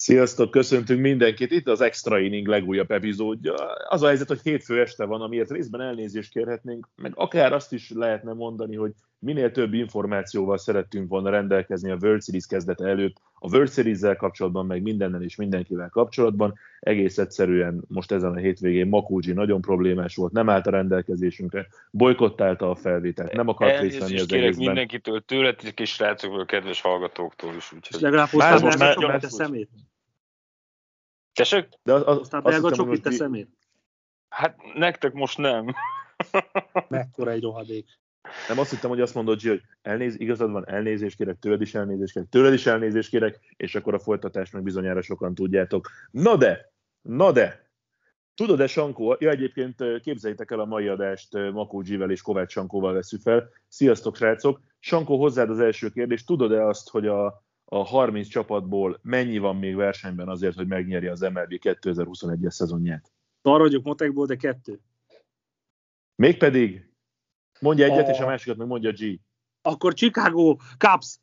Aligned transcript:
Sziasztok, 0.00 0.50
köszöntünk 0.50 1.00
mindenkit, 1.00 1.50
itt 1.50 1.68
az 1.68 1.80
Extra 1.80 2.18
Inning 2.18 2.46
legújabb 2.46 2.90
epizódja. 2.90 3.54
Az 3.88 4.02
a 4.02 4.06
helyzet, 4.06 4.28
hogy 4.28 4.40
hétfő 4.42 4.80
este 4.80 5.04
van, 5.04 5.20
amiért 5.20 5.50
részben 5.50 5.80
elnézést 5.80 6.32
kérhetnénk, 6.32 6.88
meg 6.96 7.12
akár 7.14 7.52
azt 7.52 7.72
is 7.72 7.90
lehetne 7.94 8.32
mondani, 8.32 8.76
hogy 8.76 8.92
minél 9.18 9.50
több 9.50 9.74
információval 9.74 10.58
szerettünk 10.58 11.08
volna 11.08 11.30
rendelkezni 11.30 11.90
a 11.90 11.96
World 12.00 12.22
Series 12.22 12.46
kezdete 12.46 12.86
előtt, 12.86 13.16
a 13.34 13.50
World 13.50 13.70
Series-zel 13.70 14.16
kapcsolatban, 14.16 14.66
meg 14.66 14.82
mindennel 14.82 15.22
és 15.22 15.36
mindenkivel 15.36 15.88
kapcsolatban. 15.88 16.54
Egész 16.80 17.18
egyszerűen 17.18 17.84
most 17.88 18.12
ezen 18.12 18.32
a 18.32 18.38
hétvégén 18.38 18.88
Makógyi 18.88 19.32
nagyon 19.32 19.60
problémás 19.60 20.16
volt, 20.16 20.32
nem 20.32 20.48
állt 20.48 20.66
a 20.66 20.70
rendelkezésünkre, 20.70 21.66
bolykottálta 21.90 22.70
a 22.70 22.74
felvételt, 22.74 23.32
nem 23.32 23.48
akart 23.48 23.80
részt 23.80 23.98
venni 23.98 24.20
az 24.20 24.32
egészben. 24.32 24.66
mindenkitől, 24.66 25.20
tőletek 25.20 25.80
és 25.80 25.90
srácokról, 25.90 26.44
kedves 26.44 26.80
hallgatóktól 26.80 27.54
is. 27.56 27.72
Úgyhogy... 27.72 27.96
És 27.96 28.00
legalább 28.00 28.28
hoztál 28.28 28.60
belga 28.60 29.00
csokit 29.00 29.24
a 29.24 29.28
szemét. 29.28 29.68
Tessék? 31.38 31.68
De 31.82 31.92
az, 31.92 32.02
az, 32.06 32.16
Hoztál 32.16 32.40
azt 32.40 32.60
belga 32.60 32.76
csokit 32.76 33.06
a 33.06 33.08
most 33.08 33.08
mi- 33.08 33.14
szemét. 33.14 33.48
Hát 34.28 34.56
nektek 34.74 35.12
most 35.12 35.38
nem. 35.38 35.74
Mekkora 36.88 37.30
egy 37.30 37.42
rohadék. 37.42 37.86
Nem 38.48 38.58
azt 38.58 38.70
hittem, 38.70 38.90
hogy 38.90 39.00
azt 39.00 39.14
mondod, 39.14 39.40
Gio, 39.40 39.50
hogy 39.50 39.62
elnéz, 39.82 40.20
igazad 40.20 40.50
van, 40.50 40.68
elnézést 40.68 41.16
kérek, 41.16 41.38
tőled 41.38 41.60
is 41.60 41.74
elnézést 41.74 42.12
kérek, 42.12 42.28
tőled 42.28 42.52
is 42.52 42.66
elnézést 42.66 43.08
kérek, 43.08 43.54
és 43.56 43.74
akkor 43.74 43.94
a 43.94 43.98
folytatást 43.98 44.52
meg 44.52 44.62
bizonyára 44.62 45.02
sokan 45.02 45.34
tudjátok. 45.34 45.88
Na 46.10 46.36
de, 46.36 46.72
na 47.02 47.32
de, 47.32 47.70
tudod-e 48.34 48.66
Sankó, 48.66 49.16
ja 49.18 49.30
egyébként 49.30 50.00
képzeljétek 50.00 50.50
el 50.50 50.60
a 50.60 50.64
mai 50.64 50.88
adást 50.88 51.32
Makó 51.52 51.78
G-vel 51.78 52.10
és 52.10 52.22
Kovács 52.22 52.52
Sankóval 52.52 52.92
veszük 52.92 53.20
fel. 53.20 53.50
Sziasztok 53.68 54.16
srácok! 54.16 54.60
Sankó, 54.78 55.18
hozzád 55.18 55.50
az 55.50 55.60
első 55.60 55.88
kérdés, 55.88 56.24
tudod-e 56.24 56.66
azt, 56.66 56.90
hogy 56.90 57.06
a, 57.06 57.42
a 57.70 57.84
30 57.84 58.28
csapatból 58.28 58.98
mennyi 59.02 59.38
van 59.38 59.56
még 59.56 59.74
versenyben 59.76 60.28
azért, 60.28 60.54
hogy 60.54 60.66
megnyeri 60.66 61.06
az 61.06 61.20
MLB 61.20 61.54
2021-es 61.60 62.50
szezonját? 62.50 63.12
Arra 63.42 63.62
vagyok 63.62 63.84
motekból, 63.84 64.26
de 64.26 64.36
kettő. 64.36 64.80
Mégpedig, 66.14 66.92
mondja 67.60 67.84
egyet, 67.84 68.08
A- 68.08 68.10
és 68.10 68.18
a 68.18 68.26
másikat 68.26 68.56
meg 68.56 68.66
mondja 68.66 68.92
G. 68.92 69.20
Akkor 69.62 69.94
Chicago 69.94 70.56
Cubs. 70.78 71.20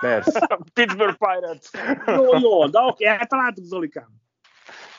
Persze. 0.00 0.58
Pittsburgh 0.74 1.18
Pirates. 1.18 1.70
Jó, 2.06 2.38
jó, 2.38 2.68
de 2.68 2.78
oké, 2.80 3.04
eltaláltuk 3.04 3.64
Zolikám. 3.64 4.08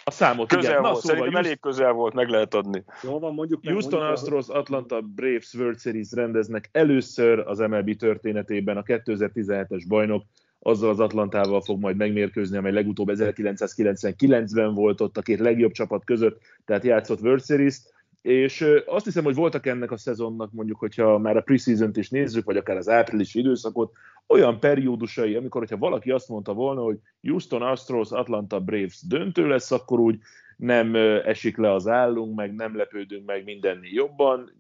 A 0.08 0.12
számot, 0.12 0.48
Közel 0.48 0.72
igen. 0.72 0.82
Na, 0.82 0.90
volt, 0.90 1.02
szóval 1.02 1.16
szerintem 1.16 1.32
Houston, 1.32 1.46
elég 1.46 1.60
közel 1.60 1.92
volt, 1.92 2.14
meg 2.14 2.30
lehet 2.30 2.54
adni. 2.54 2.84
Jó 3.04 3.20
van, 3.20 3.34
mondjuk 3.34 3.64
meg. 3.64 3.74
Houston 3.74 4.00
mondjuk. 4.00 4.18
Astros, 4.18 4.48
Atlanta 4.48 5.02
Braves 5.02 5.54
World 5.54 5.80
Series 5.80 6.08
rendeznek 6.12 6.70
először 6.72 7.40
az 7.40 7.60
MLB 7.60 7.96
történetében 7.96 8.78
a 8.78 8.84
2017-es 8.84 9.84
bajnok 9.88 10.24
azzal 10.60 10.90
az 10.90 11.00
Atlantával 11.00 11.62
fog 11.62 11.80
majd 11.80 11.96
megmérkőzni, 11.96 12.58
amely 12.58 12.72
legutóbb 12.72 13.10
1999-ben 13.12 14.74
volt 14.74 15.02
ott 15.02 15.18
a 15.18 15.22
két 15.22 15.40
legjobb 15.40 15.72
csapat 15.72 16.04
között, 16.04 16.42
tehát 16.66 16.84
játszott 16.84 17.22
World 17.22 17.46
Series-t, 17.46 17.94
és 18.28 18.66
azt 18.86 19.06
hiszem, 19.06 19.24
hogy 19.24 19.36
voltak 19.36 19.66
ennek 19.66 19.92
a 19.92 19.98
szezonnak, 19.98 20.52
mondjuk, 20.52 20.80
hogyha 20.80 21.18
már 21.18 21.38
a 21.38 21.42
preseason-t 21.42 21.98
is 21.98 22.10
nézzük, 22.10 22.46
vagy 22.46 22.58
akár 22.58 22.78
az 22.78 22.90
áprilisi 22.90 23.40
időszakot, 23.40 23.92
olyan 24.28 24.60
periódusai, 24.60 25.36
amikor, 25.36 25.62
hogyha 25.62 25.78
valaki 25.78 26.12
azt 26.12 26.30
mondta 26.30 26.54
volna, 26.54 26.82
hogy 26.82 26.98
Houston 27.22 27.62
Astros, 27.62 28.12
Atlanta 28.12 28.60
Braves 28.60 29.02
döntő 29.08 29.48
lesz, 29.48 29.72
akkor 29.72 30.00
úgy 30.00 30.20
nem 30.58 30.96
esik 31.26 31.58
le 31.58 31.72
az 31.72 31.88
állunk, 31.88 32.36
meg 32.36 32.56
nem 32.56 32.76
lepődünk 32.76 33.26
meg 33.26 33.44
mindenni 33.44 33.90
jobban, 33.92 34.52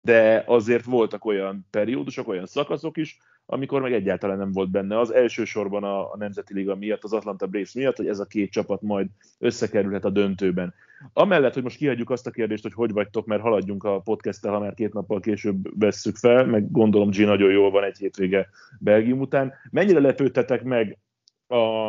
de 0.00 0.44
azért 0.46 0.84
voltak 0.84 1.24
olyan 1.24 1.66
periódusok, 1.70 2.28
olyan 2.28 2.46
szakaszok 2.46 2.96
is, 2.96 3.18
amikor 3.46 3.80
meg 3.80 3.92
egyáltalán 3.92 4.38
nem 4.38 4.52
volt 4.52 4.70
benne 4.70 4.98
az 4.98 5.10
elsősorban 5.10 5.84
a, 5.84 6.12
a 6.12 6.16
Nemzeti 6.16 6.54
Liga 6.54 6.74
miatt, 6.74 7.04
az 7.04 7.12
Atlanta 7.12 7.46
Braves 7.46 7.72
miatt, 7.72 7.96
hogy 7.96 8.08
ez 8.08 8.18
a 8.18 8.26
két 8.26 8.50
csapat 8.50 8.82
majd 8.82 9.08
összekerülhet 9.38 10.04
a 10.04 10.10
döntőben. 10.10 10.74
Amellett, 11.12 11.54
hogy 11.54 11.62
most 11.62 11.76
kihagyjuk 11.76 12.10
azt 12.10 12.26
a 12.26 12.30
kérdést, 12.30 12.62
hogy 12.62 12.72
hogy 12.72 12.92
vagytok, 12.92 13.26
mert 13.26 13.42
haladjunk 13.42 13.84
a 13.84 14.00
podcasttel, 14.00 14.52
ha 14.52 14.58
már 14.58 14.74
két 14.74 14.92
nappal 14.92 15.20
később 15.20 15.78
vesszük 15.78 16.16
fel, 16.16 16.46
meg 16.46 16.70
gondolom 16.70 17.10
G 17.10 17.18
nagyon 17.18 17.50
jól 17.50 17.70
van 17.70 17.84
egy 17.84 17.98
hétvége 17.98 18.48
Belgium 18.80 19.20
után. 19.20 19.52
Mennyire 19.70 20.00
lepődtetek 20.00 20.62
meg 20.62 20.98
a, 21.46 21.86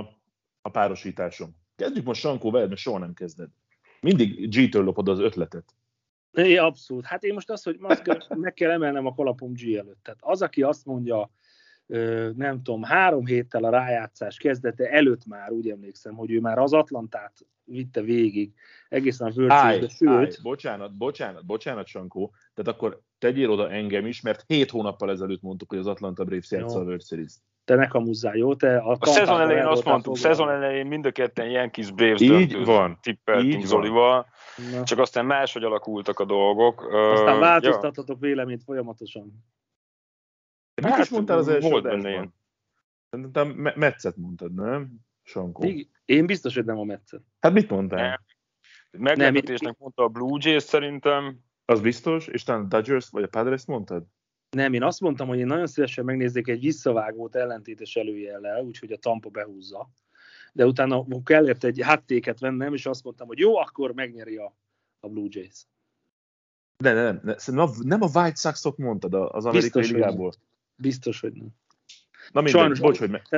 a 0.61 0.69
párosításon? 0.71 1.55
Kezdjük 1.75 2.05
most 2.05 2.21
Sankó 2.21 2.51
veled, 2.51 2.67
mert 2.67 2.81
soha 2.81 2.97
nem 2.97 3.13
kezded. 3.13 3.49
Mindig 4.01 4.49
G-től 4.49 4.83
lopod 4.83 5.09
az 5.09 5.19
ötletet. 5.19 5.73
É, 6.33 6.57
abszolút. 6.57 7.05
Hát 7.05 7.23
én 7.23 7.33
most 7.33 7.49
azt, 7.49 7.63
hogy 7.63 7.77
azt 7.81 8.35
meg 8.35 8.53
kell 8.53 8.71
emelnem 8.71 9.05
a 9.05 9.13
kalapom 9.13 9.53
G 9.53 9.75
előtt. 9.75 10.03
Tehát 10.03 10.19
az, 10.21 10.41
aki 10.41 10.63
azt 10.63 10.85
mondja, 10.85 11.31
nem 12.35 12.61
tudom, 12.63 12.83
három 12.83 13.25
héttel 13.25 13.63
a 13.63 13.69
rájátszás 13.69 14.37
kezdete 14.37 14.89
előtt 14.89 15.25
már 15.25 15.51
úgy 15.51 15.69
emlékszem, 15.69 16.15
hogy 16.15 16.31
ő 16.31 16.39
már 16.39 16.57
az 16.57 16.73
Atlantát 16.73 17.45
vitte 17.63 18.01
végig, 18.01 18.53
egészen 18.89 19.27
a 19.27 19.31
World 19.35 19.51
Series-be, 19.51 19.87
sőt, 19.87 20.09
állj, 20.09 20.29
bocsánat, 20.41 20.97
bocsánat, 20.97 21.45
bocsánat, 21.45 21.87
Sankó, 21.87 22.33
tehát 22.53 22.73
akkor 22.73 23.01
tegyél 23.17 23.49
oda 23.49 23.69
engem 23.69 24.05
is, 24.05 24.21
mert 24.21 24.43
hét 24.47 24.71
hónappal 24.71 25.11
ezelőtt 25.11 25.41
mondtuk, 25.41 25.69
hogy 25.69 25.77
az 25.77 25.87
Atlanta 25.87 26.23
Braves 26.23 26.51
játsza 26.51 26.79
a 26.79 26.83
World 26.83 27.03
Series. 27.03 27.33
te 27.65 27.75
ne 27.75 27.87
kamuzzál, 27.87 28.35
jó? 28.35 28.55
Te 28.55 28.77
a, 28.77 28.97
A 28.99 29.05
szezon 29.05 29.41
elején 29.41 29.63
azt 29.63 29.67
mondtuk, 29.67 29.91
mondtuk, 29.91 30.17
szezon 30.17 30.49
elején 30.49 30.85
mind 30.85 31.05
a 31.05 31.11
ketten 31.11 31.49
Yankees 31.49 31.91
Braves 31.91 32.21
Így 32.21 32.65
van, 32.65 32.97
tippeltünk 33.01 33.53
így 33.53 33.55
van. 33.55 33.65
Zolival, 33.65 34.25
Na, 34.71 34.83
csak 34.83 34.99
aztán 34.99 35.25
máshogy 35.25 35.63
alakultak 35.63 36.19
a 36.19 36.25
dolgok. 36.25 36.81
Aztán 36.93 37.33
ja. 37.33 37.39
változtathatok 37.39 38.19
véleményt 38.19 38.63
folyamatosan. 38.63 39.43
Mit 40.81 40.91
Hát, 40.91 41.03
is 41.03 41.09
mondtál 41.09 41.37
az 41.37 41.47
első 41.47 41.69
volt 41.69 41.83
benne 41.83 41.93
adásban? 41.93 42.11
ilyen. 42.11 42.33
Szerintem 43.09 43.47
Me- 43.49 43.75
Metszet 43.75 44.17
mondtad, 44.17 44.53
nem? 44.53 44.95
Sankó. 45.23 45.63
Még- 45.63 45.89
Én 46.05 46.25
biztos, 46.25 46.55
hogy 46.55 46.65
nem 46.65 46.77
a 46.77 46.83
Metszet. 46.83 47.21
Hát 47.39 47.53
mit 47.53 47.69
mondtál? 47.69 48.07
Nem. 48.07 48.19
Meglepetésnek 49.03 49.77
mondta 49.77 50.03
a 50.03 50.07
Blue 50.07 50.37
Jays 50.41 50.63
szerintem. 50.63 51.39
Az 51.65 51.81
biztos? 51.81 52.27
És 52.27 52.43
talán 52.43 52.63
a 52.63 52.67
Dodgers 52.67 53.09
vagy 53.09 53.23
a 53.23 53.27
Padres 53.27 53.65
mondtad? 53.65 54.05
Nem, 54.49 54.73
én 54.73 54.83
azt 54.83 54.99
mondtam, 54.99 55.27
hogy 55.27 55.37
én 55.39 55.45
nagyon 55.45 55.67
szívesen 55.67 56.05
megnézzék 56.05 56.47
egy 56.47 56.59
visszavágót 56.59 57.35
ellentétes 57.35 57.95
előjellel, 57.95 58.63
úgyhogy 58.63 58.91
a 58.91 58.97
Tampa 58.97 59.29
behúzza. 59.29 59.89
De 60.53 60.65
utána 60.65 61.05
kellett 61.23 61.63
egy 61.63 61.81
háttéket 61.81 62.39
vennem, 62.39 62.73
és 62.73 62.85
azt 62.85 63.03
mondtam, 63.03 63.27
hogy 63.27 63.39
jó, 63.39 63.55
akkor 63.57 63.93
megnyeri 63.93 64.37
a, 64.37 64.55
a 64.99 65.07
Blue 65.09 65.27
Jays. 65.29 65.67
De 66.83 66.93
nem, 66.93 67.19
nem, 67.23 67.35
nem, 67.45 67.55
nem, 67.55 67.69
nem 67.79 68.01
a 68.01 68.09
White 68.13 68.35
Sox-ot 68.35 68.77
mondtad 68.77 69.13
az 69.13 69.45
amerikai 69.45 69.59
Biztos, 69.81 69.91
ligából. 69.91 70.31
Biztos, 70.77 71.19
hogy 71.19 71.33
nem. 71.33 71.47
Na 72.31 72.41
mindegy, 72.41 72.59
Sajnos- 72.59 72.79
bocs, 72.79 72.97
hogy 72.97 73.09
me- 73.09 73.29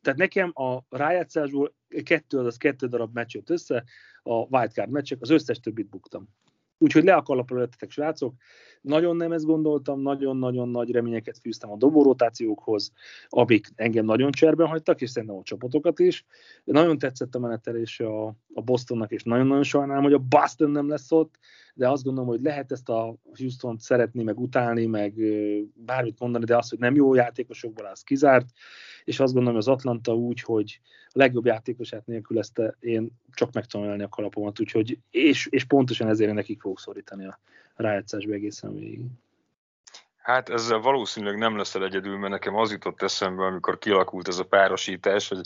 Tehát 0.00 0.18
nekem 0.18 0.50
a 0.54 0.80
rájátszásból 0.88 1.74
kettő, 2.02 2.38
azaz 2.38 2.56
kettő 2.56 2.86
darab 2.86 3.14
meccs 3.14 3.34
jött 3.34 3.50
össze, 3.50 3.84
a 4.22 4.32
wildcard 4.34 4.90
meccsek, 4.90 5.20
az 5.20 5.30
összes 5.30 5.60
többit 5.60 5.88
buktam. 5.88 6.28
Úgyhogy 6.84 7.04
le 7.04 7.14
a 7.14 7.22
kalapra 7.22 7.58
lettetek, 7.58 7.90
srácok. 7.90 8.34
Nagyon 8.80 9.16
nem 9.16 9.32
ezt 9.32 9.44
gondoltam, 9.44 10.00
nagyon-nagyon 10.00 10.68
nagy 10.68 10.90
reményeket 10.90 11.38
fűztem 11.38 11.70
a 11.70 11.76
dobórotációkhoz, 11.76 12.92
amik 13.28 13.66
engem 13.74 14.04
nagyon 14.04 14.30
cserben 14.32 14.66
hagytak, 14.66 15.00
és 15.00 15.10
szerintem 15.10 15.38
a 15.38 15.42
csapatokat 15.42 15.98
is. 15.98 16.24
Nagyon 16.64 16.98
tetszett 16.98 17.34
a 17.34 17.38
menetelése 17.38 18.06
a, 18.06 18.26
a 18.54 18.60
Bostonnak, 18.60 19.10
és 19.10 19.22
nagyon-nagyon 19.22 19.62
sajnálom, 19.62 20.02
hogy 20.02 20.12
a 20.12 20.24
Boston 20.28 20.70
nem 20.70 20.88
lesz 20.88 21.12
ott, 21.12 21.38
de 21.74 21.88
azt 21.88 22.04
gondolom, 22.04 22.28
hogy 22.28 22.42
lehet 22.42 22.72
ezt 22.72 22.88
a 22.88 23.16
Houston 23.38 23.76
szeretni, 23.78 24.22
meg 24.22 24.40
utálni, 24.40 24.86
meg 24.86 25.14
bármit 25.74 26.18
mondani, 26.18 26.44
de 26.44 26.56
az, 26.56 26.68
hogy 26.68 26.78
nem 26.78 26.94
jó 26.94 27.14
játékosokból 27.14 27.86
az 27.86 28.02
kizárt, 28.02 28.48
és 29.04 29.20
azt 29.20 29.32
gondolom, 29.32 29.58
az 29.58 29.68
Atlanta 29.68 30.14
úgy, 30.14 30.40
hogy 30.40 30.80
a 31.06 31.18
legjobb 31.18 31.44
játékosát 31.46 32.06
nélkülözte, 32.06 32.76
én 32.80 33.10
csak 33.32 33.52
meg 33.52 33.66
tudom 33.66 33.86
emelni 33.86 34.02
a 34.02 34.08
kalapomat, 34.08 34.60
úgyhogy, 34.60 34.98
és, 35.10 35.46
és 35.50 35.64
pontosan 35.64 36.08
ezért 36.08 36.32
nekik 36.32 36.60
fogok 36.60 36.80
szorítani 36.80 37.26
a 37.26 37.38
rájátszásba 37.74 38.32
egészen 38.32 38.74
végig. 38.74 39.00
Hát 40.24 40.48
ezzel 40.48 40.78
valószínűleg 40.78 41.38
nem 41.38 41.56
leszel 41.56 41.84
egyedül, 41.84 42.18
mert 42.18 42.32
nekem 42.32 42.56
az 42.56 42.70
jutott 42.70 43.02
eszembe, 43.02 43.44
amikor 43.44 43.78
kialakult 43.78 44.28
ez 44.28 44.38
a 44.38 44.44
párosítás, 44.44 45.28
hogy 45.28 45.40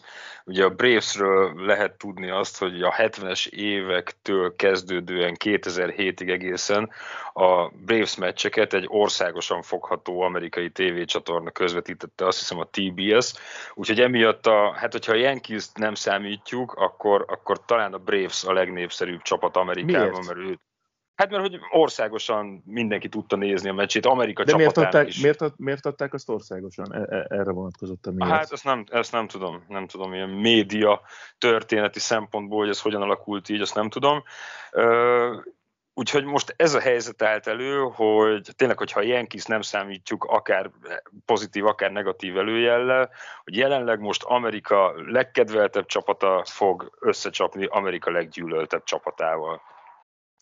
ugye 0.44 0.64
a 0.64 0.70
Bravesről 0.70 1.52
lehet 1.66 1.92
tudni 1.92 2.30
azt, 2.30 2.58
hogy 2.58 2.82
a 2.82 2.92
70-es 2.92 3.48
évektől 3.48 4.56
kezdődően 4.56 5.36
2007-ig 5.44 6.30
egészen 6.30 6.90
a 7.32 7.68
Braves 7.68 8.16
meccseket 8.16 8.72
egy 8.72 8.86
országosan 8.88 9.62
fogható 9.62 10.20
amerikai 10.20 10.70
tévécsatorna 10.70 11.50
közvetítette, 11.50 12.26
azt 12.26 12.38
hiszem 12.38 12.58
a 12.58 12.68
TBS, 12.70 13.32
úgyhogy 13.74 14.00
emiatt, 14.00 14.46
a, 14.46 14.72
hát 14.72 14.92
hogyha 14.92 15.12
a 15.12 15.16
yankees 15.16 15.68
nem 15.74 15.94
számítjuk, 15.94 16.72
akkor, 16.72 17.24
akkor 17.28 17.64
talán 17.64 17.92
a 17.92 17.98
Braves 17.98 18.44
a 18.44 18.52
legnépszerűbb 18.52 19.22
csapat 19.22 19.56
Amerikában, 19.56 20.08
Miért? 20.08 20.26
mert 20.26 20.38
ő 20.38 20.58
Hát 21.18 21.30
mert 21.30 21.42
hogy 21.42 21.58
országosan 21.70 22.62
mindenki 22.66 23.08
tudta 23.08 23.36
nézni 23.36 23.68
a 23.68 23.72
meccsét, 23.72 24.06
Amerika 24.06 24.44
De 24.44 24.56
miért 24.56 24.76
adták, 24.76 25.06
is. 25.06 25.20
Miért, 25.20 25.42
miért 25.56 25.86
adták 25.86 26.14
azt 26.14 26.28
országosan? 26.28 26.92
E, 26.92 27.16
e, 27.16 27.26
erre 27.28 27.50
vonatkozott 27.50 28.06
a 28.06 28.10
miért? 28.10 28.32
Hát 28.32 28.52
ezt 28.52 28.64
nem, 28.64 28.84
ezt 28.90 29.12
nem 29.12 29.26
tudom, 29.26 29.64
nem 29.68 29.86
tudom, 29.86 30.14
ilyen 30.14 30.28
média 30.28 31.00
történeti 31.38 31.98
szempontból, 31.98 32.58
hogy 32.58 32.68
ez 32.68 32.80
hogyan 32.80 33.02
alakult 33.02 33.48
így, 33.48 33.60
azt 33.60 33.74
nem 33.74 33.88
tudom. 33.88 34.22
Úgyhogy 35.94 36.24
most 36.24 36.54
ez 36.56 36.74
a 36.74 36.80
helyzet 36.80 37.22
állt 37.22 37.46
elő, 37.46 37.88
hogy 37.92 38.48
tényleg, 38.56 38.78
hogyha 38.78 39.00
a 39.00 39.04
Yankees 39.04 39.44
nem 39.44 39.60
számítjuk 39.60 40.24
akár 40.24 40.70
pozitív, 41.24 41.66
akár 41.66 41.92
negatív 41.92 42.38
előjellel, 42.38 43.10
hogy 43.44 43.56
jelenleg 43.56 44.00
most 44.00 44.22
Amerika 44.22 44.92
legkedveltebb 45.06 45.86
csapata 45.86 46.42
fog 46.44 46.96
összecsapni 47.00 47.66
Amerika 47.66 48.10
leggyűlöltebb 48.10 48.84
csapatával. 48.84 49.62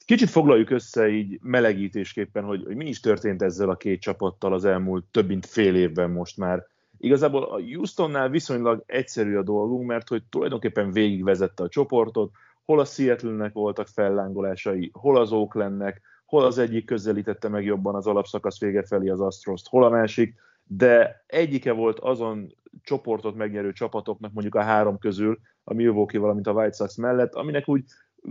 Kicsit 0.07 0.31
foglaljuk 0.31 0.71
össze 0.71 1.09
így 1.09 1.39
melegítésképpen, 1.43 2.45
hogy, 2.45 2.65
hogy 2.65 2.77
mi 2.77 2.89
is 2.89 3.01
történt 3.01 3.43
ezzel 3.43 3.71
a 3.71 3.77
két 3.77 4.01
csapattal 4.01 4.53
az 4.53 4.65
elmúlt 4.65 5.05
több 5.05 5.27
mint 5.29 5.47
fél 5.47 5.75
évben 5.75 6.11
most 6.11 6.37
már. 6.37 6.67
Igazából 6.99 7.43
a 7.43 7.61
Houstonnál 7.75 8.29
viszonylag 8.29 8.83
egyszerű 8.87 9.37
a 9.37 9.43
dolgunk, 9.43 9.87
mert 9.87 10.09
hogy 10.09 10.23
tulajdonképpen 10.31 10.93
végigvezette 10.93 11.63
a 11.63 11.69
csoportot, 11.69 12.31
hol 12.65 12.81
a 12.81 12.85
Seattle-nek 12.85 13.53
voltak 13.53 13.89
fellángolásai, 13.89 14.91
hol 14.93 15.17
az 15.17 15.33
Oaklandnek, 15.33 16.01
hol 16.25 16.45
az 16.45 16.59
egyik 16.59 16.85
közelítette 16.85 17.49
meg 17.49 17.65
jobban 17.65 17.95
az 17.95 18.07
alapszakasz 18.07 18.61
vége 18.61 18.83
felé 18.83 19.09
az 19.09 19.21
Astros-t, 19.21 19.67
hol 19.67 19.85
a 19.85 19.89
másik, 19.89 20.35
de 20.65 21.25
egyike 21.27 21.73
volt 21.73 21.99
azon 21.99 22.55
csoportot 22.83 23.35
megnyerő 23.35 23.73
csapatoknak 23.73 24.33
mondjuk 24.33 24.55
a 24.55 24.63
három 24.63 24.99
közül, 24.99 25.39
a 25.65 25.75
Milwaukee, 25.75 26.21
valamint 26.21 26.47
a 26.47 26.53
White 26.53 26.77
Sox 26.77 26.97
mellett, 26.97 27.35
aminek 27.35 27.69
úgy 27.69 27.85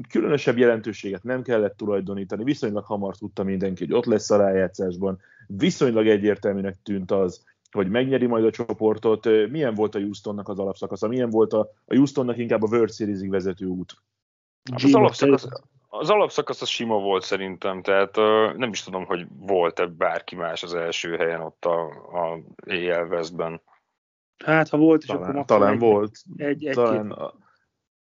különösebb 0.10 0.58
jelentőséget 0.58 1.24
nem 1.24 1.42
kellett 1.42 1.78
tulajdonítani, 1.78 2.44
viszonylag 2.44 2.86
hamar 2.86 3.16
tudta 3.16 3.44
mindenki, 3.44 3.86
hogy 3.86 3.94
ott 3.94 4.06
lesz 4.06 4.32
a 4.32 4.38
rájátszásban, 4.38 5.20
viszonylag 5.48 6.08
egyértelműnek 6.08 6.78
tűnt 6.84 7.12
az, 7.12 7.44
hogy 7.72 7.90
megnyeri 7.90 8.26
majd 8.26 8.46
a 8.46 8.52
csoportot. 8.52 9.26
Milyen 9.50 9.74
volt 9.74 9.96
a 9.96 10.00
Houstonnak 10.00 10.50
az 10.50 10.60
alapszakasza? 10.60 11.08
Milyen 11.08 11.30
volt 11.30 11.54
a, 11.54 11.60
a 11.60 11.96
Houstonnak 11.96 12.38
inkább 12.38 12.64
a 12.64 12.68
World 12.68 12.94
series 12.94 13.28
vezető 13.28 13.66
út? 13.66 13.94
Hát 14.72 14.84
az 14.84 14.96
alapszakasz, 14.96 15.48
az 15.88 16.10
alapszakasz 16.10 16.62
az 16.62 16.68
sima 16.68 17.00
volt 17.00 17.24
szerintem, 17.24 17.82
tehát 17.82 18.18
uh, 18.18 18.54
nem 18.54 18.70
is 18.70 18.84
tudom, 18.84 19.06
hogy 19.06 19.28
volt-e 19.40 19.86
bárki 19.86 20.36
más 20.36 20.64
az 20.64 20.74
első 20.74 21.16
helyen 21.16 21.42
ott 21.42 21.66
a, 21.66 21.82
a 21.90 22.40
EL 22.66 23.08
Westben. 23.08 23.62
Hát, 24.44 24.70
ha 24.70 24.78
volt, 24.78 25.02
és 25.02 25.08
talán, 25.08 25.30
akkor 25.30 25.46
talán 25.46 25.74
egy, 25.74 25.80
volt. 25.80 26.18
Egy, 26.36 26.66
egy, 26.66 26.74
talán, 26.74 27.12
a, 27.12 27.34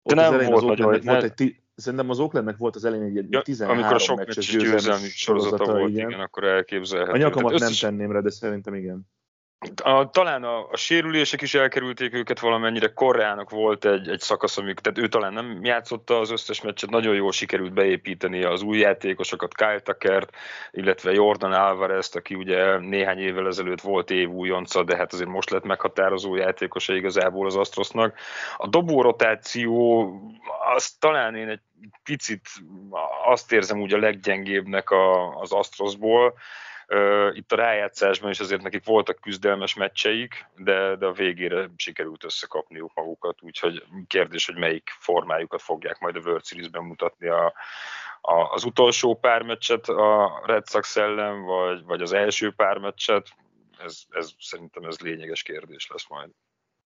De 0.02 0.14
nem 0.14 0.50
volt 0.50 0.64
nagyon. 0.64 1.00
Volt 1.02 1.40
egy, 1.40 1.61
szerintem 1.82 2.10
az 2.10 2.18
Oaklandnek 2.18 2.56
volt 2.56 2.76
az 2.76 2.84
elején 2.84 3.16
egy 3.16 3.26
ja, 3.30 3.42
13 3.42 3.78
amikor 3.78 4.00
sok 4.00 4.16
meccses 4.16 4.50
győzelmi 4.50 5.08
sorozata 5.08 5.72
volt, 5.72 5.90
igen. 5.90 6.08
igen, 6.08 6.20
akkor 6.20 6.44
elképzelhető. 6.44 7.12
A 7.12 7.16
nyakamat 7.16 7.52
összes... 7.52 7.80
nem 7.80 7.90
tenném 7.90 8.12
rá, 8.12 8.20
de 8.20 8.30
szerintem 8.30 8.74
igen. 8.74 9.08
A, 9.82 10.10
talán 10.10 10.44
a, 10.44 10.68
a 10.70 10.76
sérülések 10.76 11.40
is 11.40 11.54
elkerülték 11.54 12.14
őket 12.14 12.40
valamennyire. 12.40 12.92
Korreának 12.92 13.50
volt 13.50 13.84
egy, 13.84 14.08
egy 14.08 14.20
szakasz, 14.20 14.58
amik, 14.58 14.78
tehát 14.78 14.98
ő 14.98 15.08
talán 15.08 15.32
nem 15.32 15.58
játszotta 15.62 16.18
az 16.18 16.30
összes 16.30 16.60
meccset, 16.60 16.90
nagyon 16.90 17.14
jól 17.14 17.32
sikerült 17.32 17.72
beépíteni 17.72 18.42
az 18.42 18.62
új 18.62 18.78
játékosokat, 18.78 19.54
Kyle 19.54 19.80
Tuckert, 19.80 20.36
illetve 20.70 21.12
Jordan 21.12 21.52
alvarez 21.52 22.10
aki 22.14 22.34
ugye 22.34 22.78
néhány 22.78 23.18
évvel 23.18 23.46
ezelőtt 23.46 23.80
volt 23.80 24.10
év 24.10 24.30
újonca, 24.30 24.82
de 24.82 24.96
hát 24.96 25.12
azért 25.12 25.28
most 25.28 25.50
lett 25.50 25.64
meghatározó 25.64 26.36
játékosa 26.36 26.94
igazából 26.94 27.46
az 27.46 27.56
Astrosnak. 27.56 28.18
A 28.56 28.66
dobó 28.66 29.02
rotáció, 29.02 30.10
az 30.74 30.90
talán 30.90 31.34
én 31.34 31.48
egy 31.48 31.60
picit 32.04 32.48
azt 33.24 33.52
érzem 33.52 33.80
úgy 33.80 33.92
a 33.92 33.98
leggyengébbnek 33.98 34.90
a, 34.90 35.36
az 35.40 35.52
Astrosból, 35.52 36.34
itt 37.32 37.52
a 37.52 37.56
rájátszásban 37.56 38.30
is 38.30 38.40
azért 38.40 38.62
nekik 38.62 38.84
voltak 38.84 39.20
küzdelmes 39.20 39.74
meccseik, 39.74 40.46
de, 40.56 40.96
de 40.96 41.06
a 41.06 41.12
végére 41.12 41.70
sikerült 41.76 42.24
összekapniuk 42.24 42.94
magukat, 42.94 43.42
úgyhogy 43.42 43.84
kérdés, 44.06 44.46
hogy 44.46 44.56
melyik 44.56 44.90
formájukat 44.98 45.62
fogják 45.62 45.98
majd 45.98 46.16
a 46.16 46.20
World 46.20 46.44
Series-ben 46.44 46.82
mutatni 46.82 47.26
a, 47.28 47.52
a, 48.20 48.34
az 48.52 48.64
utolsó 48.64 49.14
pár 49.14 49.42
meccset 49.42 49.88
a 49.88 50.42
Red 50.46 50.68
Sox 50.68 50.96
ellen, 50.96 51.42
vagy, 51.42 51.84
vagy 51.84 52.02
az 52.02 52.12
első 52.12 52.50
pár 52.50 52.78
meccset, 52.78 53.28
ez, 53.78 54.02
ez 54.10 54.30
szerintem 54.38 54.84
ez 54.84 55.00
lényeges 55.00 55.42
kérdés 55.42 55.88
lesz 55.90 56.08
majd. 56.08 56.30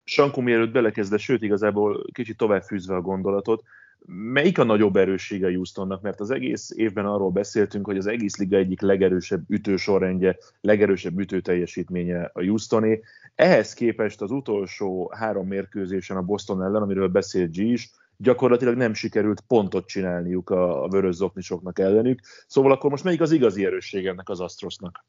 Sankó 0.05 0.41
mielőtt 0.41 0.71
belekezdett, 0.71 1.21
sőt 1.21 1.43
igazából 1.43 2.05
kicsit 2.13 2.37
tovább 2.37 2.63
fűzve 2.63 2.95
a 2.95 3.01
gondolatot, 3.01 3.63
melyik 4.07 4.59
a 4.59 4.65
nagyobb 4.65 4.97
erőssége 4.97 5.47
Houstonnak, 5.47 6.03
mert 6.03 6.21
az 6.21 6.31
egész 6.31 6.71
évben 6.75 7.07
arról 7.07 7.31
beszéltünk, 7.31 7.87
hogy 7.87 7.97
az 7.97 8.07
egész 8.07 8.37
liga 8.37 8.57
egyik 8.57 8.81
legerősebb 8.81 9.51
ütősorrendje, 9.51 10.37
legerősebb 10.61 11.19
ütőteljesítménye 11.19 12.31
a 12.33 12.45
Houstoné. 12.45 13.01
Ehhez 13.35 13.73
képest 13.73 14.21
az 14.21 14.31
utolsó 14.31 15.13
három 15.17 15.47
mérkőzésen 15.47 16.17
a 16.17 16.23
Boston 16.23 16.63
ellen, 16.63 16.83
amiről 16.83 17.09
beszélt 17.09 17.53
G 17.53 17.59
is, 17.59 17.91
gyakorlatilag 18.17 18.77
nem 18.77 18.95
sikerült 18.95 19.41
pontot 19.41 19.87
csinálniuk 19.87 20.51
a, 20.51 20.85
a 20.85 20.89
vörös 20.89 21.15
zoknisoknak 21.15 21.79
ellenük. 21.79 22.21
Szóval 22.47 22.73
akkor 22.73 22.91
most 22.91 23.05
melyik 23.05 23.21
az 23.21 23.33
igazi 23.33 23.65
erősség 23.65 24.07
ennek 24.07 24.29
az 24.29 24.41
Astrosnak? 24.41 25.05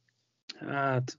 Hát 0.60 1.18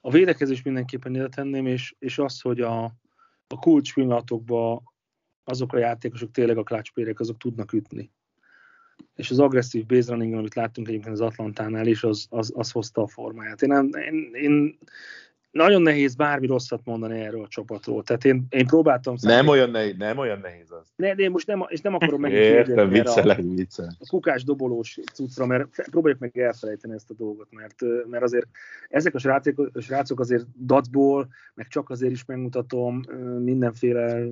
a 0.00 0.10
védekezés 0.10 0.62
mindenképpen 0.62 1.14
ide 1.14 1.28
tenném, 1.28 1.66
és, 1.66 1.94
és 1.98 2.18
az, 2.18 2.40
hogy 2.40 2.60
a, 2.60 2.84
a 3.46 3.58
kulcs 3.60 3.94
pillanatokban 3.94 4.89
azok 5.50 5.72
a 5.72 5.78
játékosok 5.78 6.30
tényleg 6.30 6.58
a 6.58 6.62
klácspérek, 6.62 7.20
azok 7.20 7.38
tudnak 7.38 7.72
ütni. 7.72 8.10
És 9.14 9.30
az 9.30 9.38
agresszív 9.38 9.86
base 9.86 10.10
running, 10.10 10.34
amit 10.34 10.54
láttunk 10.54 10.88
egyébként 10.88 11.14
az 11.14 11.20
Atlantánál 11.20 11.86
is, 11.86 12.04
az, 12.04 12.26
az, 12.30 12.52
az 12.54 12.70
hozta 12.70 13.02
a 13.02 13.06
formáját. 13.06 13.62
Én, 13.62 13.68
nem, 13.68 13.90
én, 13.94 14.30
én 14.34 14.78
nagyon 15.50 15.82
nehéz 15.82 16.14
bármi 16.14 16.46
rosszat 16.46 16.80
mondani 16.84 17.20
erről 17.20 17.42
a 17.42 17.48
csapatról. 17.48 18.02
Tehát 18.02 18.24
én, 18.24 18.46
én 18.50 18.66
próbáltam... 18.66 19.14
Nem 19.20 19.48
olyan, 19.48 19.70
nehéz, 19.70 19.96
nem 19.96 20.18
olyan 20.18 20.38
nehéz 20.38 20.70
az. 20.70 20.92
Ne, 20.96 21.14
de 21.14 21.22
én 21.22 21.30
most 21.30 21.46
nem, 21.46 21.64
és 21.68 21.80
nem 21.80 21.94
akarom 21.94 22.20
megint 22.20 22.40
Értem, 22.40 22.88
viccelek, 22.88 23.40
viccelek. 23.42 23.92
a 23.98 24.06
kukás 24.08 24.44
dobolós 24.44 24.98
cuccra, 25.12 25.46
mert 25.46 25.68
próbáljuk 25.90 26.20
meg 26.20 26.38
elfelejteni 26.38 26.94
ezt 26.94 27.10
a 27.10 27.14
dolgot, 27.14 27.48
mert, 27.50 27.74
mert 28.10 28.22
azért 28.22 28.46
ezek 28.88 29.14
a 29.14 29.18
srácok, 29.18 29.70
a 29.72 29.80
srácok 29.80 30.20
azért 30.20 30.46
dacból, 30.64 31.28
meg 31.54 31.68
csak 31.68 31.90
azért 31.90 32.12
is 32.12 32.24
megmutatom, 32.24 33.00
mindenféle 33.38 34.22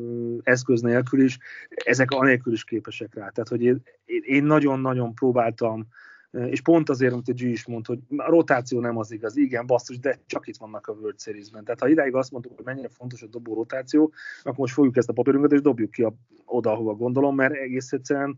eszköz 0.42 0.80
nélkül 0.80 1.20
is, 1.20 1.38
ezek 1.68 2.10
anélkül 2.10 2.52
is 2.52 2.64
képesek 2.64 3.14
rá. 3.14 3.28
Tehát, 3.28 3.48
hogy 3.48 3.62
én 4.06 4.44
nagyon-nagyon 4.44 5.14
próbáltam 5.14 5.88
és 6.30 6.60
pont 6.60 6.88
azért, 6.88 7.12
amit 7.12 7.28
a 7.28 7.32
G 7.32 7.40
is 7.40 7.66
mondta, 7.66 7.92
hogy 7.92 8.18
a 8.18 8.30
rotáció 8.30 8.80
nem 8.80 8.96
az 8.96 9.10
igaz, 9.10 9.36
igen, 9.36 9.66
basszus, 9.66 9.98
de 9.98 10.20
csak 10.26 10.46
itt 10.46 10.56
vannak 10.56 10.86
a 10.86 10.92
World 10.92 11.20
Series-ben. 11.20 11.64
Tehát 11.64 11.80
ha 11.80 11.88
idáig 11.88 12.14
azt 12.14 12.30
mondtuk, 12.30 12.56
hogy 12.56 12.64
mennyire 12.64 12.88
fontos 12.88 13.22
a 13.22 13.26
dobó 13.26 13.54
rotáció, 13.54 14.12
akkor 14.38 14.58
most 14.58 14.74
fogjuk 14.74 14.96
ezt 14.96 15.08
a 15.08 15.12
papírunkat, 15.12 15.52
és 15.52 15.60
dobjuk 15.60 15.90
ki 15.90 16.02
a, 16.02 16.14
oda, 16.44 16.70
ahova 16.70 16.94
gondolom, 16.94 17.34
mert 17.34 17.54
egész 17.54 17.92
egyszerűen 17.92 18.36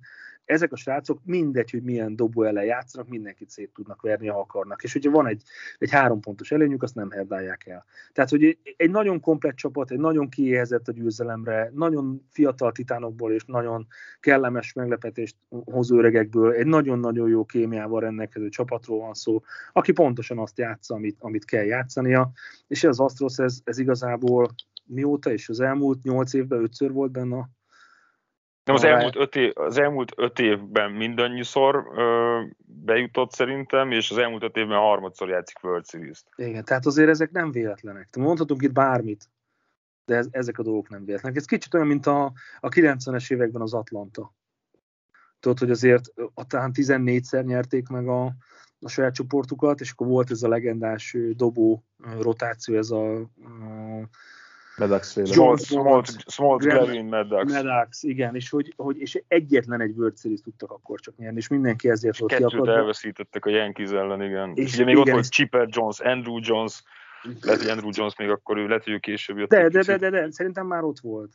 ezek 0.50 0.72
a 0.72 0.76
srácok 0.76 1.20
mindegy, 1.24 1.70
hogy 1.70 1.82
milyen 1.82 2.16
dobó 2.16 2.42
ellen 2.42 2.64
játszanak, 2.64 3.08
mindenkit 3.08 3.50
szét 3.50 3.72
tudnak 3.72 4.02
verni, 4.02 4.26
ha 4.26 4.38
akarnak. 4.38 4.82
És 4.82 4.92
hogyha 4.92 5.10
van 5.10 5.26
egy, 5.26 5.42
egy 5.78 5.90
három 5.90 6.20
pontos 6.20 6.50
előnyük, 6.50 6.82
azt 6.82 6.94
nem 6.94 7.10
herdálják 7.10 7.66
el. 7.66 7.84
Tehát, 8.12 8.30
hogy 8.30 8.58
egy 8.76 8.90
nagyon 8.90 9.20
komplet 9.20 9.56
csapat, 9.56 9.90
egy 9.90 9.98
nagyon 9.98 10.28
kiéhezett 10.28 10.88
a 10.88 10.92
győzelemre, 10.92 11.70
nagyon 11.74 12.26
fiatal 12.30 12.72
titánokból 12.72 13.32
és 13.32 13.44
nagyon 13.44 13.86
kellemes 14.20 14.72
meglepetést 14.72 15.36
hozó 15.48 15.98
öregekből, 15.98 16.52
egy 16.52 16.66
nagyon-nagyon 16.66 17.28
jó 17.28 17.44
kémiával 17.44 18.00
rendelkező 18.00 18.48
csapatról 18.48 18.98
van 18.98 19.14
szó, 19.14 19.42
aki 19.72 19.92
pontosan 19.92 20.38
azt 20.38 20.58
játsza, 20.58 20.94
amit, 20.94 21.16
amit 21.20 21.44
kell 21.44 21.64
játszania, 21.64 22.30
és 22.66 22.84
az 22.84 23.00
Astros, 23.00 23.38
ez, 23.38 23.60
ez 23.64 23.78
igazából 23.78 24.48
mióta, 24.84 25.32
és 25.32 25.48
az 25.48 25.60
elmúlt 25.60 26.02
nyolc 26.02 26.32
évben 26.32 26.62
ötször 26.62 26.92
volt 26.92 27.10
benne 27.10 27.48
nem, 28.72 28.74
az 28.74 28.84
elmúlt, 28.84 29.16
öt 29.16 29.36
év, 29.36 29.52
az 29.54 29.78
elmúlt 29.78 30.12
öt 30.16 30.38
évben 30.38 30.90
mindannyiszor 30.90 31.90
ö, 31.94 32.40
bejutott 32.66 33.32
szerintem, 33.32 33.90
és 33.90 34.10
az 34.10 34.18
elmúlt 34.18 34.42
öt 34.42 34.56
évben 34.56 34.78
harmadszor 34.78 35.28
játszik 35.28 35.64
World 35.64 35.86
Series-t. 35.86 36.26
Igen, 36.36 36.64
tehát 36.64 36.86
azért 36.86 37.08
ezek 37.08 37.30
nem 37.30 37.50
véletlenek. 37.50 38.16
Mondhatunk 38.16 38.62
itt 38.62 38.72
bármit, 38.72 39.28
de 40.04 40.16
ez, 40.16 40.28
ezek 40.30 40.58
a 40.58 40.62
dolgok 40.62 40.88
nem 40.88 41.04
véletlenek. 41.04 41.38
Ez 41.38 41.44
kicsit 41.44 41.74
olyan, 41.74 41.86
mint 41.86 42.06
a, 42.06 42.32
a 42.60 42.68
90-es 42.68 43.32
években 43.32 43.62
az 43.62 43.74
Atlanta. 43.74 44.34
Tudod, 45.40 45.58
hogy 45.58 45.70
azért 45.70 46.12
a, 46.34 46.46
talán 46.46 46.72
14-szer 46.74 47.44
nyerték 47.44 47.88
meg 47.88 48.08
a, 48.08 48.24
a 48.80 48.88
saját 48.88 49.14
csoportukat, 49.14 49.80
és 49.80 49.90
akkor 49.90 50.06
volt 50.06 50.30
ez 50.30 50.42
a 50.42 50.48
legendás 50.48 51.16
dobó 51.30 51.84
rotáció, 52.20 52.76
ez 52.76 52.90
a, 52.90 53.14
a 53.14 54.08
Medax 54.80 55.12
féle. 55.12 55.26
Small, 55.26 55.56
small, 55.56 56.02
small 56.26 56.56
Gravin 56.56 57.04
Medax. 57.04 57.52
Medax, 57.52 58.02
igen, 58.02 58.34
és, 58.34 58.50
hogy, 58.50 58.72
hogy, 58.76 58.98
és 58.98 59.22
egyetlen 59.28 59.80
egy 59.80 59.96
World 59.96 60.18
Series 60.18 60.40
tudtak 60.40 60.70
akkor 60.70 61.00
csak 61.00 61.16
nyerni, 61.16 61.36
és 61.38 61.48
mindenki 61.48 61.88
ezért 61.90 62.18
volt 62.18 62.32
Kettőt 62.32 62.48
kiakadva. 62.48 62.74
elveszítettek 62.74 63.44
a 63.44 63.50
Yankees 63.50 63.90
ellen, 63.90 64.22
igen. 64.22 64.52
És 64.54 64.64
És 64.64 64.74
ugye 64.74 64.84
még 64.84 64.94
igen, 64.94 65.06
ott 65.06 65.12
volt 65.12 65.28
Chipper 65.28 65.68
Jones, 65.70 66.00
Andrew 66.00 66.38
Jones, 66.42 66.82
lehet, 67.40 67.60
hogy 67.60 67.70
Andrew 67.70 67.90
Jones 67.92 68.16
még 68.16 68.28
akkor 68.28 68.58
ő, 68.58 68.66
lehet, 68.66 68.84
hogy 68.84 68.92
ő 68.92 68.98
később 68.98 69.38
jött. 69.38 69.48
De, 69.48 69.68
de, 69.68 69.82
de, 69.82 69.96
de, 69.96 70.10
de, 70.10 70.30
szerintem 70.30 70.66
már 70.66 70.82
ott 70.82 70.98
volt. 70.98 71.32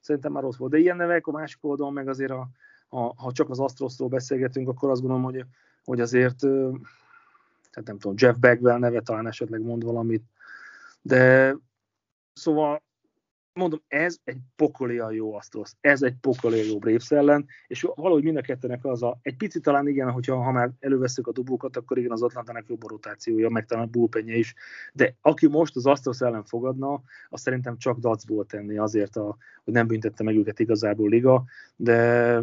Szerintem 0.00 0.32
már 0.32 0.44
ott 0.44 0.56
volt. 0.56 0.72
De 0.72 0.78
ilyen 0.78 0.96
nevek 0.96 1.26
a 1.26 1.32
másik 1.32 1.64
oldalon 1.64 1.92
meg 1.92 2.08
azért, 2.08 2.30
a, 2.30 2.48
a, 2.88 2.98
ha 2.98 3.32
csak 3.32 3.50
az 3.50 3.60
Astrosról 3.60 4.08
beszélgetünk, 4.08 4.68
akkor 4.68 4.90
azt 4.90 5.00
gondolom, 5.00 5.24
hogy, 5.24 5.44
hogy 5.84 6.00
azért, 6.00 6.38
tehát 7.70 7.84
nem 7.84 7.98
tudom, 7.98 8.14
Jeff 8.18 8.36
Bagwell 8.36 8.78
neve 8.78 9.00
talán 9.00 9.26
esetleg 9.26 9.62
mond 9.62 9.84
valamit, 9.84 10.22
de 11.02 11.54
szóval 12.34 12.82
mondom, 13.52 13.82
ez 13.88 14.18
egy 14.24 14.38
pokolia 14.56 15.10
jó 15.10 15.34
Astros, 15.34 15.72
ez 15.80 16.02
egy 16.02 16.14
pokolia 16.20 16.62
jó 16.62 16.78
Braves 16.78 17.10
ellen, 17.10 17.46
és 17.66 17.82
valahogy 17.94 18.22
mind 18.22 18.36
a 18.36 18.40
kettőnek 18.40 18.84
az 18.84 19.02
a, 19.02 19.18
egy 19.22 19.36
picit 19.36 19.62
talán 19.62 19.88
igen, 19.88 20.10
hogyha 20.10 20.42
ha 20.42 20.50
már 20.50 20.70
előveszük 20.80 21.26
a 21.26 21.32
dobókat, 21.32 21.76
akkor 21.76 21.98
igen, 21.98 22.10
az 22.10 22.22
Atlantának 22.22 22.68
jobb 22.68 22.84
a 22.84 22.88
rotációja, 22.88 23.48
meg 23.48 23.66
talán 23.66 23.84
a 23.84 23.90
bullpenje 23.90 24.36
is, 24.36 24.54
de 24.92 25.16
aki 25.20 25.46
most 25.46 25.76
az 25.76 25.86
Astros 25.86 26.20
ellen 26.20 26.44
fogadna, 26.44 27.02
azt 27.28 27.42
szerintem 27.42 27.78
csak 27.78 27.98
dacból 27.98 28.46
tenni 28.46 28.78
azért, 28.78 29.16
a, 29.16 29.36
hogy 29.64 29.72
nem 29.72 29.86
büntette 29.86 30.22
meg 30.22 30.36
őket 30.36 30.60
igazából 30.60 31.08
liga, 31.08 31.44
de 31.76 32.42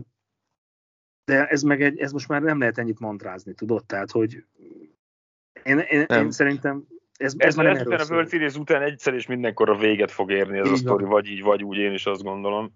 de 1.25 1.48
ez 1.48 1.62
meg 1.62 1.81
egy, 1.81 2.00
ez 2.00 2.12
most 2.12 2.27
már 2.27 2.41
nem 2.41 2.60
lehet 2.60 2.77
ennyit 2.77 3.00
mantrázni, 3.00 3.53
tudod? 3.53 3.86
Tehát, 3.86 4.12
hogy 4.12 4.45
én, 5.63 5.79
én, 5.79 6.05
Nem. 6.07 6.24
én 6.24 6.31
szerintem 6.31 6.88
ez, 7.22 7.34
ez, 7.38 7.48
Ez, 7.48 7.56
már 7.56 7.66
nem 7.66 8.00
a. 8.00 8.06
World 8.10 8.30
Series 8.30 8.56
után 8.56 8.82
egyszer 8.82 9.13
és 9.13 9.28
mindenkorra 9.28 9.75
véget 9.75 10.12
fog 10.12 10.32
érni 10.32 10.58
ez 10.58 10.68
Így 10.68 10.74
a 10.74 10.78
sztori, 10.78 11.04
vagy 11.04 11.28
így, 11.28 11.42
vagy 11.42 11.63
úgy, 11.63 11.78
én 11.78 11.94
is 11.94 12.06
azt 12.06 12.24
gondolom. 12.24 12.74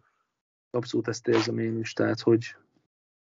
Abszolút 0.69 1.07
ezt 1.07 1.27
érzem 1.27 1.57
én 1.57 1.79
is, 1.79 1.93
tehát, 1.93 2.19
hogy 2.19 2.55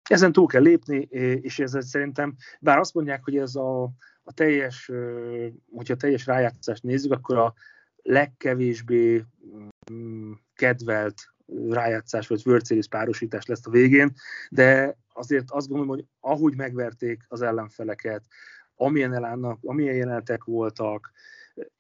ezen 0.02 0.32
túl 0.32 0.46
kell 0.46 0.62
lépni, 0.62 0.98
és 1.40 1.58
ez 1.58 1.88
szerintem, 1.88 2.36
bár 2.60 2.78
azt 2.78 2.94
mondják, 2.94 3.24
hogy 3.24 3.36
ez 3.36 3.54
a, 3.54 3.82
a 4.22 4.32
teljes, 4.34 4.90
hogyha 5.70 5.94
a 5.94 5.96
teljes 5.96 6.26
rájátszást 6.26 6.82
nézzük, 6.82 7.12
akkor 7.12 7.36
a 7.36 7.54
legkevésbé 8.02 9.24
mm, 9.92 10.32
kedvelt 10.54 11.14
rájátszás 11.68 12.26
vagy 12.26 12.42
World 12.44 12.66
Series 12.66 12.88
párosítás 12.88 13.46
lesz 13.46 13.66
a 13.66 13.70
végén, 13.70 14.12
de 14.50 14.96
azért 15.12 15.50
azt 15.50 15.68
gondolom, 15.68 15.94
hogy 15.94 16.04
ahogy 16.20 16.56
megverték 16.56 17.24
az 17.28 17.42
ellenfeleket, 17.42 18.24
amilyen 18.80 19.14
elánnak, 19.14 19.58
amilyen 19.62 19.94
jelenetek 19.94 20.44
voltak, 20.44 21.12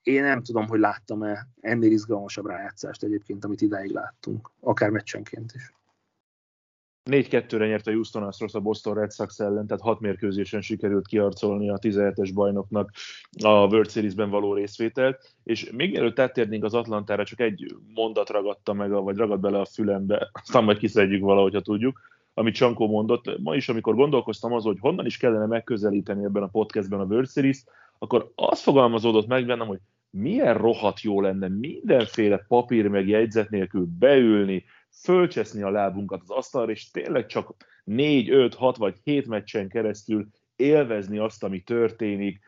én 0.02 0.22
nem 0.22 0.42
tudom, 0.42 0.66
hogy 0.66 0.78
láttam-e 0.78 1.48
ennél 1.60 1.90
izgalmasabb 1.90 2.46
rájátszást 2.46 3.02
egyébként, 3.02 3.44
amit 3.44 3.60
idáig 3.60 3.90
láttunk, 3.90 4.50
akár 4.60 4.90
meccsenként 4.90 5.52
is. 5.54 5.72
4-2-re 7.10 7.66
nyert 7.66 7.86
a 7.86 7.92
Houston 7.92 8.22
Astros 8.22 8.54
a 8.54 8.60
Boston 8.60 8.94
Red 8.94 9.12
Sox 9.12 9.40
ellen, 9.40 9.66
tehát 9.66 9.82
hat 9.82 10.00
mérkőzésen 10.00 10.60
sikerült 10.60 11.06
kiarcolni 11.06 11.70
a 11.70 11.78
17-es 11.78 12.30
bajnoknak 12.34 12.90
a 13.42 13.48
World 13.48 13.90
Series-ben 13.90 14.30
való 14.30 14.54
részvételt, 14.54 15.34
és 15.44 15.70
még 15.70 15.94
előtt 15.94 16.18
áttérnénk 16.18 16.64
az 16.64 16.74
Atlantára, 16.74 17.24
csak 17.24 17.40
egy 17.40 17.76
mondat 17.94 18.30
ragadta 18.30 18.72
meg, 18.72 18.90
vagy 18.90 19.16
ragad 19.16 19.40
bele 19.40 19.60
a 19.60 19.64
fülembe, 19.64 20.30
aztán 20.32 20.64
majd 20.64 20.78
kiszedjük 20.78 21.22
valahogy, 21.22 21.54
ha 21.54 21.60
tudjuk, 21.60 22.00
amit 22.34 22.54
Csankó 22.54 22.88
mondott. 22.88 23.38
Ma 23.38 23.54
is, 23.54 23.68
amikor 23.68 23.94
gondolkoztam 23.94 24.52
az, 24.52 24.64
hogy 24.64 24.78
honnan 24.80 25.06
is 25.06 25.16
kellene 25.16 25.46
megközelíteni 25.46 26.24
ebben 26.24 26.42
a 26.42 26.48
podcastben 26.48 27.00
a 27.00 27.04
World 27.04 27.28
series 27.28 27.64
akkor 28.02 28.32
az 28.34 28.60
fogalmazódott 28.60 29.26
meg 29.26 29.46
bennem, 29.46 29.66
hogy 29.66 29.78
milyen 30.10 30.54
rohadt 30.54 31.00
jó 31.00 31.20
lenne 31.20 31.48
mindenféle 31.48 32.44
papír 32.48 32.86
meg 32.86 33.08
jegyzet 33.08 33.50
nélkül 33.50 33.86
beülni, 33.98 34.64
fölcseszni 35.02 35.62
a 35.62 35.70
lábunkat 35.70 36.20
az 36.22 36.30
asztalra, 36.30 36.70
és 36.70 36.90
tényleg 36.90 37.26
csak 37.26 37.54
4, 37.84 38.30
5, 38.30 38.54
6 38.54 38.76
vagy 38.76 38.96
7 39.02 39.26
meccsen 39.26 39.68
keresztül 39.68 40.26
élvezni 40.56 41.18
azt, 41.18 41.44
ami 41.44 41.60
történik, 41.60 42.40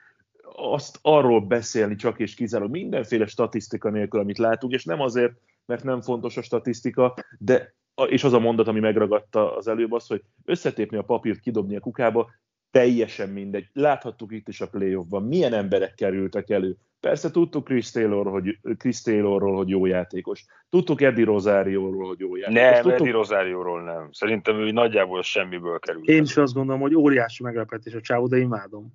azt 0.56 0.98
arról 1.02 1.40
beszélni 1.40 1.94
csak 1.94 2.18
és 2.18 2.34
kizárólag 2.34 2.72
mindenféle 2.72 3.26
statisztika 3.26 3.90
nélkül, 3.90 4.20
amit 4.20 4.38
látunk, 4.38 4.72
és 4.72 4.84
nem 4.84 5.00
azért, 5.00 5.32
mert 5.66 5.84
nem 5.84 6.00
fontos 6.00 6.36
a 6.36 6.42
statisztika, 6.42 7.14
de 7.38 7.74
és 8.08 8.24
az 8.24 8.32
a 8.32 8.38
mondat, 8.38 8.68
ami 8.68 8.80
megragadta 8.80 9.56
az 9.56 9.68
előbb 9.68 9.92
az, 9.92 10.06
hogy 10.06 10.22
összetépni 10.44 10.96
a 10.96 11.02
papírt, 11.02 11.40
kidobni 11.40 11.76
a 11.76 11.80
kukába, 11.80 12.30
teljesen 12.70 13.28
mindegy. 13.28 13.68
Láthattuk 13.72 14.32
itt 14.32 14.48
is 14.48 14.60
a 14.60 14.68
playoffban, 14.68 15.22
milyen 15.22 15.52
emberek 15.52 15.94
kerültek 15.94 16.50
elő. 16.50 16.76
Persze 17.00 17.30
tudtuk 17.30 17.64
Chris, 17.64 17.90
Taylor, 17.90 18.26
hogy, 18.26 18.58
Chris 18.78 19.02
Taylorról, 19.02 19.56
hogy 19.56 19.68
jó 19.68 19.86
játékos. 19.86 20.44
Tudtuk 20.68 21.00
Eddie 21.00 21.24
Rosario-ról, 21.24 22.06
hogy 22.06 22.18
jó 22.18 22.36
játékos. 22.36 22.62
Nem, 22.62 22.82
tudtuk... 22.82 23.00
Eddie 23.00 23.12
Rosario-ról 23.12 23.82
nem. 23.82 24.08
Szerintem 24.12 24.56
ő 24.56 24.70
nagyjából 24.70 25.22
semmiből 25.22 25.78
került. 25.78 26.08
Én 26.08 26.22
is 26.22 26.36
azt 26.36 26.54
gondolom, 26.54 26.80
hogy 26.80 26.94
óriási 26.94 27.42
meglepetés 27.42 27.94
a 27.94 28.00
csávó, 28.00 28.26
de 28.26 28.38
imádom. 28.38 28.92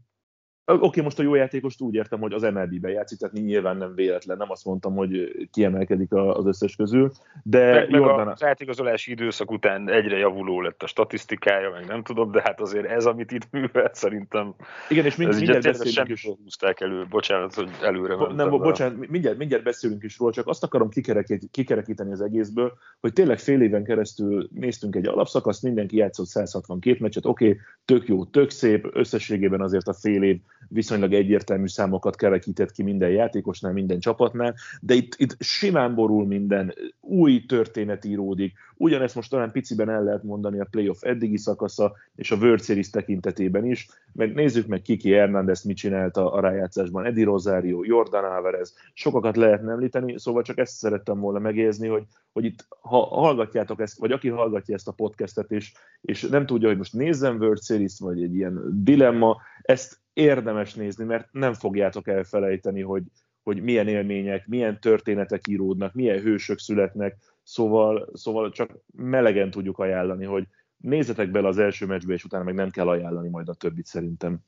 Oké, 0.71 1.01
most 1.01 1.19
a 1.19 1.23
jó 1.23 1.35
játékost 1.35 1.81
úgy 1.81 1.95
értem, 1.95 2.19
hogy 2.19 2.33
az 2.33 2.41
MLB-ben 2.41 2.91
játszik, 2.91 3.19
tehát 3.19 3.35
nyilván 3.35 3.77
nem 3.77 3.95
véletlen, 3.95 4.37
nem 4.37 4.51
azt 4.51 4.65
mondtam, 4.65 4.95
hogy 4.95 5.31
kiemelkedik 5.51 6.13
az 6.13 6.45
összes 6.45 6.75
közül, 6.75 7.11
de 7.43 7.71
meg, 7.71 7.89
meg 7.89 8.01
Jordan... 8.01 8.27
az 8.27 8.43
átigazolási 8.43 9.11
időszak 9.11 9.51
után 9.51 9.89
egyre 9.89 10.17
javuló 10.17 10.61
lett 10.61 10.83
a 10.83 10.87
statisztikája, 10.87 11.69
meg 11.69 11.85
nem 11.85 12.03
tudom, 12.03 12.31
de 12.31 12.41
hát 12.43 12.61
azért 12.61 12.85
ez, 12.85 13.05
amit 13.05 13.31
itt 13.31 13.47
művelt, 13.51 13.95
szerintem 13.95 14.55
Igen, 14.89 15.05
és 15.05 15.15
mind, 15.15 15.35
mindjárt 15.35 15.63
beszélünk 15.63 16.09
is. 16.09 16.25
húzták 16.43 16.81
elő, 16.81 17.05
bocsánat, 17.09 17.53
hogy 17.53 17.69
előre 17.81 18.15
Bo- 18.15 18.35
nem, 18.35 18.49
bo- 18.49 18.61
bocsánat, 18.61 19.07
mindjárt, 19.07 19.37
mindjárt 19.37 19.63
beszélünk 19.63 20.03
is 20.03 20.17
róla, 20.17 20.31
csak 20.31 20.47
azt 20.47 20.63
akarom 20.63 20.89
kikerekít, 20.89 21.47
kikerekíteni 21.51 22.11
az 22.11 22.21
egészből, 22.21 22.73
hogy 22.99 23.13
tényleg 23.13 23.39
fél 23.39 23.61
éven 23.61 23.83
keresztül 23.83 24.49
néztünk 24.53 24.95
egy 24.95 25.07
alapszakaszt, 25.07 25.63
mindenki 25.63 25.97
játszott 25.97 26.27
162 26.27 26.97
meccset, 26.99 27.25
oké, 27.25 27.59
tök 27.85 28.07
jó, 28.07 28.25
tök 28.25 28.49
szép, 28.49 28.87
összességében 28.93 29.61
azért 29.61 29.87
a 29.87 29.93
fél 29.93 30.23
év 30.23 30.39
viszonylag 30.67 31.13
egyértelmű 31.13 31.67
számokat 31.67 32.15
kerekített 32.15 32.71
ki 32.71 32.83
minden 32.83 33.09
játékosnál, 33.09 33.73
minden 33.73 33.99
csapatnál, 33.99 34.55
de 34.81 34.93
itt, 34.93 35.15
itt 35.17 35.35
simán 35.39 35.95
borul 35.95 36.25
minden, 36.25 36.73
új 37.01 37.45
történet 37.45 38.05
íródik, 38.05 38.53
ugyanezt 38.75 39.15
most 39.15 39.29
talán 39.29 39.51
piciben 39.51 39.89
el 39.89 40.03
lehet 40.03 40.23
mondani 40.23 40.59
a 40.59 40.67
playoff 40.71 41.03
eddigi 41.03 41.37
szakasza, 41.37 41.95
és 42.15 42.31
a 42.31 42.35
World 42.35 42.63
Series 42.63 42.89
tekintetében 42.89 43.65
is, 43.65 43.89
meg 44.13 44.33
nézzük 44.33 44.67
meg 44.67 44.81
Kiki 44.81 45.11
Hernández 45.11 45.63
mit 45.63 45.77
csinált 45.77 46.17
a, 46.17 46.33
a 46.33 46.39
rájátszásban, 46.39 47.05
Eddie 47.05 47.25
Rosario, 47.25 47.83
Jordan 47.83 48.23
Alvarez, 48.23 48.75
sokakat 48.93 49.35
lehetne 49.35 49.71
említeni, 49.71 50.19
szóval 50.19 50.41
csak 50.41 50.57
ezt 50.57 50.75
szerettem 50.75 51.19
volna 51.19 51.39
megérzni, 51.39 51.87
hogy, 51.87 52.03
hogy 52.33 52.45
itt 52.45 52.67
ha 52.81 52.99
hallgatjátok 53.05 53.79
ezt, 53.79 53.99
vagy 53.99 54.11
aki 54.11 54.29
hallgatja 54.29 54.75
ezt 54.75 54.87
a 54.87 54.91
podcastet, 54.91 55.51
és, 55.51 55.73
és 56.01 56.21
nem 56.21 56.45
tudja, 56.45 56.67
hogy 56.67 56.77
most 56.77 56.93
nézzem 56.93 57.37
World 57.37 57.63
Series, 57.63 57.99
vagy 57.99 58.23
egy 58.23 58.35
ilyen 58.35 58.83
dilemma, 58.83 59.37
ezt 59.61 59.99
érdemes 60.17 60.73
nézni, 60.73 61.05
mert 61.05 61.27
nem 61.31 61.53
fogjátok 61.53 62.07
elfelejteni, 62.07 62.81
hogy, 62.81 63.03
hogy 63.43 63.61
milyen 63.61 63.87
élmények, 63.87 64.47
milyen 64.47 64.79
történetek 64.79 65.47
íródnak, 65.47 65.93
milyen 65.93 66.19
hősök 66.19 66.59
születnek, 66.59 67.17
szóval, 67.43 68.09
szóval 68.13 68.51
csak 68.51 68.71
melegen 68.95 69.49
tudjuk 69.49 69.79
ajánlani, 69.79 70.25
hogy 70.25 70.47
nézzetek 70.77 71.31
bele 71.31 71.47
az 71.47 71.57
első 71.57 71.85
meccsbe, 71.85 72.13
és 72.13 72.23
utána 72.23 72.43
meg 72.43 72.53
nem 72.53 72.69
kell 72.69 72.87
ajánlani 72.87 73.29
majd 73.29 73.49
a 73.49 73.53
többit 73.53 73.85
szerintem. 73.85 74.39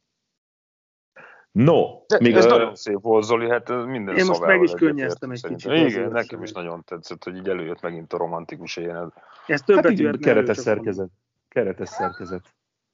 No, 1.51 2.05
De 2.07 2.17
még 2.19 2.35
ez 2.35 2.45
a... 2.45 2.49
nagyon 2.49 2.75
szép 2.75 3.01
volt, 3.01 3.23
Zoli, 3.23 3.49
hát 3.49 3.69
ez 3.69 3.85
minden 3.85 4.17
Én 4.17 4.25
most 4.25 4.41
meg 4.41 4.61
is 4.61 4.71
könnyeztem 4.71 5.31
egy 5.31 5.41
kicsit 5.41 5.71
Igen, 5.71 6.11
nekem 6.11 6.43
is 6.43 6.51
nagyon 6.51 6.83
tetszett, 6.83 7.23
hogy 7.23 7.35
így 7.35 7.49
előjött 7.49 7.81
megint 7.81 8.13
a 8.13 8.17
romantikus 8.17 8.77
éjjel. 8.77 9.13
Ez 9.47 9.61
többet 9.61 9.83
Hát 9.83 9.91
így 9.91 10.17
keretes 10.17 10.57
szerkezet. 10.57 11.09
Keretes 11.47 11.89
szerkezet. 11.89 12.53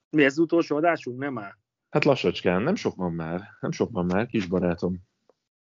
Mi 0.09 0.23
ez 0.23 0.31
az 0.31 0.39
utolsó 0.39 0.75
adásunk? 0.75 1.19
Nem 1.19 1.37
áll. 1.37 1.55
Hát 1.95 2.05
lassacskán, 2.05 2.61
nem 2.61 2.75
sok 2.75 2.95
van 2.95 3.13
már, 3.13 3.41
nem 3.59 3.71
sok 3.71 3.91
van 3.91 4.05
már, 4.05 4.27
kis 4.27 4.45
barátom. 4.45 5.01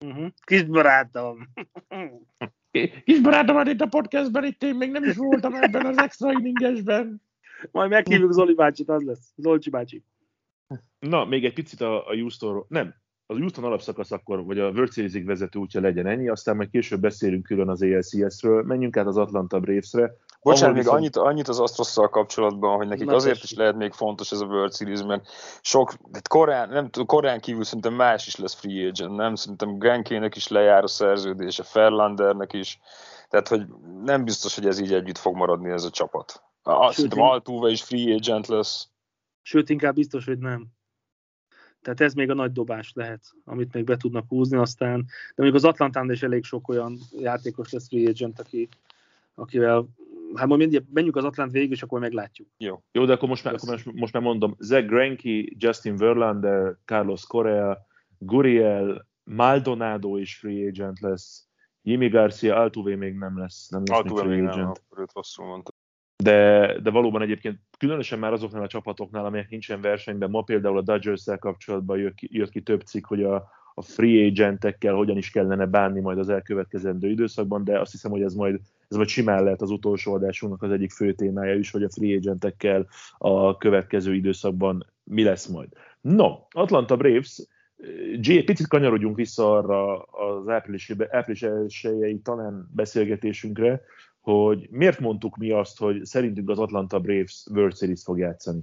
Uh-huh. 0.05 0.27
Kis 0.45 0.65
barátom. 0.65 1.49
Kis 3.05 3.21
barátom, 3.21 3.57
hát 3.57 3.69
itt 3.69 3.81
a 3.81 3.87
podcastben, 3.87 4.45
itt 4.45 4.63
én 4.63 4.75
még 4.75 4.91
nem 4.91 5.05
is 5.05 5.17
voltam 5.17 5.55
ebben 5.55 5.87
az 5.87 5.99
extra 5.99 6.33
inningesben. 6.33 7.23
Majd 7.71 7.91
meghívjuk 7.91 8.33
Zoli 8.33 8.55
bácsit, 8.55 8.89
az 8.89 9.03
lesz. 9.03 9.33
Zolcsi 9.37 9.71
bácsi. 9.71 10.05
Na, 10.99 11.25
még 11.25 11.45
egy 11.45 11.53
picit 11.53 11.81
a, 11.81 12.09
a 12.09 12.15
Houstonról, 12.15 12.67
nem, 12.69 12.95
az 13.27 13.37
Houston 13.39 13.65
alapszakasz 13.65 14.13
akkor, 14.13 14.45
vagy 14.45 14.59
a 14.59 14.71
World 14.71 14.93
Series-ig 14.93 15.25
vezető 15.25 15.59
útja 15.59 15.81
legyen 15.81 16.07
ennyi, 16.07 16.29
aztán 16.29 16.57
majd 16.57 16.71
később 16.71 17.01
beszélünk 17.01 17.43
külön 17.43 17.69
az 17.69 17.83
ALCS-ről, 17.83 18.63
menjünk 18.63 18.97
át 18.97 19.07
az 19.07 19.17
Atlanta 19.17 19.61
Braves-re. 19.61 20.13
Bocsánat, 20.43 20.77
még 20.77 20.89
annyit, 20.89 21.17
annyit 21.17 21.49
az 21.49 21.61
Astrosszal 21.61 22.09
kapcsolatban, 22.09 22.77
hogy 22.77 22.89
nekik 22.89 23.07
Na, 23.07 23.15
azért 23.15 23.35
tessék. 23.35 23.51
is 23.51 23.57
lehet 23.57 23.77
még 23.77 23.93
fontos 23.93 24.33
ez 24.33 24.41
a 24.41 24.47
World 24.47 24.75
Series, 24.75 25.03
mert 25.03 25.29
sok, 25.61 25.93
tehát 26.11 26.29
korán, 26.29 26.69
nem 26.69 26.91
korán 27.07 27.41
kívül 27.41 27.65
szerintem 27.65 27.95
más 27.95 28.27
is 28.27 28.37
lesz 28.37 28.55
free 28.55 28.89
agent, 28.89 29.17
nem? 29.17 29.35
Szerintem 29.35 29.79
Grankének 29.79 30.37
is 30.37 30.49
lejár 30.49 30.83
a 30.83 30.87
szerződése, 30.87 31.63
Ferlandernek 31.63 32.53
is, 32.53 32.81
tehát 33.29 33.49
hogy 33.49 33.67
nem 34.05 34.25
biztos, 34.25 34.55
hogy 34.55 34.67
ez 34.67 34.79
így 34.79 34.93
együtt 34.93 35.19
fog 35.19 35.37
maradni 35.37 35.71
ez 35.71 35.85
a 35.85 35.91
csapat. 35.91 36.43
Azt 36.63 36.85
Sőt, 36.85 36.95
szerintem 36.95 37.21
Altuve 37.21 37.71
is 37.71 37.83
free 37.83 38.15
agent 38.15 38.47
lesz. 38.47 38.89
Sőt, 39.43 39.69
inkább 39.69 39.95
biztos, 39.95 40.25
hogy 40.25 40.39
nem. 40.39 40.67
Tehát 41.83 42.01
ez 42.01 42.15
még 42.15 42.31
a 42.31 42.35
nagy 42.35 42.53
dobás 42.53 42.93
lehet, 42.95 43.21
amit 43.45 43.73
még 43.73 43.85
be 43.85 43.97
tudnak 43.97 44.25
húzni 44.29 44.57
aztán. 44.57 45.01
De 45.07 45.43
mondjuk 45.43 45.65
az 45.65 45.71
Atlantán 45.71 46.11
is 46.11 46.23
elég 46.23 46.45
sok 46.45 46.69
olyan 46.69 46.99
játékos 47.19 47.73
lesz 47.73 47.89
free 47.89 48.09
agent, 48.09 48.41
aki, 48.41 48.69
akivel 49.35 49.87
hát 50.35 50.47
majd 50.47 50.61
mindig 50.61 50.85
menjünk 50.93 51.17
az 51.17 51.25
Atlant 51.25 51.53
végig, 51.53 51.71
és 51.71 51.83
akkor 51.83 52.01
meglátjuk. 52.01 52.49
Jó, 52.57 52.83
Jó 52.93 53.05
de 53.05 53.13
akkor 53.13 53.29
most 53.29 53.45
már, 53.45 53.55
akkor 53.55 53.69
most, 53.69 53.93
most 53.93 54.13
már 54.13 54.23
mondom, 54.23 54.55
Zach 54.59 54.87
Greinke, 54.87 55.55
Justin 55.57 55.97
Verlander, 55.97 56.77
Carlos 56.85 57.27
Correa, 57.27 57.87
Guriel, 58.19 59.07
Maldonado 59.25 60.17
is 60.17 60.37
free 60.37 60.69
agent 60.69 61.01
lesz, 61.01 61.49
Jimmy 61.83 62.09
Garcia, 62.09 62.57
Altuve 62.57 62.97
még 62.97 63.15
nem 63.15 63.39
lesz, 63.39 63.69
nem 63.69 63.83
lesz 63.85 63.99
Altuve 63.99 64.23
még 64.23 64.39
free 64.39 64.51
agent. 64.51 64.83
Nem, 64.97 65.07
rosszul 65.13 65.47
mondta. 65.47 65.71
De, 66.23 66.79
de 66.81 66.91
valóban 66.91 67.23
egyébként 67.23 67.61
különösen 67.79 68.19
már 68.19 68.33
azoknál 68.33 68.63
a 68.63 68.67
csapatoknál, 68.67 69.25
amelyek 69.25 69.49
nincsen 69.49 69.81
versenyben, 69.81 70.31
ma 70.31 70.43
például 70.43 70.79
a 70.79 70.83
Dodgers-szel 70.83 71.39
kapcsolatban 71.39 71.99
jött 71.99 72.15
ki, 72.15 72.29
jött 72.31 72.51
ki 72.51 72.63
több 72.63 72.81
cikk, 72.81 73.07
hogy 73.07 73.23
a, 73.23 73.51
a 73.75 73.83
free 73.83 74.27
agentekkel 74.27 74.95
hogyan 74.95 75.17
is 75.17 75.31
kellene 75.31 75.67
bánni 75.67 76.01
majd 76.01 76.19
az 76.19 76.29
elkövetkezendő 76.29 77.11
időszakban, 77.11 77.65
de 77.65 77.81
azt 77.81 77.93
hiszem, 77.93 78.11
hogy 78.11 78.23
ez 78.23 78.35
majd, 78.35 78.61
ez 78.89 78.97
majd 78.97 79.09
simán 79.09 79.45
lehet 79.45 79.63
az 79.63 79.71
utolsó 79.71 80.15
adásunknak 80.15 80.63
az 80.63 80.71
egyik 80.71 80.91
fő 80.91 81.13
témája 81.13 81.55
is, 81.55 81.71
hogy 81.71 81.83
a 81.83 81.91
free 81.91 82.17
agentekkel 82.17 82.87
a 83.19 83.57
következő 83.57 84.15
időszakban 84.15 84.87
mi 85.05 85.23
lesz 85.23 85.47
majd. 85.47 85.69
No, 86.01 86.39
Atlanta 86.51 86.97
Braves, 86.97 87.47
G, 88.21 88.45
picit 88.45 88.69
kanyarodjunk 88.69 89.17
vissza 89.17 89.57
arra 89.57 90.03
az 90.03 90.49
április, 90.49 90.93
április 91.11 91.43
elsőjei 91.43 92.21
talán 92.21 92.71
beszélgetésünkre, 92.75 93.83
hogy 94.21 94.69
miért 94.71 95.01
mondtuk 95.01 95.37
mi 95.37 95.51
azt, 95.51 95.79
hogy 95.79 96.05
szerintünk 96.05 96.51
az 96.51 96.59
Atlanta 96.59 97.01
Braves 97.01 97.45
World 97.51 97.77
Series 97.77 98.03
fog 98.03 98.19
játszani? 98.19 98.61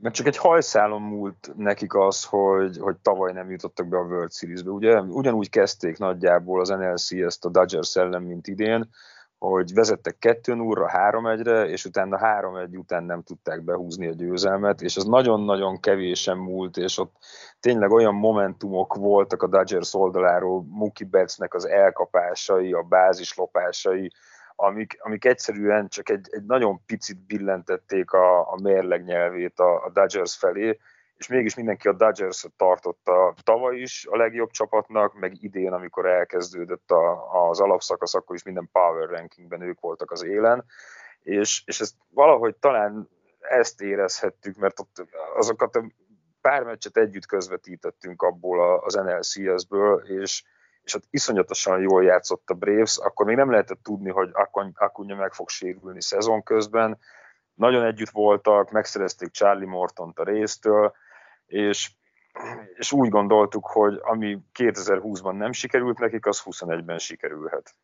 Mert 0.00 0.14
csak 0.14 0.26
egy 0.26 0.36
hajszálon 0.36 1.02
múlt 1.02 1.52
nekik 1.56 1.94
az, 1.94 2.24
hogy, 2.24 2.78
hogy 2.78 2.96
tavaly 2.96 3.32
nem 3.32 3.50
jutottak 3.50 3.88
be 3.88 3.96
a 3.96 4.04
World 4.04 4.32
Series-be. 4.32 4.70
Ugye, 4.70 5.00
ugyanúgy 5.00 5.50
kezdték 5.50 5.98
nagyjából 5.98 6.60
az 6.60 6.68
NLC 6.68 7.12
ezt 7.12 7.44
a 7.44 7.48
Dodgers 7.48 7.96
ellen, 7.96 8.22
mint 8.22 8.46
idén, 8.46 8.88
hogy 9.38 9.74
vezettek 9.74 10.18
2 10.18 10.54
0 10.54 10.90
3-1-re, 10.92 11.68
és 11.68 11.84
utána 11.84 12.18
3-1 12.22 12.78
után 12.78 13.04
nem 13.04 13.22
tudták 13.22 13.62
behúzni 13.62 14.06
a 14.06 14.12
győzelmet, 14.12 14.80
és 14.80 14.96
ez 14.96 15.04
nagyon-nagyon 15.04 15.80
kevésen 15.80 16.36
múlt, 16.36 16.76
és 16.76 16.98
ott 16.98 17.14
tényleg 17.60 17.90
olyan 17.90 18.14
momentumok 18.14 18.94
voltak 18.94 19.42
a 19.42 19.46
Dodgers 19.46 19.94
oldaláról, 19.94 20.64
Mookie 20.68 21.06
Bettsnek 21.10 21.54
az 21.54 21.68
elkapásai, 21.68 22.72
a 22.72 22.82
bázislopásai, 22.82 24.12
amik, 24.62 24.96
amik 25.00 25.24
egyszerűen 25.24 25.88
csak 25.88 26.08
egy, 26.08 26.28
egy 26.30 26.44
nagyon 26.44 26.84
picit 26.86 27.18
billentették 27.26 28.12
a, 28.12 28.52
a 28.52 28.58
mérleg 28.62 29.04
nyelvét 29.04 29.58
a, 29.58 29.84
a 29.84 29.90
Dodgers 29.90 30.36
felé, 30.36 30.78
és 31.16 31.26
mégis 31.26 31.54
mindenki 31.54 31.88
a 31.88 31.92
dodgers 31.92 32.46
tartotta 32.56 33.34
tavaly 33.42 33.76
is 33.76 34.06
a 34.06 34.16
legjobb 34.16 34.50
csapatnak, 34.50 35.18
meg 35.18 35.42
idén, 35.42 35.72
amikor 35.72 36.06
elkezdődött 36.06 36.90
a, 36.90 37.32
az 37.48 37.60
alapszakasz, 37.60 38.14
akkor 38.14 38.36
is 38.36 38.42
minden 38.42 38.68
power 38.72 39.08
rankingben 39.08 39.62
ők 39.62 39.80
voltak 39.80 40.10
az 40.10 40.24
élen, 40.24 40.64
és, 41.22 41.62
és 41.66 41.80
ezt 41.80 41.94
valahogy 42.08 42.56
talán 42.56 43.08
ezt 43.40 43.80
érezhettük, 43.80 44.56
mert 44.56 44.80
ott 44.80 45.06
azokat 45.36 45.76
a 45.76 45.84
pár 46.40 46.62
meccset 46.62 46.96
együtt 46.96 47.26
közvetítettünk 47.26 48.22
abból 48.22 48.78
az 48.78 48.94
NLCS-ből, 48.94 50.04
és, 50.20 50.44
és 50.94 51.06
iszonyatosan 51.10 51.80
jól 51.80 52.04
játszott 52.04 52.50
a 52.50 52.54
Braves, 52.54 52.98
akkor 52.98 53.26
még 53.26 53.36
nem 53.36 53.50
lehetett 53.50 53.82
tudni, 53.82 54.10
hogy 54.10 54.30
Akunya 54.74 55.16
meg 55.16 55.32
fog 55.32 55.48
sérülni 55.48 56.02
szezon 56.02 56.42
közben. 56.42 56.98
Nagyon 57.54 57.84
együtt 57.84 58.10
voltak, 58.10 58.70
megszerezték 58.70 59.30
Charlie 59.30 59.66
Mortont 59.66 60.18
a 60.18 60.24
résztől, 60.24 60.92
és, 61.46 61.90
és 62.74 62.92
úgy 62.92 63.08
gondoltuk, 63.08 63.66
hogy 63.66 63.98
ami 64.00 64.38
2020-ban 64.58 65.36
nem 65.36 65.52
sikerült 65.52 65.98
nekik, 65.98 66.26
az 66.26 66.42
21-ben 66.44 66.98
sikerülhet. 66.98 67.74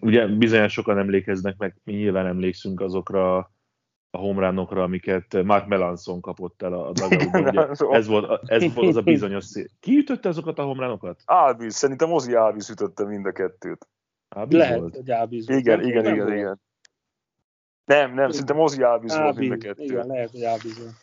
Ugye 0.00 0.26
bizonyos 0.26 0.72
sokan 0.72 0.98
emlékeznek 0.98 1.56
meg, 1.56 1.76
mi 1.84 1.92
nyilván 1.92 2.26
emlékszünk 2.26 2.80
azokra 2.80 3.50
a 4.14 4.18
homránokra, 4.18 4.82
amiket 4.82 5.42
Mark 5.42 5.66
Melanson 5.66 6.20
kapott 6.20 6.62
el 6.62 6.72
a 6.72 6.92
dugoutban. 6.92 7.68
ez, 7.90 8.06
volt, 8.06 8.50
ez 8.50 8.74
volt 8.74 8.88
az 8.88 8.96
a 8.96 9.02
bizonyos 9.02 9.44
szél. 9.44 9.66
Ki 9.80 9.96
ütötte 9.96 10.28
azokat 10.28 10.58
a 10.58 10.62
homránokat? 10.62 11.22
Albiz, 11.24 11.74
szerintem 11.74 12.12
Ozzy 12.12 12.34
Albiz 12.34 12.70
ütötte 12.70 13.04
mind 13.04 13.26
a 13.26 13.32
kettőt. 13.32 13.88
Albiz 14.28 14.58
Lehet, 14.58 14.78
volt? 14.78 14.96
hogy 14.96 15.10
Albiz 15.10 15.46
volt. 15.48 15.60
Igen, 15.60 15.80
igen, 15.80 16.04
igen, 16.04 16.14
igen, 16.14 16.36
igen. 16.36 16.60
Nem, 17.84 18.14
nem, 18.14 18.30
szerintem 18.30 18.58
Ozzy 18.58 18.82
Albiz 18.82 19.16
volt 19.16 19.36
mind 19.36 19.52
a 19.52 19.56
kettő. 19.56 19.82
Igen, 19.82 20.06
lehet, 20.06 20.30
hogy 20.30 20.44
Albiz 20.44 20.78
volt. 20.78 20.94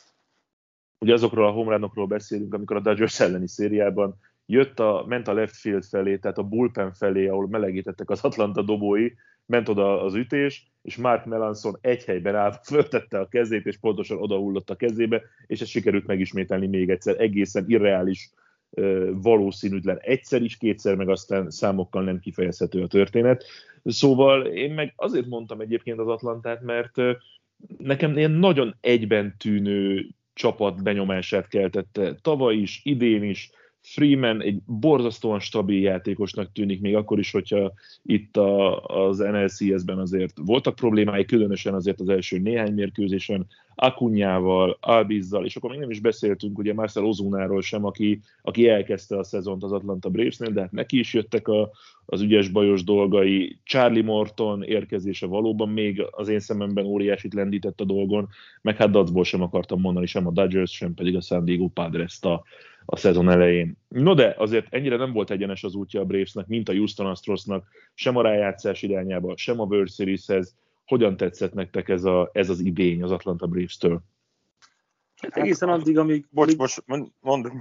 Ugye 1.00 1.14
azokról 1.14 1.48
a 1.48 1.52
homránokról 1.52 2.08
beszélünk, 2.08 2.54
amikor 2.54 2.76
a 2.76 2.80
Dodgers 2.80 3.20
elleni 3.20 3.48
szériában 3.48 4.16
jött 4.46 4.80
a, 4.80 5.06
ment 5.08 5.28
a 5.28 5.34
left 5.34 5.56
field 5.56 5.84
felé, 5.84 6.18
tehát 6.18 6.38
a 6.38 6.44
bullpen 6.44 6.94
felé, 6.94 7.28
ahol 7.28 7.48
melegítettek 7.48 8.10
az 8.10 8.24
Atlanta 8.24 8.62
dobói, 8.62 9.10
ment 9.50 9.70
oda 9.70 10.04
az 10.04 10.16
ütés, 10.16 10.68
és 10.82 10.96
Mark 10.96 11.26
Melanson 11.26 11.78
egy 11.82 12.04
helyben 12.04 12.36
állt, 12.36 12.60
föltette 12.72 13.20
a 13.20 13.28
kezét, 13.28 13.66
és 13.66 13.78
pontosan 13.78 14.18
odahullott 14.18 14.70
a 14.70 14.76
kezébe, 14.76 15.22
és 15.48 15.62
ezt 15.62 15.72
sikerült 15.72 16.08
megismételni 16.08 16.68
még 16.68 16.90
egyszer. 16.90 17.22
Egészen 17.22 17.66
irreális, 17.68 18.30
valószínűtlen 19.12 20.00
egyszer 20.02 20.42
is, 20.42 20.58
kétszer, 20.58 20.96
meg 20.96 21.10
aztán 21.10 21.50
számokkal 21.50 22.04
nem 22.04 22.20
kifejezhető 22.20 22.82
a 22.82 22.88
történet. 22.88 23.46
Szóval 23.86 24.46
én 24.46 24.74
meg 24.74 24.94
azért 24.96 25.26
mondtam 25.26 25.62
egyébként 25.62 26.00
az 26.00 26.08
Atlantát, 26.08 26.62
mert 26.62 26.96
nekem 27.78 28.18
ilyen 28.18 28.32
nagyon 28.32 28.76
egyben 28.82 29.36
tűnő 29.38 30.08
csapat 30.34 30.84
benyomását 30.84 31.48
keltette 31.48 32.16
tavaly 32.22 32.56
is, 32.56 32.82
idén 32.84 33.24
is, 33.24 33.52
Freeman 33.82 34.42
egy 34.42 34.62
borzasztóan 34.66 35.40
stabil 35.40 35.82
játékosnak 35.82 36.52
tűnik, 36.52 36.82
még 36.82 36.96
akkor 36.96 37.20
is, 37.20 37.32
hogyha 37.32 37.74
itt 38.04 38.38
a, 38.38 38.86
az 38.86 39.18
NLCS-ben 39.18 39.98
azért 39.98 40.38
voltak 40.46 40.76
problémái, 40.76 41.26
különösen 41.26 41.74
azért 41.74 42.00
az 42.00 42.10
első 42.10 42.38
néhány 42.38 42.74
mérkőzésen, 42.74 43.48
Akunyával, 43.82 44.78
Albizzal, 44.82 45.46
és 45.46 45.56
akkor 45.56 45.70
még 45.70 45.80
nem 45.80 45.90
is 45.90 46.00
beszéltünk 46.00 46.58
ugye 46.58 46.74
Marcel 46.74 47.06
Ozunáról 47.06 47.62
sem, 47.62 47.86
aki, 47.86 48.22
aki 48.42 48.68
elkezdte 48.68 49.18
a 49.18 49.24
szezont 49.24 49.64
az 49.64 49.72
Atlanta 49.72 50.10
Bravesnél, 50.10 50.52
de 50.52 50.62
hát 50.62 50.72
neki 50.72 51.00
is 51.00 51.14
jöttek 51.14 51.48
a, 51.48 51.72
az 52.06 52.22
ügyes 52.22 52.48
bajos 52.48 52.84
dolgai. 52.84 53.60
Charlie 53.64 54.02
Morton 54.02 54.64
érkezése 54.64 55.26
valóban 55.26 55.70
még 55.70 56.06
az 56.12 56.28
én 56.28 56.40
szememben 56.40 56.86
óriásit 56.86 57.34
lendített 57.34 57.82
a 57.82 57.86
dolgon, 57.86 58.28
meg 58.62 58.76
hát 58.76 58.92
dacból 58.92 59.24
sem 59.24 59.42
akartam 59.42 59.80
mondani, 59.80 60.06
sem 60.06 60.28
a 60.28 60.32
Dodgers, 60.32 60.72
sem 60.72 60.94
pedig 60.94 61.16
a 61.16 61.22
San 61.22 61.46
Diego 61.46 61.68
Padres 61.68 62.22
a, 62.22 62.44
a 62.92 62.96
szezon 62.96 63.30
elején. 63.30 63.78
No 63.88 64.14
de 64.14 64.36
azért 64.38 64.74
ennyire 64.74 64.96
nem 64.96 65.14
volt 65.14 65.32
egyenes 65.32 65.64
az 65.64 65.76
útja 65.76 66.02
a 66.02 66.06
Bravesnek, 66.06 66.48
mint 66.48 66.70
a 66.70 66.74
Houston 66.74 67.06
Astrosnak, 67.06 67.68
sem 67.94 68.16
a 68.16 68.22
rájátszás 68.22 68.82
irányába, 68.82 69.38
sem 69.38 69.60
a 69.60 69.64
World 69.64 69.90
Series-hez. 69.90 70.56
Hogyan 70.86 71.18
tetszett 71.18 71.54
nektek 71.54 71.90
ez, 71.90 72.04
a, 72.04 72.30
ez 72.34 72.50
az 72.50 72.60
idény 72.60 73.04
az 73.04 73.12
Atlanta 73.12 73.48
Braves-től? 73.48 74.02
Hát 75.22 75.38
egészen 75.38 75.70
addig, 75.70 75.98
amíg... 75.98 76.26
Bocs, 76.30 76.58
bocs, 76.58 76.78
mond, 77.20 77.52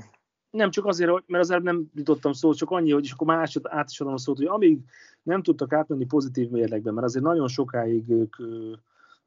Nem 0.51 0.71
csak 0.71 0.87
azért, 0.87 1.11
mert 1.27 1.43
az 1.45 1.51
előbb 1.51 1.65
nem 1.65 1.91
jutottam 1.95 2.33
szót, 2.33 2.57
csak 2.57 2.71
annyi, 2.71 2.91
hogy 2.91 3.05
és 3.05 3.13
akkor 3.13 3.27
másod 3.27 3.67
át 3.69 3.91
is 3.91 4.01
adom 4.01 4.13
a 4.13 4.19
szót, 4.19 4.37
hogy 4.37 4.47
amíg 4.47 4.79
nem 5.23 5.43
tudtak 5.43 5.73
átmenni 5.73 6.07
pozitív 6.07 6.49
mérlegben, 6.49 6.95
mert 6.95 7.07
azért 7.07 7.25
nagyon 7.25 7.49
sokáig 7.49 8.09
ők 8.09 8.37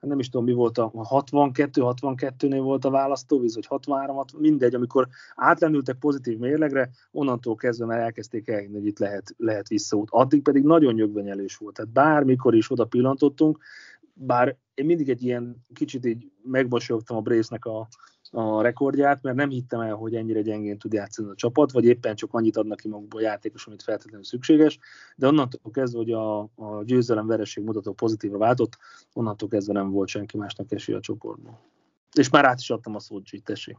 nem 0.08 0.20
is 0.20 0.30
tudom, 0.30 0.46
mi 0.46 0.54
volt 0.54 0.78
a 0.78 0.92
62-62-nél 0.94 2.60
volt 2.62 2.86
a 2.86 2.90
választóvíz, 2.90 3.56
vagy 3.56 3.66
63 3.66 4.16
60, 4.16 4.42
mindegy, 4.42 4.76
amikor 4.76 5.08
átlendültek 5.36 5.96
pozitív 5.96 6.38
mérlegre, 6.38 6.90
onnantól 7.12 7.56
kezdve 7.56 7.86
már 7.86 8.00
elkezdték 8.00 8.48
el, 8.48 8.68
hogy 8.72 8.86
itt 8.86 9.00
lehet, 9.00 9.36
lehet 9.38 9.68
visszaút. 9.68 10.08
Addig 10.12 10.42
pedig 10.42 10.64
nagyon 10.64 10.94
nyögvenyelős 10.94 11.58
volt. 11.58 11.76
Tehát 11.76 11.92
bármikor 11.92 12.56
is 12.56 12.72
oda 12.72 12.86
pillantottunk, 12.86 13.60
bár 14.14 14.58
én 14.74 14.86
mindig 14.86 15.10
egy 15.10 15.24
ilyen 15.24 15.66
kicsit 15.74 16.06
így 16.06 16.32
megmosolyogtam 16.44 17.18
a 17.18 17.22
Brace-nek 17.22 17.66
a, 17.66 17.88
a 18.32 18.62
rekordját, 18.62 19.22
mert 19.22 19.36
nem 19.36 19.50
hittem 19.50 19.80
el, 19.80 19.96
hogy 19.96 20.16
ennyire 20.16 20.42
gyengén 20.42 20.78
tud 20.78 20.94
játszani 20.94 21.30
a 21.30 21.36
csapat, 21.36 21.72
vagy 21.72 21.86
éppen 21.86 22.16
csak 22.16 22.34
annyit 22.34 22.58
adnak 22.58 22.80
ki 22.80 22.88
magukból 22.88 23.22
játékos, 23.22 23.68
amit 23.68 23.84
feltétlenül 23.84 24.24
szükséges, 24.24 24.80
de 25.16 25.28
onnantól 25.28 25.72
kezdve, 25.72 26.00
hogy 26.00 26.12
a, 26.12 26.40
a 26.40 26.84
győzelem 26.84 27.28
vereség 27.28 27.64
mutató 27.64 27.94
pozitívra 27.94 28.38
váltott, 28.38 28.78
onnantól 29.14 29.50
kezdve 29.50 29.74
nem 29.74 29.92
volt 29.92 30.08
senki 30.08 30.38
másnak 30.38 30.72
esély 30.72 30.96
a 30.96 31.00
csoportból. 31.00 31.60
És 32.14 32.30
már 32.30 32.46
át 32.46 32.60
is 32.60 32.70
adtam 32.70 32.96
a 32.96 33.00
szót, 33.00 33.30
hogy 33.30 33.44
tessék. 33.44 33.78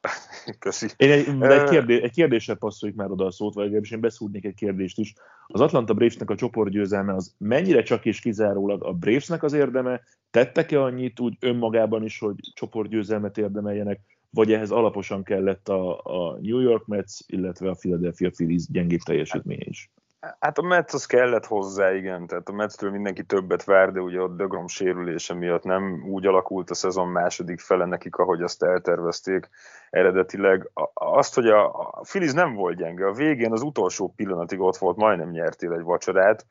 Köszi. 0.58 0.86
Én 0.96 1.10
egy, 1.10 1.42
egy, 1.42 1.68
kérdés, 1.68 2.00
egy 2.00 2.12
kérdéssel 2.12 2.56
passzoljuk 2.56 2.98
már 2.98 3.10
oda 3.10 3.24
a 3.24 3.30
szót, 3.30 3.54
vagy 3.54 3.62
legalábbis 3.62 3.90
én 3.90 4.00
beszúrnék 4.00 4.44
egy 4.44 4.54
kérdést 4.54 4.98
is. 4.98 5.14
Az 5.46 5.60
Atlanta 5.60 5.94
Bravesnek 5.94 6.30
a 6.30 6.34
csoportgyőzelme 6.34 7.14
az 7.14 7.34
mennyire 7.38 7.82
csak 7.82 8.04
és 8.04 8.20
kizárólag 8.20 8.84
a 8.84 8.92
Bravesnek 8.92 9.42
az 9.42 9.52
érdeme? 9.52 10.00
Tettek-e 10.30 10.82
annyit 10.82 11.20
úgy 11.20 11.36
önmagában 11.40 12.04
is, 12.04 12.18
hogy 12.18 12.34
csoportgyőzelmet 12.54 13.38
érdemeljenek, 13.38 14.00
vagy 14.30 14.52
ehhez 14.52 14.70
alaposan 14.70 15.22
kellett 15.22 15.68
a, 15.68 16.00
a 16.04 16.38
New 16.40 16.60
York 16.60 16.86
Mets, 16.86 17.12
illetve 17.26 17.70
a 17.70 17.74
Philadelphia 17.74 18.30
Phillies 18.30 18.66
gyengébb 18.70 19.00
teljesítménye 19.00 19.64
is? 19.64 19.90
Hát 20.20 20.58
a 20.58 20.62
Mets 20.62 20.92
az 20.92 21.06
kellett 21.06 21.46
hozzá, 21.46 21.92
igen. 21.92 22.26
Tehát 22.26 22.48
a 22.48 22.52
Metstől 22.52 22.90
mindenki 22.90 23.22
többet 23.24 23.64
vár, 23.64 23.92
de 23.92 24.00
ugye 24.00 24.20
a 24.20 24.28
Dögrom 24.28 24.66
sérülése 24.66 25.34
miatt 25.34 25.64
nem 25.64 26.04
úgy 26.08 26.26
alakult 26.26 26.70
a 26.70 26.74
szezon 26.74 27.08
második 27.08 27.60
fele 27.60 27.84
nekik, 27.84 28.16
ahogy 28.16 28.42
azt 28.42 28.62
eltervezték. 28.62 29.48
eredetileg. 29.90 30.70
Azt, 30.94 31.34
hogy 31.34 31.46
a, 31.46 31.66
a 31.78 32.00
Phillies 32.02 32.32
nem 32.32 32.54
volt 32.54 32.76
gyenge, 32.76 33.06
a 33.06 33.12
végén 33.12 33.52
az 33.52 33.62
utolsó 33.62 34.12
pillanatig 34.16 34.60
ott 34.60 34.76
volt, 34.76 34.96
majdnem 34.96 35.30
nyertél 35.30 35.72
egy 35.72 35.82
vacsorát, 35.82 36.46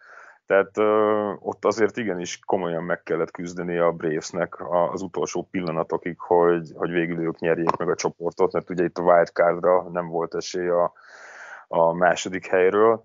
tehát 0.46 0.78
ö, 0.78 1.34
ott 1.40 1.66
azért 1.66 1.98
igenis 1.98 2.40
komolyan 2.46 2.84
meg 2.84 3.04
kellett 3.04 3.32
küzdeni 3.32 3.78
a 3.78 3.92
Bravesnek 3.92 4.56
az 4.92 5.02
utolsó 5.02 5.48
pillanatokig, 5.52 6.20
hogy, 6.20 6.72
hogy 6.76 6.92
végül 6.92 7.20
ők 7.20 7.40
nyerjék 7.40 7.76
meg 7.78 7.90
a 7.90 7.96
csoportot, 7.96 8.54
mert 8.54 8.70
ugye 8.70 8.84
itt 8.84 8.98
a 8.98 9.02
wildcardra 9.02 9.90
nem 9.92 10.08
volt 10.08 10.36
esély 10.36 10.68
a, 10.68 10.94
a 11.68 11.94
második 11.94 12.46
helyről. 12.46 13.04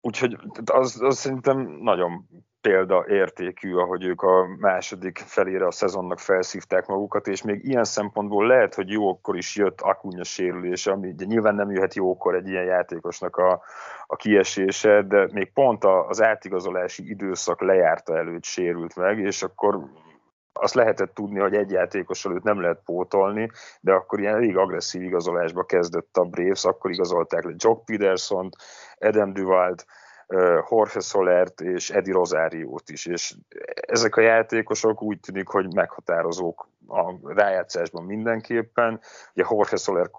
Úgyhogy 0.00 0.36
az, 0.64 1.00
az 1.02 1.18
szerintem 1.18 1.58
nagyon 1.80 2.28
példaértékű, 2.60 3.74
ahogy 3.74 4.04
ők 4.04 4.22
a 4.22 4.46
második 4.58 5.18
felére 5.18 5.66
a 5.66 5.70
szezonnak 5.70 6.18
felszívták 6.18 6.86
magukat, 6.86 7.26
és 7.26 7.42
még 7.42 7.64
ilyen 7.64 7.84
szempontból 7.84 8.46
lehet, 8.46 8.74
hogy 8.74 8.90
jókor 8.90 9.36
is 9.36 9.56
jött 9.56 9.80
Akunya 9.80 10.24
sérülése, 10.24 10.90
ami 10.90 11.08
ugye 11.08 11.24
nyilván 11.24 11.54
nem 11.54 11.70
jöhet 11.70 11.94
jókor 11.94 12.34
egy 12.34 12.48
ilyen 12.48 12.64
játékosnak 12.64 13.36
a, 13.36 13.62
a 14.06 14.16
kiesése, 14.16 15.02
de 15.02 15.28
még 15.32 15.52
pont 15.52 15.84
az 15.84 16.22
átigazolási 16.22 17.08
időszak 17.08 17.60
lejárta 17.60 18.16
előtt 18.16 18.44
sérült 18.44 18.96
meg, 18.96 19.18
és 19.18 19.42
akkor 19.42 19.90
azt 20.52 20.74
lehetett 20.74 21.14
tudni, 21.14 21.38
hogy 21.38 21.54
egy 21.54 21.70
játékos 21.70 22.24
előtt 22.24 22.42
nem 22.42 22.60
lehet 22.60 22.82
pótolni, 22.84 23.50
de 23.80 23.92
akkor 23.92 24.20
ilyen 24.20 24.34
elég 24.34 24.56
agresszív 24.56 25.02
igazolásba 25.02 25.64
kezdett 25.64 26.16
a 26.16 26.24
Braves, 26.24 26.64
akkor 26.64 26.90
igazolták 26.90 27.44
le 27.44 27.52
Jock 27.56 27.84
Peterson-t, 27.84 28.56
Adam 28.98 29.32
Duvalt, 29.32 29.86
Jorge 30.70 31.00
Solert 31.00 31.60
és 31.60 31.90
Eddie 31.90 32.12
Rosáriót 32.12 32.88
is, 32.88 33.06
és 33.06 33.34
ezek 33.74 34.16
a 34.16 34.20
játékosok 34.20 35.02
úgy 35.02 35.20
tűnik, 35.20 35.48
hogy 35.48 35.74
meghatározók 35.74 36.68
a 36.86 37.32
rájátszásban 37.34 38.04
mindenképpen. 38.04 39.00
Ugye 39.34 39.44
Jorge 39.50 39.76
Soler 39.76 40.10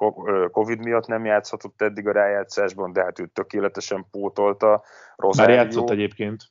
Covid 0.51 0.83
miatt 0.83 1.07
nem 1.07 1.25
játszhatott 1.25 1.81
eddig 1.81 2.07
a 2.07 2.11
rájátszásban, 2.11 2.93
de 2.93 3.03
hát 3.03 3.19
ő 3.19 3.25
tökéletesen 3.25 4.05
pótolta. 4.11 4.83
Rosario, 5.15 5.55
Már 5.55 5.65
játszott 5.65 5.89
egyébként. 5.89 6.43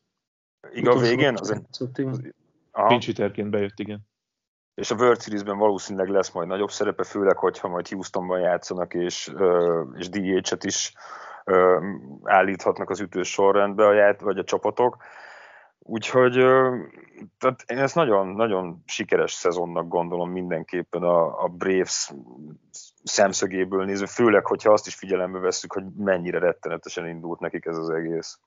Igaz, 0.70 1.00
végén? 1.00 1.34
Az, 1.36 1.62
Pincsiterként 2.86 3.50
bejött, 3.50 3.78
igen. 3.78 4.08
És 4.74 4.90
a 4.90 4.94
World 4.94 5.20
Series-ben 5.20 5.58
valószínűleg 5.58 6.08
lesz 6.08 6.32
majd 6.32 6.48
nagyobb 6.48 6.70
szerepe, 6.70 7.04
főleg, 7.04 7.36
hogyha 7.36 7.68
majd 7.68 7.88
Houstonban 7.88 8.40
játszanak, 8.40 8.94
és, 8.94 9.32
és 9.96 10.08
DH-et 10.08 10.64
is 10.64 10.92
állíthatnak 12.22 12.90
az 12.90 13.00
ütős 13.00 13.30
sorrendbe 13.30 13.86
a 13.86 13.92
ját, 13.92 14.20
vagy 14.20 14.38
a 14.38 14.44
csapatok. 14.44 14.96
Úgyhogy 15.78 16.32
tehát 17.38 17.62
én 17.66 17.78
ezt 17.78 17.94
nagyon, 17.94 18.26
nagyon 18.26 18.82
sikeres 18.86 19.32
szezonnak 19.32 19.88
gondolom 19.88 20.30
mindenképpen 20.30 21.02
a, 21.02 21.42
a 21.42 21.48
Braves 21.48 22.12
szemszögéből 23.02 23.84
nézve, 23.84 24.06
főleg, 24.06 24.46
hogyha 24.46 24.72
azt 24.72 24.86
is 24.86 24.94
figyelembe 24.94 25.38
vesszük, 25.38 25.72
hogy 25.72 25.84
mennyire 25.96 26.38
rettenetesen 26.38 27.08
indult 27.08 27.40
nekik 27.40 27.66
ez 27.66 27.76
az 27.76 27.90
egész. 27.90 28.38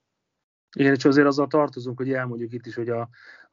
Igen, 0.74 0.94
és 0.94 1.04
azért 1.04 1.26
azzal 1.26 1.46
tartozunk, 1.46 1.96
hogy 1.96 2.12
elmondjuk 2.12 2.52
itt 2.52 2.66
is, 2.66 2.74
hogy 2.74 2.88
a, 2.88 3.08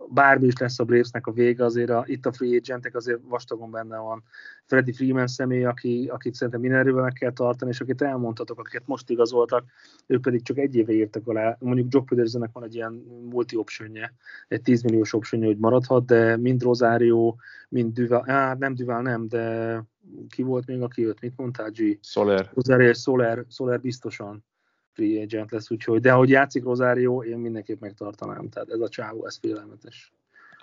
bármi 0.10 0.48
is 0.48 0.58
lesz 0.58 0.80
a 0.80 0.84
Bravesnek 0.84 1.28
a 1.28 1.32
vége, 1.32 1.64
azért 1.66 1.90
a, 1.90 2.04
itt 2.08 2.26
a 2.26 2.32
free 2.32 2.56
agentek 2.56 2.96
azért 2.96 3.20
vastagon 3.24 3.72
benne 3.72 3.98
van. 3.98 4.24
Freddy 4.66 4.94
Freeman 4.94 5.28
személy, 5.28 5.66
aki, 5.66 6.10
akit 6.12 6.34
szerintem 6.34 6.62
minden 6.62 6.80
erőben 6.80 7.04
meg 7.04 7.14
kell 7.14 7.32
tartani, 7.32 7.72
és 7.72 7.82
akit 7.82 8.02
elmondhatok, 8.02 8.60
akiket 8.60 8.84
most 8.88 9.10
igazoltak, 9.10 9.66
ők 10.08 10.22
pedig 10.22 10.44
csak 10.44 10.58
egy 10.58 10.76
éve 10.76 10.94
írtak 10.94 11.28
alá. 11.28 11.58
Mondjuk 11.60 11.94
Jock 11.94 12.06
Petersonnek 12.06 12.50
van 12.54 12.64
egy 12.64 12.76
ilyen 12.76 12.92
multi 13.30 13.56
optionje, 13.56 14.14
egy 14.48 14.62
10 14.62 14.82
milliós 14.82 15.14
optionje, 15.14 15.46
hogy 15.46 15.58
maradhat, 15.58 16.06
de 16.06 16.38
mind 16.38 16.64
Rosario, 16.64 17.36
mind 17.70 17.94
Duval, 17.94 18.30
á, 18.30 18.56
nem 18.60 18.76
Duval 18.76 19.02
nem, 19.02 19.28
de 19.28 19.84
ki 20.30 20.42
volt 20.42 20.66
még, 20.66 20.82
aki 20.82 21.02
jött, 21.02 21.22
mit 21.22 21.38
mondtál, 21.38 21.70
G? 21.70 22.00
Soler. 22.02 22.50
Rosario 22.54 22.90
és 22.90 22.98
Soler, 22.98 23.46
Soler 23.50 23.82
biztosan 23.82 24.44
free 24.94 25.22
agent 25.22 25.52
lesz, 25.52 25.72
úgyhogy, 25.72 26.02
de 26.02 26.12
ahogy 26.12 26.30
játszik 26.30 26.64
Rosario, 26.64 27.24
én 27.24 27.38
mindenképp 27.38 27.80
megtartanám, 27.80 28.50
tehát 28.50 28.70
ez 28.70 28.80
a 28.80 28.90
csávó, 28.90 29.26
ez 29.26 29.38
félelmetes. 29.38 30.14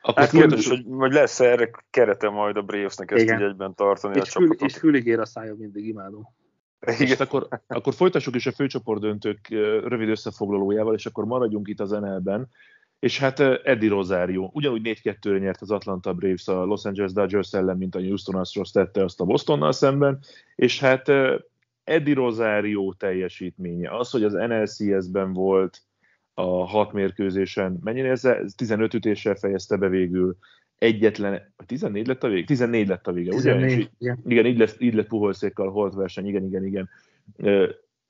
Akkor 0.00 0.22
hát 0.22 0.30
kérdés, 0.30 0.68
hogy, 0.68 0.84
hogy 0.90 1.12
lesz 1.12 1.40
erre 1.40 1.70
kerete 1.90 2.28
majd 2.28 2.56
a 2.56 2.62
Bravesnek 2.62 3.10
ezt 3.10 3.22
így 3.22 3.30
egyben 3.30 3.74
tartani 3.74 4.14
és 4.14 4.20
a 4.20 4.24
fül, 4.24 4.42
csapatot. 4.42 4.68
És 4.68 4.76
fülig 4.76 5.06
ér 5.06 5.18
a 5.18 5.26
szája, 5.26 5.54
mindig 5.54 5.86
imádom. 5.86 6.28
És 6.98 7.20
akkor, 7.20 7.48
akkor 7.66 7.94
folytassuk 7.94 8.34
is 8.34 8.46
a 8.46 8.52
főcsoport 8.52 9.00
döntők 9.00 9.48
rövid 9.84 10.08
összefoglalójával, 10.08 10.94
és 10.94 11.06
akkor 11.06 11.24
maradjunk 11.24 11.68
itt 11.68 11.80
az 11.80 11.90
NL-ben. 11.90 12.48
És 12.98 13.18
hát 13.18 13.40
Eddie 13.40 13.88
Rosario, 13.88 14.50
ugyanúgy 14.52 15.00
4-2-re 15.02 15.38
nyert 15.38 15.60
az 15.60 15.70
Atlanta 15.70 16.12
Braves 16.12 16.48
a 16.48 16.64
Los 16.64 16.84
Angeles 16.84 17.12
Dodgers 17.12 17.52
ellen, 17.52 17.76
mint 17.76 17.94
a 17.94 18.00
Houston 18.00 18.34
Astros 18.34 18.70
tette 18.70 19.04
azt 19.04 19.20
a 19.20 19.24
Bostonnal 19.24 19.72
szemben, 19.72 20.18
és 20.54 20.80
hát 20.80 21.08
Eddie 21.88 22.14
Rosario 22.14 22.92
teljesítménye, 22.92 23.96
az, 23.96 24.10
hogy 24.10 24.24
az 24.24 24.32
NLCS-ben 24.32 25.32
volt 25.32 25.82
a 26.34 26.66
hat 26.66 26.92
mérkőzésen, 26.92 27.78
mennyire 27.82 28.10
ez 28.10 28.28
15 28.56 28.94
ütéssel 28.94 29.34
fejezte 29.34 29.76
be 29.76 29.88
végül, 29.88 30.36
egyetlen, 30.78 31.54
14 31.66 32.06
lett 32.06 32.24
a 32.24 32.28
vége? 32.28 32.46
14 32.46 32.88
lett 32.88 33.06
a 33.06 33.12
vége, 33.12 33.30
14, 33.30 33.76
ugye? 33.76 33.86
Igen. 33.98 34.18
igen, 34.26 34.46
így 34.46 34.58
lett, 34.58 34.80
így 34.80 34.94
lett 34.94 35.06
Puholszékkal 35.06 35.70
holt 35.70 35.94
verseny, 35.94 36.26
igen, 36.26 36.44
igen, 36.44 36.64
igen. 36.64 36.88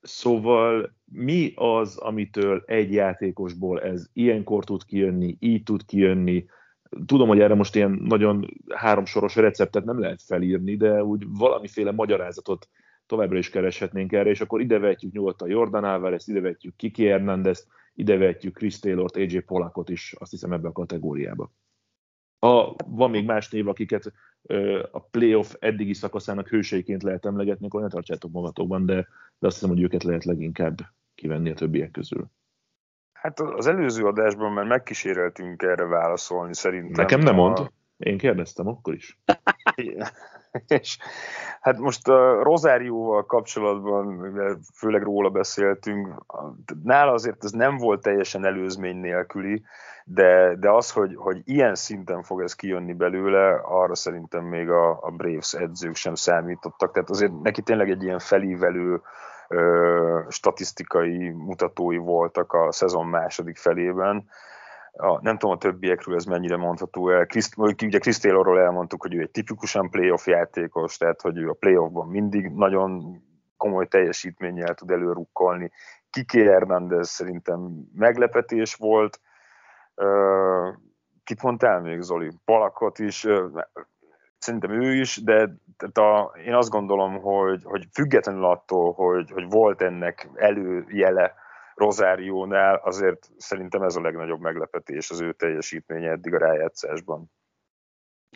Szóval 0.00 0.94
mi 1.04 1.52
az, 1.54 1.96
amitől 1.96 2.62
egy 2.66 2.92
játékosból 2.92 3.80
ez 3.80 4.06
ilyenkor 4.12 4.64
tud 4.64 4.84
kijönni, 4.84 5.36
így 5.40 5.62
tud 5.62 5.84
kijönni, 5.84 6.46
Tudom, 7.06 7.28
hogy 7.28 7.40
erre 7.40 7.54
most 7.54 7.74
ilyen 7.74 7.90
nagyon 8.04 8.60
háromsoros 8.68 9.36
receptet 9.36 9.84
nem 9.84 10.00
lehet 10.00 10.22
felírni, 10.22 10.76
de 10.76 11.04
úgy 11.04 11.24
valamiféle 11.28 11.92
magyarázatot 11.92 12.68
továbbra 13.08 13.38
is 13.38 13.50
kereshetnénk 13.50 14.12
erre, 14.12 14.30
és 14.30 14.40
akkor 14.40 14.60
ide 14.60 14.78
vetjük 14.78 15.12
nyugodtan 15.12 15.48
Jordan 15.48 15.84
Alvarez, 15.84 16.28
ide 16.28 16.40
vetjük 16.40 16.76
Kiki 16.76 17.06
Hernandez, 17.06 17.66
ide 17.94 18.16
vetjük 18.16 18.56
Chris 18.56 18.78
Taylor-t, 18.78 19.16
AJ 19.16 19.38
Polakot 19.38 19.88
is, 19.88 20.14
azt 20.18 20.30
hiszem 20.30 20.52
ebbe 20.52 20.68
a 20.68 20.72
kategóriába. 20.72 21.52
Ha 22.38 22.74
van 22.86 23.10
még 23.10 23.24
más 23.24 23.50
név, 23.50 23.68
akiket 23.68 24.12
a 24.90 25.00
playoff 25.00 25.54
eddigi 25.58 25.94
szakaszának 25.94 26.48
hőseiként 26.48 27.02
lehet 27.02 27.26
emlegetni, 27.26 27.66
akkor 27.66 27.80
ne 27.80 27.88
tartsátok 27.88 28.32
magatokban, 28.32 28.86
de, 28.86 28.94
de 29.38 29.46
azt 29.46 29.54
hiszem, 29.54 29.70
hogy 29.70 29.82
őket 29.82 30.02
lehet 30.02 30.24
leginkább 30.24 30.78
kivenni 31.14 31.50
a 31.50 31.54
többiek 31.54 31.90
közül. 31.90 32.30
Hát 33.12 33.40
az 33.40 33.66
előző 33.66 34.04
adásban 34.04 34.52
már 34.52 34.64
megkíséreltünk 34.64 35.62
erre 35.62 35.84
válaszolni 35.84 36.54
szerintem. 36.54 37.04
Nekem 37.04 37.20
nem 37.20 37.34
mond. 37.34 37.58
A... 37.58 37.72
Én 37.96 38.18
kérdeztem 38.18 38.66
akkor 38.66 38.94
is. 38.94 39.18
és 40.78 40.98
hát 41.60 41.78
most 41.78 42.08
a 42.08 42.42
Rosárióval 42.42 43.26
kapcsolatban, 43.26 44.34
főleg 44.74 45.02
róla 45.02 45.28
beszéltünk, 45.28 46.24
nála 46.82 47.12
azért 47.12 47.44
ez 47.44 47.50
nem 47.50 47.76
volt 47.76 48.02
teljesen 48.02 48.44
előzmény 48.44 48.96
nélküli, 48.96 49.62
de, 50.04 50.54
de 50.54 50.70
az, 50.70 50.90
hogy, 50.90 51.14
hogy 51.16 51.42
ilyen 51.44 51.74
szinten 51.74 52.22
fog 52.22 52.42
ez 52.42 52.54
kijönni 52.54 52.92
belőle, 52.92 53.60
arra 53.64 53.94
szerintem 53.94 54.44
még 54.44 54.70
a, 54.70 54.90
a 54.90 55.10
Braves 55.10 55.54
edzők 55.54 55.94
sem 55.94 56.14
számítottak. 56.14 56.92
Tehát 56.92 57.10
azért 57.10 57.40
neki 57.42 57.62
tényleg 57.62 57.90
egy 57.90 58.02
ilyen 58.02 58.18
felívelő 58.18 59.00
ö, 59.48 60.20
statisztikai 60.28 61.28
mutatói 61.28 61.96
voltak 61.96 62.52
a 62.52 62.72
szezon 62.72 63.06
második 63.06 63.56
felében, 63.56 64.28
a, 64.98 65.20
nem 65.22 65.38
tudom 65.38 65.54
a 65.56 65.58
többiekről 65.58 66.16
ez 66.16 66.24
mennyire 66.24 66.56
mondható 66.56 67.10
el. 67.10 67.26
Chris, 67.26 67.48
ugye 67.56 67.98
Chris 67.98 68.18
Taylorról 68.18 68.60
elmondtuk, 68.60 69.02
hogy 69.02 69.14
ő 69.14 69.20
egy 69.20 69.30
tipikusan 69.30 69.90
playoff 69.90 70.26
játékos, 70.26 70.96
tehát 70.96 71.20
hogy 71.20 71.38
ő 71.38 71.48
a 71.48 71.56
playoffban 71.58 72.08
mindig 72.08 72.50
nagyon 72.50 73.20
komoly 73.56 73.86
teljesítménnyel 73.86 74.74
tud 74.74 74.90
előrukkolni. 74.90 75.70
Kiki 76.10 76.42
Hernández 76.42 77.08
szerintem 77.08 77.88
meglepetés 77.94 78.74
volt. 78.74 79.20
Kit 81.24 81.42
mondtál 81.42 81.80
még, 81.80 82.00
Zoli? 82.00 82.30
Palakot 82.44 82.98
is, 82.98 83.26
szerintem 84.38 84.70
ő 84.70 84.94
is, 84.94 85.16
de 85.16 85.56
tehát 85.76 85.98
a, 85.98 86.32
én 86.44 86.54
azt 86.54 86.70
gondolom, 86.70 87.20
hogy, 87.20 87.60
hogy 87.64 87.86
függetlenül 87.92 88.44
attól, 88.44 88.92
hogy, 88.92 89.30
hogy 89.30 89.50
volt 89.50 89.82
ennek 89.82 90.28
előjele 90.34 91.34
Rosáriónál 91.78 92.74
azért 92.74 93.30
szerintem 93.36 93.82
ez 93.82 93.96
a 93.96 94.00
legnagyobb 94.00 94.40
meglepetés 94.40 95.10
az 95.10 95.20
ő 95.20 95.32
teljesítménye 95.32 96.10
eddig 96.10 96.34
a 96.34 96.38
rájátszásban. 96.38 97.30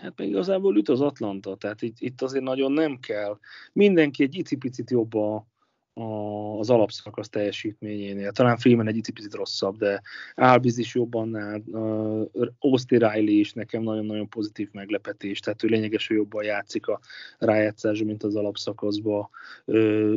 Hát 0.00 0.18
még 0.18 0.28
igazából 0.28 0.76
üt 0.76 0.88
az 0.88 1.00
Atlanta, 1.00 1.57
tehát 1.57 1.83
itt, 1.83 1.96
itt 1.98 2.22
azért 2.22 2.44
nagyon 2.44 2.72
nem 2.72 2.98
kell. 2.98 3.38
Mindenki 3.72 4.22
egy 4.22 4.35
icipicit 4.35 4.90
jobb 4.90 5.14
a, 5.14 5.46
az 5.94 6.70
alapszakasz 6.70 7.28
teljesítményénél. 7.28 8.33
Talán 8.33 8.57
Freeman 8.57 8.88
egy 8.88 9.11
picit 9.14 9.35
rosszabb, 9.35 9.76
de 9.76 10.02
Albiz 10.35 10.78
is 10.78 10.94
jobban 10.94 11.37
áll, 11.37 11.61
uh, 11.66 12.46
Austin 12.59 12.98
Riley 12.98 13.38
is 13.38 13.52
nekem 13.52 13.83
nagyon-nagyon 13.83 14.28
pozitív 14.28 14.68
meglepetés, 14.72 15.40
tehát 15.40 15.62
ő 15.62 15.68
lényegesen 15.68 16.16
jobban 16.16 16.44
játszik 16.44 16.87
a 16.87 17.00
rájátszásban, 17.38 18.07
mint 18.07 18.22
az 18.22 18.37
alapszakaszban. 18.37 19.28
Uh, 19.64 20.14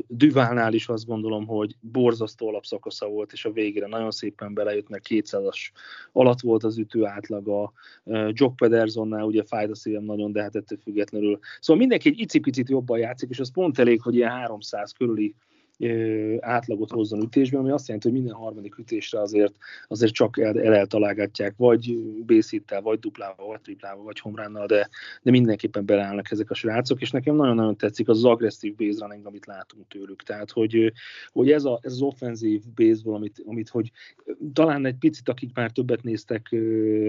is 0.70 0.88
azt 0.88 1.06
gondolom, 1.06 1.46
hogy 1.46 1.76
borzasztó 1.80 2.48
alapszakasza 2.48 3.08
volt, 3.08 3.32
és 3.32 3.46
a 3.46 3.52
végére 3.52 3.88
nagyon 3.88 4.12
szépen 4.12 4.54
belejött, 4.54 4.90
mert 4.90 5.06
200-as 5.10 5.58
alatt 6.12 6.40
volt 6.40 6.64
az 6.64 6.78
ütő 6.78 7.06
átlaga. 7.06 7.74
Jock 8.32 8.56
Pedersonnál 8.56 9.24
ugye 9.24 9.44
fájt 9.44 9.70
a 9.70 9.76
szívem 9.76 10.04
nagyon, 10.04 10.32
de 10.32 10.42
hát 10.42 10.56
ettől 10.56 10.78
függetlenül. 10.84 11.40
Szóval 11.60 11.80
mindenki 11.80 12.10
egy 12.10 12.20
icipicit 12.20 12.70
jobban 12.70 13.00
játszik, 13.00 13.30
és 13.30 13.40
az 13.40 13.52
pont 13.52 13.80
elég, 13.80 14.02
hogy 14.02 14.16
ilyen 14.16 14.32
300 14.32 14.92
körüli 14.92 15.36
átlagot 16.40 16.92
hozzon 16.92 17.22
ütésben, 17.22 17.60
ami 17.60 17.72
azt 17.72 17.88
jelenti, 17.88 18.10
hogy 18.10 18.18
minden 18.18 18.36
harmadik 18.38 18.78
ütésre 18.78 19.20
azért, 19.20 19.54
azért 19.88 20.14
csak 20.14 20.40
el, 20.40 20.62
el 20.62 20.74
eltalálgatják, 20.74 21.54
vagy 21.58 21.98
bészíttel, 22.26 22.82
vagy 22.82 23.00
duplával, 23.00 23.48
vagy 23.48 23.62
triplával, 23.62 24.04
vagy 24.04 24.20
homránnal, 24.20 24.66
de, 24.66 24.90
de 25.22 25.32
mindenképpen 25.32 25.86
beleállnak 25.86 26.32
ezek 26.32 26.50
a 26.50 26.54
srácok, 26.54 27.02
és 27.02 27.12
nekem 27.12 27.36
nagyon-nagyon 27.36 27.78
tetszik 27.78 28.08
az, 28.08 28.18
az 28.18 28.24
agresszív 28.24 28.76
base 28.76 29.00
running, 29.00 29.26
amit 29.26 29.46
látunk 29.46 29.88
tőlük. 29.88 30.24
Tehát, 30.24 30.52
hogy, 30.52 30.94
hogy 31.32 31.52
ez, 31.52 31.66
a, 31.66 31.80
ez 31.82 31.92
az 31.92 32.02
offenzív 32.02 32.62
baseball, 32.76 33.16
amit, 33.16 33.44
amit, 33.46 33.70
hogy 33.70 33.92
talán 34.54 34.86
egy 34.86 34.98
picit, 34.98 35.30
akik 35.30 35.50
már 35.54 35.72
többet 35.72 36.04
néztek 36.04 36.56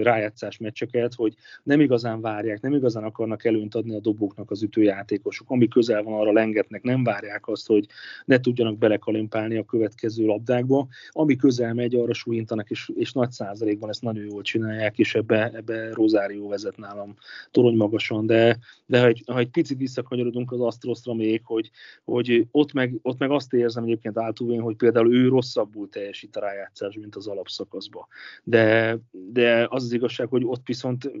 rájátszás 0.01 0.57
meccseket, 0.57 1.13
hogy 1.13 1.35
nem 1.63 1.81
igazán 1.81 2.21
várják, 2.21 2.61
nem 2.61 2.73
igazán 2.73 3.03
akarnak 3.03 3.45
előnt 3.45 3.75
adni 3.75 3.95
a 3.95 3.99
dobóknak 3.99 4.51
az 4.51 4.63
ütőjátékosok, 4.63 5.49
ami 5.49 5.67
közel 5.67 6.03
van 6.03 6.19
arra 6.19 6.31
lengetnek, 6.31 6.83
nem 6.83 7.03
várják 7.03 7.47
azt, 7.47 7.67
hogy 7.67 7.85
ne 8.25 8.39
tud 8.39 8.56
tudjanak 8.57 8.77
belekalimpálni 8.79 9.57
a 9.57 9.65
következő 9.65 10.25
labdákba. 10.25 10.87
Ami 11.09 11.35
közel 11.35 11.73
megy, 11.73 11.95
arra 11.95 12.13
súlyintanak, 12.13 12.69
és, 12.69 12.91
és 12.95 13.11
nagy 13.11 13.31
százalékban 13.31 13.89
ezt 13.89 14.01
nagyon 14.01 14.23
jól 14.23 14.41
csinálják, 14.41 14.97
és 14.99 15.15
ebbe, 15.15 15.51
ebbe 15.53 15.93
Rosárió 15.93 16.47
vezet 16.47 16.77
nálam 16.77 17.15
torony 17.51 17.75
magasan, 17.75 18.25
de, 18.25 18.57
de 18.85 18.99
ha, 18.99 19.05
egy, 19.07 19.23
ha 19.25 19.37
egy 19.37 19.49
picit 19.49 19.77
visszakanyarodunk 19.77 20.51
az 20.51 20.59
Astrosra 20.59 21.13
még, 21.13 21.41
hogy, 21.43 21.71
hogy 22.03 22.47
ott, 22.51 22.73
meg, 22.73 22.99
ott 23.01 23.17
meg 23.17 23.31
azt 23.31 23.53
érzem 23.53 23.83
egyébként 23.83 24.17
általában, 24.17 24.61
hogy 24.61 24.75
például 24.75 25.15
ő 25.15 25.27
rosszabbul 25.27 25.89
teljesít 25.89 26.35
a 26.35 26.39
rájátszás, 26.39 26.95
mint 26.95 27.15
az 27.15 27.27
alapszakaszba. 27.27 28.07
De, 28.43 28.97
de 29.11 29.67
az 29.69 29.83
az 29.83 29.93
igazság, 29.93 30.27
hogy 30.27 30.43
ott 30.45 30.65
viszont 30.65 31.11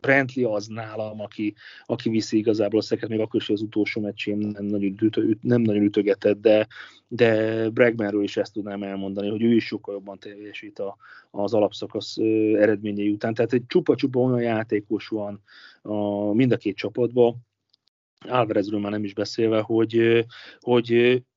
Brentley 0.00 0.52
az 0.52 0.66
nálam, 0.66 1.20
aki, 1.20 1.54
aki 1.84 2.08
viszi 2.08 2.36
igazából 2.36 2.78
a 2.78 2.82
szeket, 2.82 3.08
még 3.08 3.20
akkor 3.20 3.40
is 3.40 3.48
az 3.48 3.62
utolsó 3.62 4.00
meccsén 4.00 4.36
nem 4.36 4.64
nagyon, 4.64 4.96
ütö, 5.00 5.22
nem 5.40 5.60
nagyon 5.60 5.82
ütögetett, 5.82 6.40
de, 6.40 6.66
de 7.08 7.68
Bregmanről 7.68 8.22
is 8.22 8.36
ezt 8.36 8.52
tudnám 8.52 8.82
elmondani, 8.82 9.28
hogy 9.28 9.42
ő 9.42 9.54
is 9.54 9.66
sokkal 9.66 9.94
jobban 9.94 10.18
teljesít 10.18 10.78
a, 10.78 10.96
az 11.30 11.54
alapszakasz 11.54 12.16
eredményei 12.54 13.08
után. 13.08 13.34
Tehát 13.34 13.52
egy 13.52 13.66
csupa-csupa 13.66 14.20
olyan 14.20 14.42
játékos 14.42 15.08
van 15.08 15.42
a, 15.82 16.32
mind 16.32 16.52
a 16.52 16.56
két 16.56 16.76
csapatban, 16.76 17.48
Álvarezről 18.28 18.80
már 18.80 18.90
nem 18.90 19.04
is 19.04 19.14
beszélve, 19.14 19.60
hogy, 19.60 20.24
hogy 20.60 20.92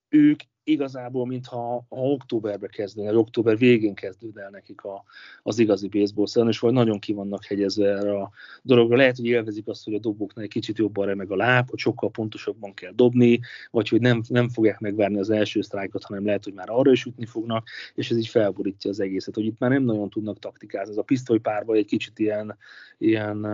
ők 0.10 0.39
igazából, 0.63 1.26
mintha 1.26 1.86
ha 1.89 2.02
októberbe 2.02 2.67
kezdődne, 2.67 3.12
vagy 3.12 3.19
október 3.19 3.58
végén 3.58 3.93
kezdődne 3.93 4.41
el 4.41 4.49
nekik 4.49 4.84
a, 4.84 5.04
az 5.43 5.60
igazi 5.60 5.88
baseball 5.88 6.28
szezon, 6.28 6.47
és 6.49 6.60
vagy 6.60 6.73
nagyon 6.73 6.99
ki 6.99 7.13
vannak 7.13 7.45
hegyezve 7.45 7.88
erre 7.88 8.21
a 8.21 8.32
dologra. 8.62 8.97
Lehet, 8.97 9.15
hogy 9.15 9.26
élvezik 9.26 9.67
azt, 9.67 9.84
hogy 9.84 9.93
a 9.93 9.99
dobóknál 9.99 10.43
egy 10.43 10.52
kicsit 10.52 10.78
jobban 10.78 11.06
remeg 11.06 11.32
a 11.32 11.36
láb, 11.36 11.69
hogy 11.69 11.80
sokkal 11.80 12.12
pontosabban 12.12 12.73
kell 12.73 12.91
dobni, 12.91 13.39
vagy 13.71 13.89
hogy 13.89 14.02
nem, 14.02 14.21
nem 14.28 14.49
fogják 14.49 14.80
megvárni 14.80 15.19
az 15.19 15.30
első 15.30 15.62
sztrájkot, 15.62 16.04
hanem 16.04 16.26
lehet, 16.26 16.43
hogy 16.43 16.54
már 16.54 16.69
arra 16.69 16.91
is 16.91 17.06
ütni 17.06 17.26
fognak, 17.26 17.67
és 17.95 18.12
ez 18.12 18.17
így 18.17 18.28
felborítja 18.28 18.89
az 18.89 18.99
egészet, 18.99 19.36
hogy 19.36 19.45
itt 19.45 19.60
már 19.60 19.69
nem 19.69 19.84
nagyon 19.84 20.10
tudnak 20.10 20.39
taktikázni. 20.39 20.91
Ez 20.91 20.97
a 20.97 21.04
pisztolypárban 21.04 21.76
egy 21.76 21.86
kicsit 21.86 22.19
ilyen, 22.19 22.58
ilyen 22.97 23.45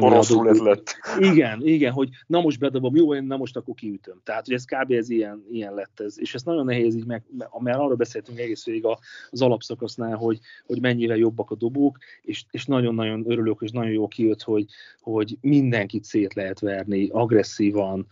Oroszul 0.00 0.48
ez 0.48 0.58
lett. 0.58 0.96
Igen, 1.18 1.66
igen, 1.66 1.92
hogy 1.92 2.08
na 2.26 2.40
most 2.40 2.58
bedobom, 2.58 2.96
jó, 2.96 3.14
én 3.14 3.24
na 3.24 3.36
most 3.36 3.56
akkor 3.56 3.74
kiütöm. 3.74 4.20
Tehát, 4.24 4.44
hogy 4.44 4.54
ez 4.54 4.64
kb. 4.64 4.92
ez 4.92 5.10
ilyen, 5.10 5.44
ilyen 5.50 5.74
lett 5.74 6.00
ez. 6.00 6.20
És 6.20 6.34
ez 6.34 6.42
nagyon 6.42 6.64
nehéz 6.64 6.94
így 6.94 7.06
meg, 7.06 7.22
mert 7.58 7.78
arra 7.78 7.94
beszéltünk 7.94 8.38
egész 8.38 8.64
végig 8.64 8.86
az 9.30 9.42
alapszakasznál, 9.42 10.16
hogy, 10.16 10.38
hogy 10.66 10.80
mennyire 10.80 11.16
jobbak 11.16 11.50
a 11.50 11.54
dobók, 11.54 11.98
és, 12.22 12.44
és 12.50 12.66
nagyon-nagyon 12.66 13.30
örülök, 13.30 13.58
és 13.60 13.70
nagyon 13.70 13.90
jó 13.90 14.08
kijött, 14.08 14.42
hogy, 14.42 14.64
hogy 15.00 15.36
mindenkit 15.40 16.04
szét 16.04 16.34
lehet 16.34 16.60
verni, 16.60 17.08
agresszívan. 17.08 18.06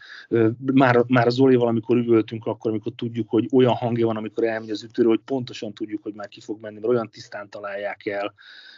Már, 0.72 1.04
már 1.06 1.26
az 1.26 1.34
Zolival, 1.34 1.68
amikor 1.68 1.96
üvöltünk, 1.96 2.46
akkor, 2.46 2.70
amikor 2.70 2.92
tudjuk, 2.96 3.28
hogy 3.28 3.48
olyan 3.52 3.74
hangja 3.74 4.06
van, 4.06 4.16
amikor 4.16 4.44
elmegy 4.44 4.70
az 4.70 4.82
ütőre, 4.82 5.08
hogy 5.08 5.20
pontosan 5.24 5.72
tudjuk, 5.72 6.02
hogy 6.02 6.14
már 6.14 6.28
ki 6.28 6.40
fog 6.40 6.60
menni, 6.60 6.74
mert 6.74 6.86
olyan 6.86 7.10
tisztán 7.10 7.48
találják 7.50 8.06
el 8.06 8.34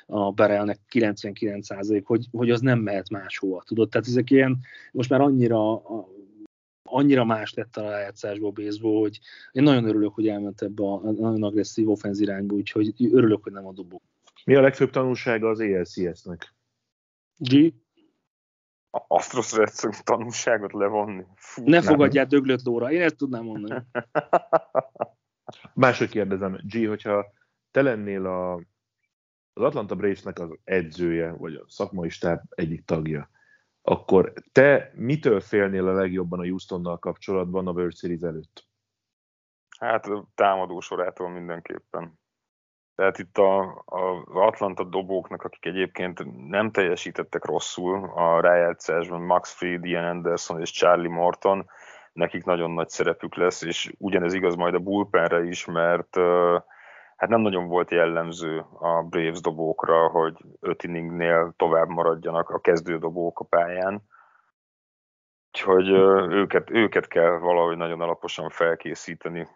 a 0.07 0.33
Berelnek 0.33 0.79
99%, 0.93 2.03
hogy, 2.05 2.27
hogy 2.33 2.51
az 2.51 2.61
nem 2.61 2.79
mehet 2.93 3.11
máshova, 3.11 3.63
tudod? 3.67 3.89
Tehát 3.89 4.07
ezek 4.07 4.31
ilyen, 4.31 4.59
most 4.93 5.11
már 5.11 5.21
annyira 5.21 5.83
annyira 6.85 7.25
más 7.25 7.55
lett 7.55 7.77
a 7.77 7.83
rájátszásból 7.83 8.51
baseball, 8.51 9.01
hogy 9.01 9.19
én 9.53 9.63
nagyon 9.63 9.85
örülök, 9.85 10.15
hogy 10.15 10.29
elment 10.29 10.63
ebbe 10.63 10.85
a 10.85 11.01
nagyon 11.01 11.43
agresszív 11.43 11.91
offenz 11.91 12.21
irányba, 12.21 12.55
úgyhogy 12.55 12.95
örülök, 13.13 13.43
hogy 13.43 13.53
nem 13.53 13.67
a 13.67 13.73
dobó. 13.73 14.03
Mi 14.45 14.55
a 14.55 14.61
legfőbb 14.61 14.91
tanulsága 14.91 15.49
az 15.49 15.61
ALCS-nek? 15.61 16.55
G? 17.37 17.73
Astros 18.91 19.53
Reds 19.53 20.03
tanulságot 20.05 20.73
levonni. 20.73 21.25
Fú, 21.35 21.63
ne 21.65 21.83
fogadjál 21.83 22.27
döglött 22.27 22.63
lóra, 22.63 22.93
én 22.93 23.01
ezt 23.01 23.17
tudnám 23.17 23.45
mondani. 23.45 23.83
Máshogy 25.75 26.09
kérdezem, 26.09 26.61
G, 26.63 26.87
hogyha 26.87 27.33
te 27.71 27.83
lennél 27.83 28.27
a, 28.27 28.63
az 29.53 29.63
Atlanta 29.63 29.95
Braves-nek 29.95 30.39
az 30.39 30.59
edzője, 30.65 31.33
vagy 31.33 31.55
a 31.55 31.65
szakmai 31.67 32.09
stáb 32.09 32.41
egyik 32.49 32.85
tagja, 32.85 33.31
akkor 33.83 34.33
te 34.53 34.93
mitől 34.95 35.41
félnél 35.41 35.89
a 35.89 35.93
legjobban 35.93 36.41
a 36.41 36.47
Houstonnal 36.47 36.99
kapcsolatban 36.99 37.67
a 37.67 37.73
World 37.73 37.97
Series 37.97 38.21
előtt? 38.21 38.67
Hát 39.79 40.09
támadó 40.35 40.81
sorától 40.81 41.29
mindenképpen. 41.29 42.21
Tehát 42.95 43.19
itt 43.19 43.39
a, 43.39 43.61
a 43.87 44.25
Atlanta 44.27 44.85
dobóknak, 44.85 45.43
akik 45.43 45.65
egyébként 45.65 46.49
nem 46.49 46.71
teljesítettek 46.71 47.45
rosszul 47.45 48.11
a 48.15 48.41
rájátszásban, 48.41 49.21
Max 49.21 49.53
Fried, 49.53 49.85
Ian 49.85 50.05
Anderson 50.05 50.61
és 50.61 50.71
Charlie 50.71 51.09
Morton, 51.09 51.71
nekik 52.13 52.45
nagyon 52.45 52.71
nagy 52.71 52.89
szerepük 52.89 53.35
lesz, 53.35 53.63
és 53.63 53.93
ugyanez 53.99 54.35
igaz 54.35 54.55
majd 54.55 54.75
a 54.75 54.79
bullpenre 54.79 55.45
is, 55.45 55.65
mert 55.65 56.17
uh, 56.17 56.63
hát 57.23 57.31
nem 57.31 57.41
nagyon 57.41 57.69
volt 57.69 57.91
jellemző 57.91 58.65
a 58.79 59.03
Braves 59.03 59.41
dobókra, 59.41 60.09
hogy 60.09 60.37
öt 60.61 60.83
inningnél 60.83 61.55
tovább 61.57 61.89
maradjanak 61.89 62.49
a 62.49 62.61
kezdődobók 62.61 63.41
a 63.41 63.45
pályán. 63.45 64.03
Úgyhogy 65.53 65.89
őket, 66.33 66.71
őket 66.71 67.09
kell 67.09 67.39
valahogy 67.39 67.77
nagyon 67.77 68.01
alaposan 68.01 68.51
felkészíteni 68.51 69.49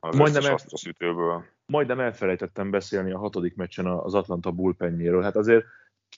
az 0.00 0.16
majdnem 0.16 0.44
el, 0.44 0.56
ütőből. 0.86 1.44
Majdnem 1.66 2.00
elfelejtettem 2.00 2.70
beszélni 2.70 3.12
a 3.12 3.18
hatodik 3.18 3.56
meccsen 3.56 3.86
az 3.86 4.14
Atlanta 4.14 4.50
bullpenjéről. 4.50 5.22
Hát 5.22 5.36
azért 5.36 5.64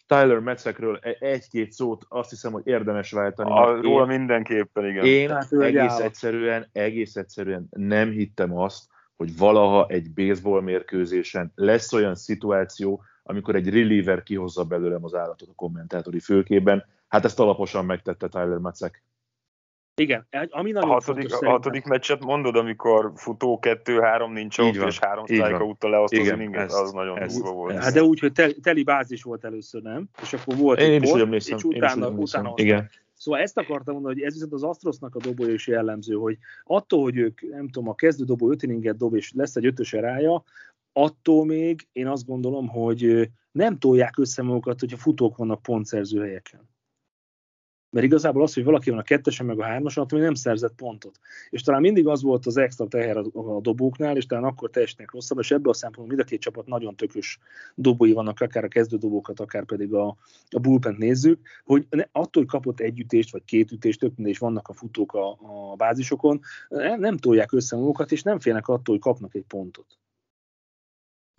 Tyler 0.07 0.39
Metzekről 0.39 0.99
e- 1.03 1.17
egy-két 1.21 1.73
szót 1.73 2.05
azt 2.09 2.31
hiszem, 2.31 2.53
hogy 2.53 2.67
érdemes 2.67 3.13
váltani. 3.13 3.51
A, 3.51 3.81
róla 3.81 4.07
mindenképpen, 4.07 4.87
igen. 4.87 5.05
Én 5.05 5.31
egész 5.59 5.99
egyszerűen, 5.99 6.69
egész 6.73 7.17
egyszerűen 7.17 7.67
nem 7.71 8.11
hittem 8.11 8.57
azt, 8.57 8.89
hogy 9.21 9.37
valaha 9.37 9.87
egy 9.89 10.11
baseball 10.11 10.61
mérkőzésen 10.61 11.53
lesz 11.55 11.93
olyan 11.93 12.15
szituáció, 12.15 13.03
amikor 13.23 13.55
egy 13.55 13.69
reliever 13.69 14.23
kihozza 14.23 14.65
belőlem 14.65 15.05
az 15.05 15.15
állatot 15.15 15.49
a 15.49 15.55
kommentátori 15.55 16.21
főkében. 16.21 16.85
Hát 17.09 17.25
ezt 17.25 17.41
alaposan 17.41 17.85
megtette 17.85 18.29
Tyler 18.29 18.59
Macek. 18.59 19.03
Igen, 19.95 20.27
ami 20.51 20.71
nagyon 20.71 20.91
a 20.91 20.93
hatodik, 20.93 21.29
fontos, 21.29 21.49
a 21.49 21.51
hatodik 21.51 21.85
meccset 21.85 22.25
mondod, 22.25 22.57
amikor 22.57 23.13
futó 23.15 23.59
kettő-három 23.59 24.33
nincs 24.33 24.59
ott, 24.59 24.75
és 24.75 24.99
három 24.99 25.25
sztrájka 25.27 25.65
után 25.65 25.91
leosztó 25.91 26.21
az 26.21 26.39
inget, 26.39 26.73
az 26.73 26.93
nagyon 26.93 27.19
ez, 27.19 27.35
durva 27.35 27.53
volt. 27.53 27.83
Hát 27.83 27.93
de 27.93 28.03
úgy, 28.03 28.21
hogy 28.21 28.33
teli 28.63 28.83
bázis 28.83 29.23
volt 29.23 29.45
először, 29.45 29.83
nem? 29.83 30.09
És 30.23 30.33
akkor 30.33 30.57
volt 30.57 30.81
én, 30.81 30.93
én 30.93 31.03
is 31.03 31.11
emlékszem. 31.11 31.57
És 31.57 31.65
utána, 31.65 32.09
utána 32.09 32.53
Igen. 32.55 32.91
Szóval 33.21 33.41
ezt 33.41 33.59
akartam 33.59 33.95
mondani, 33.95 34.15
hogy 34.15 34.23
ez 34.23 34.33
viszont 34.33 34.53
az 34.53 34.63
Astrosnak 34.63 35.15
a 35.15 35.19
dobója 35.19 35.53
is 35.53 35.67
jellemző, 35.67 36.15
hogy 36.15 36.39
attól, 36.65 37.03
hogy 37.03 37.17
ők, 37.17 37.41
nem 37.41 37.69
tudom, 37.69 37.89
a 37.89 37.95
kezdő 37.95 38.25
dobó 38.25 38.51
öt 38.51 38.63
inninget 38.63 38.97
dob, 38.97 39.15
és 39.15 39.33
lesz 39.33 39.57
egy 39.57 39.67
ötös 39.67 39.93
rája, 39.93 40.45
attól 40.93 41.45
még 41.45 41.89
én 41.93 42.07
azt 42.07 42.27
gondolom, 42.27 42.69
hogy 42.69 43.31
nem 43.53 43.79
tolják 43.79 44.19
össze 44.19 44.43
magukat, 44.43 44.81
hogyha 44.81 44.97
futók 44.97 45.37
vannak 45.37 45.63
pontszerző 45.63 46.21
helyeken. 46.21 46.70
Mert 47.91 48.07
igazából 48.07 48.43
az, 48.43 48.55
hogy 48.55 48.65
valaki 48.65 48.91
van 48.91 48.99
a 48.99 49.03
kettesen 49.03 49.47
meg 49.47 49.61
a 49.61 49.65
hármason, 49.65 50.05
attól 50.05 50.19
még 50.19 50.27
nem 50.27 50.37
szerzett 50.37 50.75
pontot. 50.75 51.19
És 51.51 51.63
talán 51.63 51.81
mindig 51.81 52.07
az 52.07 52.23
volt 52.23 52.47
az 52.47 52.57
extra 52.57 52.87
teher 52.87 53.17
a, 53.17 53.61
dobóknál, 53.61 54.17
és 54.17 54.27
talán 54.27 54.45
akkor 54.45 54.71
teljesnek 54.71 55.11
rosszabb, 55.11 55.39
és 55.39 55.51
ebből 55.51 55.73
a 55.73 55.75
szempontból 55.75 56.17
mind 56.17 56.27
a 56.27 56.31
két 56.31 56.41
csapat 56.41 56.67
nagyon 56.67 56.97
tökös 56.97 57.39
dobói 57.75 58.13
vannak, 58.13 58.41
akár 58.41 58.65
a 58.65 58.69
kezdődobókat, 58.69 59.41
akár 59.41 59.65
pedig 59.65 59.95
a, 59.95 60.17
a 60.51 60.59
bullpent 60.59 60.99
nézzük, 60.99 61.41
hogy 61.65 61.87
ne, 61.91 62.03
attól, 62.13 62.43
hogy 62.43 62.47
kapott 62.47 62.81
egy 62.81 63.01
ütést, 63.01 63.33
vagy 63.33 63.45
két 63.45 63.73
ütést, 63.73 64.01
tök 64.01 64.17
mindegy, 64.17 64.37
vannak 64.39 64.69
a 64.69 64.73
futók 64.73 65.13
a, 65.13 65.31
a 65.31 65.75
bázisokon, 65.77 66.41
nem 66.99 67.17
tolják 67.17 67.53
össze 67.53 67.77
magukat, 67.77 68.13
és 68.13 68.23
nem 68.23 68.39
félnek 68.41 68.69
attól, 68.69 68.95
hogy 68.95 69.05
kapnak 69.05 69.35
egy 69.35 69.45
pontot. 69.49 69.87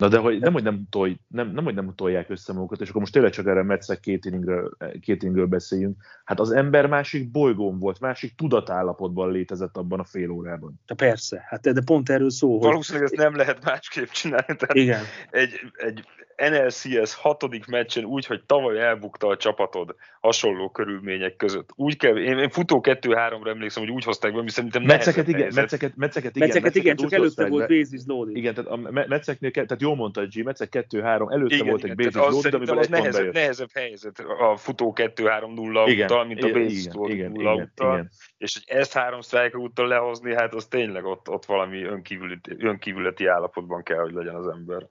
Na 0.02 0.08
de 0.08 0.18
hogy 0.18 0.38
nem, 0.38 0.52
hogy 0.52 0.62
nem, 0.62 0.82
tolj, 0.90 1.16
nem, 1.28 1.50
nem, 1.50 1.64
hogy 1.64 1.74
nem 1.74 1.92
tolják 1.94 2.30
össze 2.30 2.52
magukat, 2.52 2.80
és 2.80 2.88
akkor 2.88 3.00
most 3.00 3.12
tényleg 3.12 3.32
csak 3.32 3.46
erre 3.46 3.62
Metszek 3.62 4.00
két 4.00 4.24
inningről, 4.24 4.76
két 5.00 5.22
inningről 5.22 5.46
beszéljünk. 5.46 5.96
Hát 6.24 6.40
az 6.40 6.50
ember 6.50 6.86
másik 6.86 7.30
bolygón 7.30 7.78
volt, 7.78 8.00
másik 8.00 8.34
tudatállapotban 8.34 9.30
létezett 9.30 9.76
abban 9.76 10.00
a 10.00 10.04
fél 10.04 10.30
órában. 10.30 10.80
De 10.86 10.94
persze, 10.94 11.44
hát 11.48 11.72
de 11.72 11.82
pont 11.84 12.10
erről 12.10 12.30
szó. 12.30 12.58
Valószínűleg 12.58 13.12
ezt 13.12 13.22
nem 13.22 13.36
lehet 13.36 13.64
másképp 13.64 14.08
csinálni. 14.08 14.56
Tehát 14.56 14.74
Igen. 14.74 15.02
Egy, 15.30 15.52
egy 15.72 16.04
NLCS 16.50 17.14
hatodik 17.14 17.66
meccsen 17.66 18.04
úgy, 18.04 18.26
hogy 18.26 18.42
tavaly 18.46 18.80
elbukta 18.80 19.26
a 19.26 19.36
csapatod 19.36 19.94
hasonló 20.20 20.70
körülmények 20.70 21.36
között. 21.36 21.70
Úgy 21.74 21.96
kell, 21.96 22.16
én, 22.16 22.38
én 22.38 22.48
futó 22.48 22.80
2-3-ra 22.84 23.48
emlékszem, 23.48 23.82
hogy 23.82 23.92
úgy 23.92 24.04
hozták 24.04 24.32
be, 24.32 24.38
ami 24.38 24.50
szerintem 24.50 24.82
mecceket 24.82 25.28
igen, 25.28 25.52
mecceket, 25.54 25.96
mecceket, 25.96 26.36
igen, 26.36 26.48
mecceket, 26.48 26.74
igen, 26.74 26.96
csak 26.96 27.12
előtte 27.12 27.46
volt 27.46 27.68
basis 27.68 28.00
loading. 28.06 28.36
Igen, 28.36 28.54
tehát 28.54 28.70
a 28.70 28.76
mecceknél, 29.08 29.50
tehát 29.50 29.80
jó 29.80 29.91
mondta 29.94 30.20
a 30.20 30.26
G, 30.26 30.44
meccek 30.44 30.86
2-3, 30.90 31.32
előtte 31.32 31.54
igen, 31.54 31.66
volt 31.66 31.84
egy 31.84 31.94
basis 31.94 32.14
loading, 32.14 32.54
amiből 32.54 32.78
az 32.78 32.88
nehezebb, 32.88 33.32
nehezebb 33.32 33.70
helyzet 33.72 34.18
a 34.18 34.56
futó 34.56 34.92
2-3-0 34.96 36.02
uttal, 36.02 36.24
mint 36.24 36.42
a 36.42 36.52
basis 36.52 36.88
loading 36.92 37.36
0 37.36 37.54
uttal. 37.54 38.08
És 38.38 38.54
hogy 38.54 38.76
ezt 38.76 38.92
három 38.92 39.20
strike 39.20 39.58
úttal 39.58 39.88
lehozni, 39.88 40.34
hát 40.34 40.54
az 40.54 40.66
tényleg 40.66 41.04
ott, 41.04 41.28
ott 41.28 41.44
valami 41.44 41.82
önkívületi, 41.82 42.56
önkívületi 42.58 43.26
állapotban 43.26 43.82
kell, 43.82 44.00
hogy 44.00 44.12
legyen 44.12 44.34
az 44.34 44.46
ember 44.46 44.88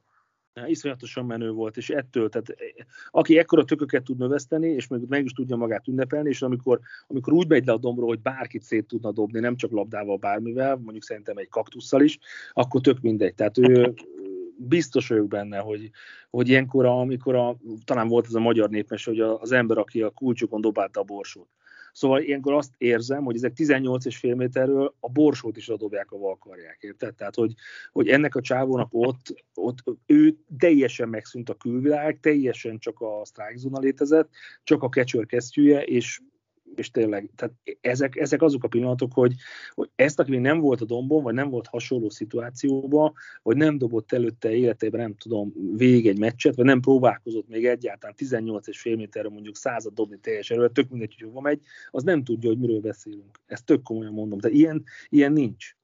iszonyatosan 0.65 1.25
menő 1.25 1.51
volt, 1.51 1.77
és 1.77 1.89
ettől, 1.89 2.29
tehát 2.29 2.49
eh, 2.49 2.85
aki 3.11 3.37
ekkora 3.37 3.63
tököket 3.63 4.03
tud 4.03 4.17
növeszteni, 4.17 4.67
és 4.67 4.87
meg, 4.87 5.07
meg 5.07 5.23
is 5.23 5.31
tudja 5.31 5.55
magát 5.55 5.87
ünnepelni, 5.87 6.29
és 6.29 6.41
amikor, 6.41 6.79
amikor 7.07 7.33
úgy 7.33 7.47
megy 7.47 7.65
le 7.65 7.73
a 7.73 7.77
dombról, 7.77 8.07
hogy 8.07 8.19
bárkit 8.19 8.63
szét 8.63 8.87
tudna 8.87 9.11
dobni, 9.11 9.39
nem 9.39 9.55
csak 9.55 9.71
labdával, 9.71 10.17
bármivel, 10.17 10.75
mondjuk 10.75 11.03
szerintem 11.03 11.37
egy 11.37 11.49
kaktusszal 11.49 12.01
is, 12.01 12.19
akkor 12.53 12.81
tök 12.81 13.01
mindegy. 13.01 13.35
Tehát 13.35 13.57
ő 13.57 13.93
biztos 14.57 15.07
vagyok 15.07 15.27
benne, 15.27 15.57
hogy, 15.57 15.89
hogy 16.29 16.49
ilyenkor, 16.49 16.85
amikor 16.85 17.35
a, 17.35 17.57
talán 17.85 18.07
volt 18.07 18.25
ez 18.25 18.33
a 18.33 18.39
magyar 18.39 18.69
népmes, 18.69 19.05
hogy 19.05 19.19
az 19.19 19.51
ember, 19.51 19.77
aki 19.77 20.01
a 20.01 20.09
kulcsokon 20.09 20.61
dobálta 20.61 20.99
a 20.99 21.03
borsót, 21.03 21.47
Szóval 21.91 22.21
ilyenkor 22.21 22.53
azt 22.53 22.73
érzem, 22.77 23.23
hogy 23.23 23.35
ezek 23.35 23.53
18,5 23.55 24.35
méterről 24.35 24.95
a 24.99 25.09
borsót 25.09 25.57
is 25.57 25.69
adobják 25.69 26.11
a 26.11 26.17
valkarják, 26.17 26.77
érted? 26.81 27.15
Tehát, 27.15 27.35
hogy, 27.35 27.53
hogy 27.91 28.07
ennek 28.07 28.35
a 28.35 28.41
csávónak 28.41 28.87
ott, 28.91 29.43
ott 29.53 29.83
ő 30.05 30.37
teljesen 30.57 31.09
megszűnt 31.09 31.49
a 31.49 31.53
külvilág, 31.53 32.19
teljesen 32.19 32.79
csak 32.79 32.99
a 32.99 33.21
strike 33.25 33.79
létezett, 33.79 34.29
csak 34.63 34.83
a 34.83 34.89
catcher 34.89 35.25
kesztyűje, 35.25 35.83
és 35.83 36.21
és 36.75 36.91
tényleg, 36.91 37.29
tehát 37.35 37.53
ezek, 37.81 38.15
ezek 38.15 38.41
azok 38.41 38.63
a 38.63 38.67
pillanatok, 38.67 39.13
hogy, 39.13 39.33
hogy 39.73 39.89
ezt, 39.95 40.19
aki 40.19 40.31
még 40.31 40.39
nem 40.39 40.59
volt 40.59 40.81
a 40.81 40.85
dombon, 40.85 41.23
vagy 41.23 41.33
nem 41.33 41.49
volt 41.49 41.67
hasonló 41.67 42.09
szituációban, 42.09 43.13
vagy 43.41 43.57
nem 43.57 43.77
dobott 43.77 44.11
előtte 44.11 44.55
életében, 44.55 45.01
nem 45.01 45.15
tudom, 45.15 45.53
végig 45.75 46.07
egy 46.07 46.19
meccset, 46.19 46.55
vagy 46.55 46.65
nem 46.65 46.79
próbálkozott 46.79 47.47
még 47.47 47.65
egyáltalán 47.65 48.15
18 48.15 48.67
és 48.67 48.81
fél 48.81 48.95
méterre 48.95 49.29
mondjuk 49.29 49.55
század 49.55 49.93
dobni 49.93 50.17
teljes 50.17 50.49
erővel, 50.49 50.69
tök 50.69 50.89
mindegy, 50.89 51.15
hogy 51.19 51.27
hova 51.27 51.41
megy, 51.41 51.61
az 51.89 52.03
nem 52.03 52.23
tudja, 52.23 52.49
hogy 52.49 52.59
miről 52.59 52.79
beszélünk. 52.79 53.39
Ezt 53.45 53.65
tök 53.65 53.81
komolyan 53.83 54.13
mondom. 54.13 54.39
De 54.39 54.49
ilyen, 54.49 54.83
ilyen 55.09 55.31
nincs. 55.31 55.75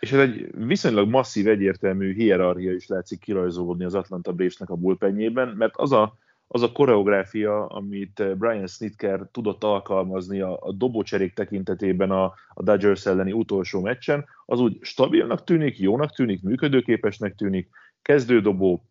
És 0.00 0.12
ez 0.12 0.18
egy 0.18 0.50
viszonylag 0.66 1.08
masszív, 1.08 1.48
egyértelmű 1.48 2.14
hierarchia 2.14 2.72
is 2.72 2.86
látszik 2.86 3.18
kirajzolódni 3.18 3.84
az 3.84 3.94
Atlanta 3.94 4.32
Braves-nek 4.32 4.70
a 4.70 4.76
bullpenjében, 4.76 5.48
mert 5.48 5.76
az 5.76 5.92
a 5.92 6.18
az 6.52 6.62
a 6.62 6.72
koreográfia, 6.72 7.66
amit 7.66 8.20
eh, 8.20 8.34
Brian 8.34 8.66
Snitker 8.66 9.28
tudott 9.32 9.64
alkalmazni 9.64 10.40
a, 10.40 10.58
a 10.60 10.72
dobócserék 10.72 11.34
tekintetében 11.34 12.10
a, 12.10 12.24
a 12.48 12.62
Dodgers 12.62 13.06
elleni 13.06 13.32
utolsó 13.32 13.80
meccsen, 13.80 14.24
az 14.46 14.60
úgy 14.60 14.78
stabilnak 14.80 15.44
tűnik, 15.44 15.78
jónak 15.78 16.14
tűnik, 16.14 16.42
működőképesnek 16.42 17.34
tűnik, 17.34 17.68
kezdődobó, 18.02 18.84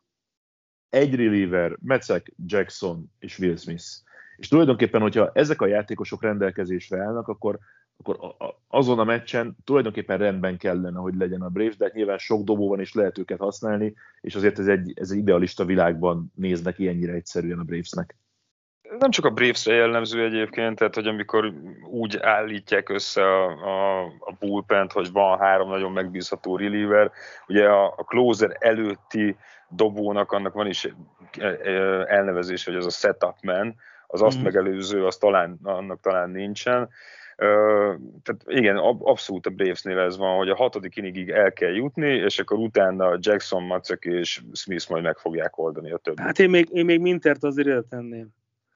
egy 0.89 1.15
reliever, 1.15 1.77
Mecek, 1.81 2.33
Jackson 2.45 3.11
és 3.19 3.39
Will 3.39 3.55
Smith. 3.55 3.85
És 4.37 4.47
tulajdonképpen, 4.47 5.01
hogyha 5.01 5.31
ezek 5.33 5.61
a 5.61 5.67
játékosok 5.67 6.21
rendelkezésre 6.21 7.03
állnak, 7.03 7.27
akkor 7.27 7.59
akkor 8.03 8.35
azon 8.67 8.99
a 8.99 9.03
meccsen 9.03 9.55
tulajdonképpen 9.63 10.17
rendben 10.17 10.57
kellene, 10.57 10.99
hogy 10.99 11.15
legyen 11.15 11.41
a 11.41 11.49
Braves, 11.49 11.77
de 11.77 11.85
hát 11.85 11.93
nyilván 11.93 12.17
sok 12.17 12.43
dobó 12.43 12.67
van, 12.67 12.79
és 12.79 12.93
lehet 12.93 13.17
őket 13.17 13.39
használni, 13.39 13.93
és 14.21 14.35
azért 14.35 14.59
ez 14.59 14.67
egy, 14.67 14.91
ez 14.95 15.11
egy 15.11 15.17
idealista 15.17 15.65
világban 15.65 16.31
néznek 16.35 16.79
ennyire 16.79 17.13
egyszerűen 17.13 17.59
a 17.59 17.63
Bravesnek. 17.63 18.15
Nem 18.99 19.09
csak 19.09 19.25
a 19.25 19.29
Braves-re 19.29 19.73
jellemző 19.73 20.23
egyébként, 20.23 20.77
tehát 20.77 20.95
hogy 20.95 21.07
amikor 21.07 21.53
úgy 21.89 22.17
állítják 22.21 22.89
össze 22.89 23.21
a, 23.21 23.45
a, 23.45 24.03
a 24.03 24.35
bullpent, 24.39 24.91
hogy 24.91 25.11
van 25.11 25.39
három 25.39 25.69
nagyon 25.69 25.91
megbízható 25.91 26.57
reliever, 26.57 27.11
ugye 27.47 27.67
a, 27.67 27.85
a 27.85 28.03
closer 28.03 28.57
előtti 28.59 29.35
dobónak 29.69 30.31
annak 30.31 30.53
van 30.53 30.67
is 30.67 30.85
e, 31.39 31.45
e, 31.45 31.71
elnevezés, 32.07 32.65
hogy 32.65 32.75
az 32.75 32.85
a 32.85 32.89
setup 32.89 33.35
man, 33.41 33.75
az 34.07 34.21
azt 34.21 34.39
mm. 34.39 34.43
megelőző, 34.43 35.05
az 35.05 35.17
talán, 35.17 35.59
annak 35.63 35.99
talán 35.99 36.29
nincsen, 36.29 36.89
tehát 38.23 38.43
igen, 38.45 38.77
abszolút 38.77 39.45
a 39.45 39.49
Bravesnél 39.49 39.99
ez 39.99 40.17
van, 40.17 40.37
hogy 40.37 40.49
a 40.49 40.55
hatodik 40.55 40.95
inigig 40.95 41.29
el 41.29 41.53
kell 41.53 41.73
jutni, 41.73 42.07
és 42.07 42.39
akkor 42.39 42.57
utána 42.57 43.17
Jackson, 43.19 43.63
Macek 43.63 44.03
és 44.03 44.41
Smith 44.53 44.89
majd 44.89 45.03
meg 45.03 45.17
fogják 45.17 45.57
oldani 45.57 45.91
a 45.91 45.97
többit. 45.97 46.19
Hát 46.19 46.39
én 46.39 46.49
még, 46.49 46.67
én 46.71 46.85
még 46.85 46.99
Mintert 46.99 47.43
azért 47.43 47.67
ide 47.67 47.81
tenném. 47.81 48.27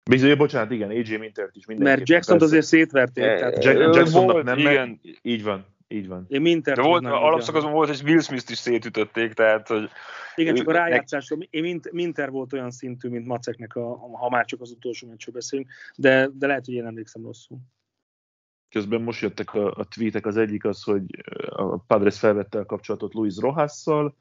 Bizony, 0.10 0.38
bocsánat, 0.38 0.71
igen, 0.71 0.89
AJ 0.89 1.15
Mintert 1.17 1.56
is 1.56 1.65
mindenki. 1.65 1.93
Mert 1.93 2.10
Jackson 2.10 2.41
azért 2.41 2.65
szétverték. 2.65 3.23
E, 3.23 3.38
tehát 3.38 3.63
Jack, 3.63 3.95
Jacksonnak 3.95 4.32
volt, 4.32 4.45
nem 4.45 4.58
igen. 4.58 4.99
Így 5.21 5.43
van. 5.43 5.65
Így 5.88 6.08
van. 6.08 6.26
Én 6.28 6.41
Mintert 6.41 6.78
De 6.78 6.84
volt, 6.84 7.06
alapszakaszban 7.06 7.71
volt, 7.71 7.88
hogy 7.88 8.02
Will 8.10 8.19
Smith-t 8.19 8.49
is 8.49 8.58
szétütötték, 8.58 9.34
tehát, 9.34 9.67
hogy... 9.67 9.89
Igen, 10.36 10.56
csak 10.56 10.67
a 10.67 10.71
rájátszásról, 10.71 11.39
én 11.49 11.82
Minter 11.91 12.30
volt 12.30 12.54
olyan 12.54 12.71
szintű, 12.71 13.10
mint 13.10 13.26
Maceknek, 13.28 13.76
a, 13.76 13.97
ha 13.97 14.30
már 14.30 14.45
csak 14.45 14.62
az 14.62 14.71
utolsó 14.71 15.08
meccsről 15.08 15.36
beszélünk, 15.36 15.69
de, 15.95 16.30
de 16.34 16.47
lehet, 16.47 16.65
hogy 16.65 16.73
én 16.73 16.86
emlékszem 16.86 17.23
rosszul. 17.23 17.58
Közben 18.73 19.01
most 19.01 19.21
jöttek 19.21 19.53
a, 19.53 19.73
a 19.75 19.83
tweetek, 19.83 20.25
az 20.25 20.38
egyik 20.38 20.65
az, 20.65 20.83
hogy 20.83 21.03
a 21.49 21.77
Padres 21.77 22.19
felvette 22.19 22.59
a 22.59 22.65
kapcsolatot 22.65 23.13
Luis 23.13 23.38
Rojasszal, 23.38 24.15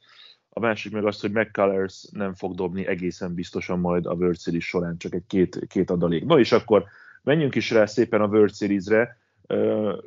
a 0.48 0.60
másik 0.60 0.92
meg 0.92 1.04
az, 1.04 1.20
hogy 1.20 1.32
McCullers 1.32 2.08
nem 2.10 2.34
fog 2.34 2.54
dobni 2.54 2.86
egészen 2.86 3.34
biztosan 3.34 3.78
majd 3.78 4.06
a 4.06 4.12
World 4.12 4.38
Series 4.38 4.66
során, 4.66 4.98
csak 4.98 5.14
egy 5.14 5.26
két, 5.26 5.66
két 5.68 5.90
adalék. 5.90 6.24
No 6.24 6.38
és 6.38 6.52
akkor 6.52 6.84
menjünk 7.22 7.54
is 7.54 7.70
rá 7.70 7.86
szépen 7.86 8.20
a 8.20 8.26
World 8.26 8.54
Series-re, 8.54 9.16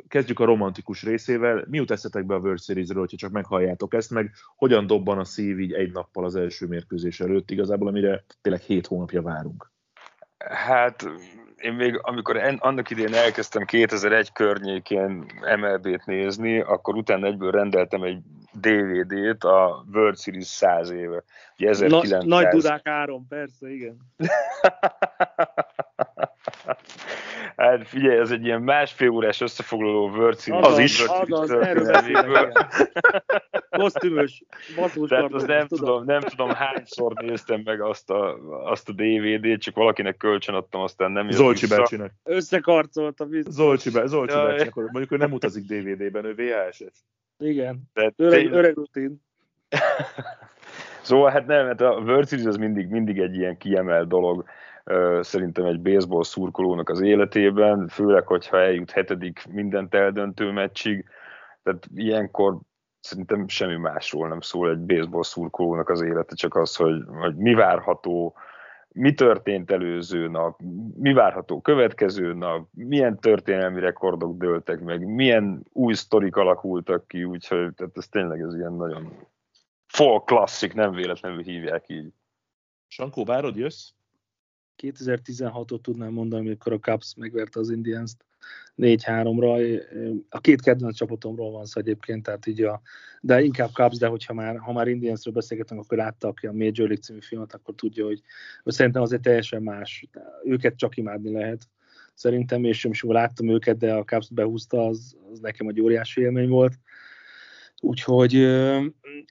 kezdjük 0.08 0.39
a 0.39 0.45
romantikus 0.45 1.03
részével. 1.03 1.65
Mi 1.69 1.77
jut 1.77 1.91
eszetek 1.91 2.25
be 2.25 2.36
a 2.36 2.39
World 2.39 2.62
Series-ről, 2.62 2.99
hogyha 2.99 3.17
csak 3.17 3.31
meghalljátok 3.31 3.93
ezt, 3.93 4.12
meg 4.12 4.31
hogyan 4.55 4.88
dobban 4.88 5.19
a 5.19 5.25
szív 5.25 5.60
így 5.60 5.73
egy 5.73 5.91
nappal 5.91 6.25
az 6.25 6.36
első 6.36 6.67
mérkőzés 6.67 7.19
előtt, 7.19 7.51
igazából 7.51 7.88
amire 7.88 8.23
tényleg 8.41 8.62
hét 8.62 8.88
hónapja 8.88 9.21
várunk? 9.21 9.71
Hát 10.38 11.05
én 11.65 11.73
még 11.73 11.99
amikor 12.01 12.38
en, 12.38 12.56
annak 12.56 12.89
idén 12.89 13.13
elkezdtem 13.13 13.65
2001 13.65 14.32
környékén 14.32 15.25
MLB-t 15.58 16.06
nézni, 16.06 16.60
akkor 16.60 16.95
utána 16.95 17.28
egyből 17.28 17.51
rendeltem 17.51 18.04
egy 18.04 18.17
DVD-t 18.51 19.43
a 19.43 19.86
World 19.93 20.17
Series 20.17 20.47
100 20.47 20.89
éve. 20.89 21.23
Ugye 21.58 21.69
1900... 21.69 22.23
Na, 22.23 22.36
nagy 22.36 22.47
dudák 22.47 22.88
áron, 22.88 23.28
persze, 23.28 23.69
igen. 23.69 23.97
Hát 27.56 27.88
figyelj, 27.88 28.19
ez 28.19 28.32
egy 28.32 28.45
ilyen 28.45 28.62
másfél 28.62 29.10
órás 29.10 29.41
összefoglaló 29.41 30.10
World 30.10 30.39
Series. 30.39 30.65
Az, 30.65 30.71
az 30.73 30.80
is. 30.80 30.99
Az, 30.99 31.28
az, 31.30 31.51
erről 31.51 31.91
Kosztümös, 33.77 34.43
Tehát 35.07 35.33
az 35.33 35.43
nem 35.43 35.67
tudom, 35.67 36.05
nem 36.05 36.21
tudom 36.21 36.49
hányszor 36.49 37.13
néztem 37.13 37.61
meg 37.63 37.81
azt 37.81 38.09
a, 38.09 38.38
azt 38.63 38.89
a 38.89 38.93
DVD-t, 38.93 39.61
csak 39.61 39.75
valakinek 39.75 40.17
kölcsön 40.17 40.55
adtam, 40.55 40.81
aztán 40.81 41.11
nem 41.11 41.25
jött 41.25 41.35
Zolcsi 41.35 41.65
vissza. 41.65 41.77
bácsinak. 41.77 42.11
Összekarcolta 42.23 43.25
vissza. 43.25 43.51
Zolcsi, 43.51 43.91
be, 43.91 44.05
Zolcsi 44.05 44.35
ja, 44.35 44.45
bácsinak, 44.45 44.75
mondjuk 44.75 45.11
ő 45.11 45.17
nem 45.17 45.31
utazik 45.31 45.65
DVD-ben, 45.65 46.25
ő 46.25 46.33
VHS-es. 46.33 46.93
Igen, 47.38 47.81
Tehát 47.93 48.13
öreg, 48.17 48.51
öreg 48.51 48.75
rutin. 48.75 49.21
szóval 51.01 51.31
hát 51.31 51.45
nem, 51.47 51.65
hát 51.65 51.81
a 51.81 51.89
World 51.89 52.27
Series 52.27 52.47
az 52.47 52.57
mindig, 52.57 52.88
mindig 52.88 53.19
egy 53.19 53.35
ilyen 53.35 53.57
kiemelt 53.57 54.07
dolog 54.07 54.45
szerintem 55.19 55.65
egy 55.65 55.81
baseball 55.81 56.23
szurkolónak 56.23 56.89
az 56.89 57.01
életében, 57.01 57.88
főleg, 57.88 58.27
hogyha 58.27 58.57
eljut 58.57 58.91
hetedik 58.91 59.45
mindent 59.51 59.93
eldöntő 59.93 60.51
meccsig, 60.51 61.05
tehát 61.63 61.88
ilyenkor 61.95 62.57
szerintem 63.05 63.47
semmi 63.47 63.75
másról 63.75 64.27
nem 64.27 64.41
szól 64.41 64.69
egy 64.69 64.79
baseball 64.79 65.23
szurkolónak 65.23 65.89
az 65.89 66.01
élete, 66.01 66.35
csak 66.35 66.55
az, 66.55 66.75
hogy, 66.75 67.03
hogy 67.07 67.35
mi 67.35 67.53
várható, 67.53 68.35
mi 68.87 69.13
történt 69.13 69.71
előző 69.71 70.27
nap, 70.27 70.59
mi 70.95 71.13
várható 71.13 71.62
következő 71.62 72.33
nap, 72.33 72.67
milyen 72.71 73.19
történelmi 73.19 73.79
rekordok 73.79 74.37
dőltek 74.37 74.79
meg, 74.79 75.06
milyen 75.06 75.65
új 75.71 75.93
sztorik 75.93 76.35
alakultak 76.35 77.08
ki, 77.08 77.23
úgyhogy 77.23 77.73
tehát 77.73 77.97
ez 77.97 78.08
tényleg 78.08 78.39
ez 78.39 78.56
ilyen 78.56 78.73
nagyon 78.73 79.27
folk 79.85 80.25
klasszik, 80.25 80.73
nem 80.73 80.91
véletlenül 80.91 81.43
hívják 81.43 81.89
így. 81.89 82.13
Sankó, 82.87 83.25
várod, 83.25 83.56
jössz? 83.56 83.89
2016-ot 84.83 85.81
tudnám 85.81 86.12
mondani, 86.12 86.45
amikor 86.45 86.73
a 86.73 86.79
Cubs 86.79 87.15
megverte 87.15 87.60
az 87.60 87.69
Indians-t 87.69 88.25
4-3-ra. 88.78 89.82
A 90.30 90.40
két 90.40 90.62
kedvenc 90.62 90.96
csapatomról 90.96 91.52
van 91.52 91.65
szó 91.65 91.80
egyébként, 91.80 92.23
tehát 92.23 92.46
így 92.46 92.62
a, 92.62 92.82
de 93.21 93.42
inkább 93.42 93.69
Cubs, 93.71 93.98
de 93.98 94.08
hogyha 94.08 94.34
már, 94.34 94.58
ha 94.58 94.71
már 94.71 94.88
Indiansről 94.88 95.34
beszélgetünk, 95.34 95.82
akkor 95.82 95.98
látta, 95.98 96.28
aki 96.28 96.48
a 96.48 96.52
Major 96.52 96.88
League 96.88 96.98
című 96.98 97.19
filmet, 97.21 97.54
akkor 97.54 97.76
tudja, 97.76 98.06
hogy, 98.06 98.21
hogy 98.63 98.73
szerintem 98.73 99.02
azért 99.02 99.21
teljesen 99.21 99.63
más. 99.63 100.08
Őket 100.44 100.78
csak 100.78 100.98
imádni 100.98 101.32
lehet 101.32 101.69
szerintem, 102.13 102.63
és 102.63 102.86
most 102.86 103.04
láttam 103.04 103.50
őket, 103.50 103.78
de 103.78 103.94
a 103.94 104.04
Cubs 104.04 104.30
behúzta, 104.30 104.86
az, 104.86 105.15
az 105.32 105.40
nekem 105.40 105.67
egy 105.67 105.82
óriási 105.82 106.21
élmény 106.21 106.50
volt. 106.50 106.73
Úgyhogy 107.82 108.34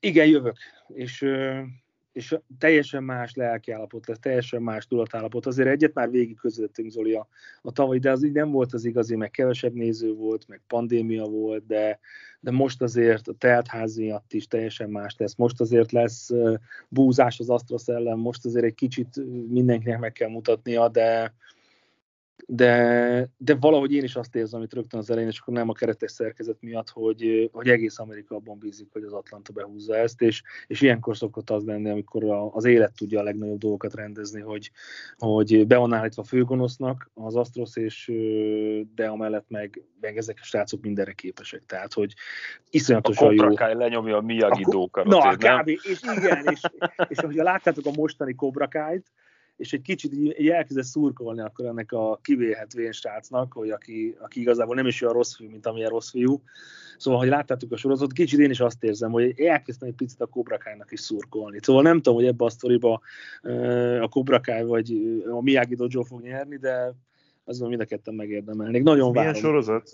igen, 0.00 0.26
jövök, 0.26 0.56
és 0.88 1.26
és 2.14 2.36
teljesen 2.58 3.02
más 3.02 3.34
lelkiállapot 3.34 4.06
lesz, 4.06 4.18
teljesen 4.18 4.62
más 4.62 4.86
tudatállapot. 4.86 5.46
Azért 5.46 5.68
egyet 5.68 5.94
már 5.94 6.10
végig 6.10 6.36
közöttünk 6.36 6.90
Zoli 6.90 7.12
a, 7.12 7.28
a 7.62 7.72
tavaly, 7.72 7.98
de 7.98 8.10
az 8.10 8.24
így 8.24 8.32
nem 8.32 8.50
volt 8.50 8.72
az 8.72 8.84
igazi, 8.84 9.16
meg 9.16 9.30
kevesebb 9.30 9.72
néző 9.72 10.12
volt, 10.12 10.48
meg 10.48 10.60
pandémia 10.66 11.24
volt, 11.24 11.66
de, 11.66 11.98
de 12.40 12.50
most 12.50 12.82
azért 12.82 13.28
a 13.28 13.32
teltház 13.32 13.96
miatt 13.96 14.32
is 14.32 14.46
teljesen 14.46 14.90
más 14.90 15.14
lesz. 15.18 15.34
Most 15.34 15.60
azért 15.60 15.92
lesz 15.92 16.30
búzás 16.88 17.38
az 17.38 17.50
Astros 17.50 17.86
ellen, 17.86 18.18
most 18.18 18.44
azért 18.44 18.64
egy 18.64 18.74
kicsit 18.74 19.16
mindenkinek 19.48 19.98
meg 19.98 20.12
kell 20.12 20.28
mutatnia, 20.30 20.88
de, 20.88 21.34
de, 22.46 23.28
de 23.36 23.54
valahogy 23.54 23.92
én 23.92 24.02
is 24.02 24.16
azt 24.16 24.34
érzem, 24.34 24.58
amit 24.58 24.72
rögtön 24.72 25.00
az 25.00 25.10
elején, 25.10 25.28
és 25.28 25.38
akkor 25.38 25.54
nem 25.54 25.68
a 25.68 25.72
keretes 25.72 26.10
szerkezet 26.10 26.56
miatt, 26.60 26.90
hogy, 26.90 27.50
hogy 27.52 27.68
egész 27.68 27.98
Amerika 27.98 28.34
abban 28.34 28.58
bízik, 28.58 28.88
hogy 28.92 29.02
az 29.02 29.12
Atlanta 29.12 29.52
behúzza 29.52 29.96
ezt, 29.96 30.22
és, 30.22 30.42
és 30.66 30.80
ilyenkor 30.80 31.16
szokott 31.16 31.50
az 31.50 31.64
lenni, 31.64 31.90
amikor 31.90 32.24
a, 32.24 32.54
az 32.54 32.64
élet 32.64 32.92
tudja 32.96 33.20
a 33.20 33.22
legnagyobb 33.22 33.58
dolgokat 33.58 33.94
rendezni, 33.94 34.40
hogy, 34.40 34.70
hogy 35.16 35.66
be 35.66 35.76
van 35.76 35.92
állítva 35.92 36.22
a 36.22 36.24
főgonosznak 36.24 37.10
az 37.14 37.36
Astros, 37.36 37.76
és 37.76 38.12
de 38.94 39.06
amellett 39.06 39.46
meg, 39.48 39.82
meg 40.00 40.16
ezek 40.16 40.38
a 40.40 40.44
srácok 40.44 40.82
mindenre 40.82 41.12
képesek, 41.12 41.62
tehát 41.66 41.92
hogy 41.92 42.14
iszonyatosan 42.70 43.28
a 43.28 43.32
jó. 43.32 43.54
A 43.56 43.74
lenyomja 43.74 44.16
a 44.16 44.20
Miyagi 44.20 44.62
a, 44.62 45.02
Na, 45.04 45.36
kb. 45.36 45.68
És 45.68 46.00
igen, 46.16 46.46
és, 46.50 46.60
és 47.08 47.18
ahogy 47.18 47.34
láttátok 47.34 47.86
a 47.86 47.90
mostani 47.96 48.34
Cobra 48.34 48.68
Kai-t, 48.68 49.12
és 49.56 49.72
egy 49.72 49.82
kicsit 49.82 50.12
így, 50.12 50.48
elkezdett 50.48 50.84
szurkolni 50.84 51.40
akkor 51.40 51.64
ennek 51.64 51.92
a 51.92 52.18
kivélhetvén 52.22 52.92
srácnak, 52.92 53.52
hogy 53.52 53.70
aki, 53.70 54.16
aki 54.20 54.40
igazából 54.40 54.74
nem 54.74 54.86
is 54.86 55.02
olyan 55.02 55.14
rossz 55.14 55.34
fiú, 55.34 55.50
mint 55.50 55.66
amilyen 55.66 55.90
rossz 55.90 56.10
fiú. 56.10 56.42
Szóval, 56.96 57.20
hogy 57.20 57.28
láttátok 57.28 57.72
a 57.72 57.76
sorozatot, 57.76 58.12
kicsit 58.12 58.38
én 58.38 58.50
is 58.50 58.60
azt 58.60 58.84
érzem, 58.84 59.10
hogy 59.10 59.40
elkezdtem 59.40 59.88
egy 59.88 59.94
picit 59.94 60.20
a 60.20 60.26
Kobrakájnak 60.26 60.92
is 60.92 61.00
szurkolni. 61.00 61.58
Szóval 61.62 61.82
nem 61.82 61.96
tudom, 61.96 62.14
hogy 62.14 62.26
ebbe 62.26 62.44
a 62.44 62.50
sztoriba 62.50 63.00
a 64.00 64.08
Kobrakáj 64.08 64.64
vagy 64.64 65.22
a 65.30 65.42
Miyagi 65.42 65.74
Dojo 65.74 66.02
fog 66.02 66.20
nyerni, 66.22 66.56
de 66.56 66.94
azon 67.44 67.68
mind 67.68 67.80
a 67.80 67.84
ketten 67.84 68.14
megérdemelnék. 68.14 68.82
Nagyon 68.82 69.10
Milyen 69.10 69.24
várom. 69.24 69.40
sorozat? 69.40 69.90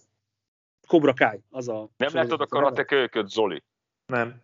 Cobra 0.87 1.15
Kai, 1.15 1.41
az 1.51 1.69
a 1.69 1.91
Nem 1.97 2.11
látod 2.13 2.41
a 2.41 2.47
karate 2.47 2.85
kölyköt, 2.85 3.29
Zoli? 3.29 3.63
Nem. 4.07 4.43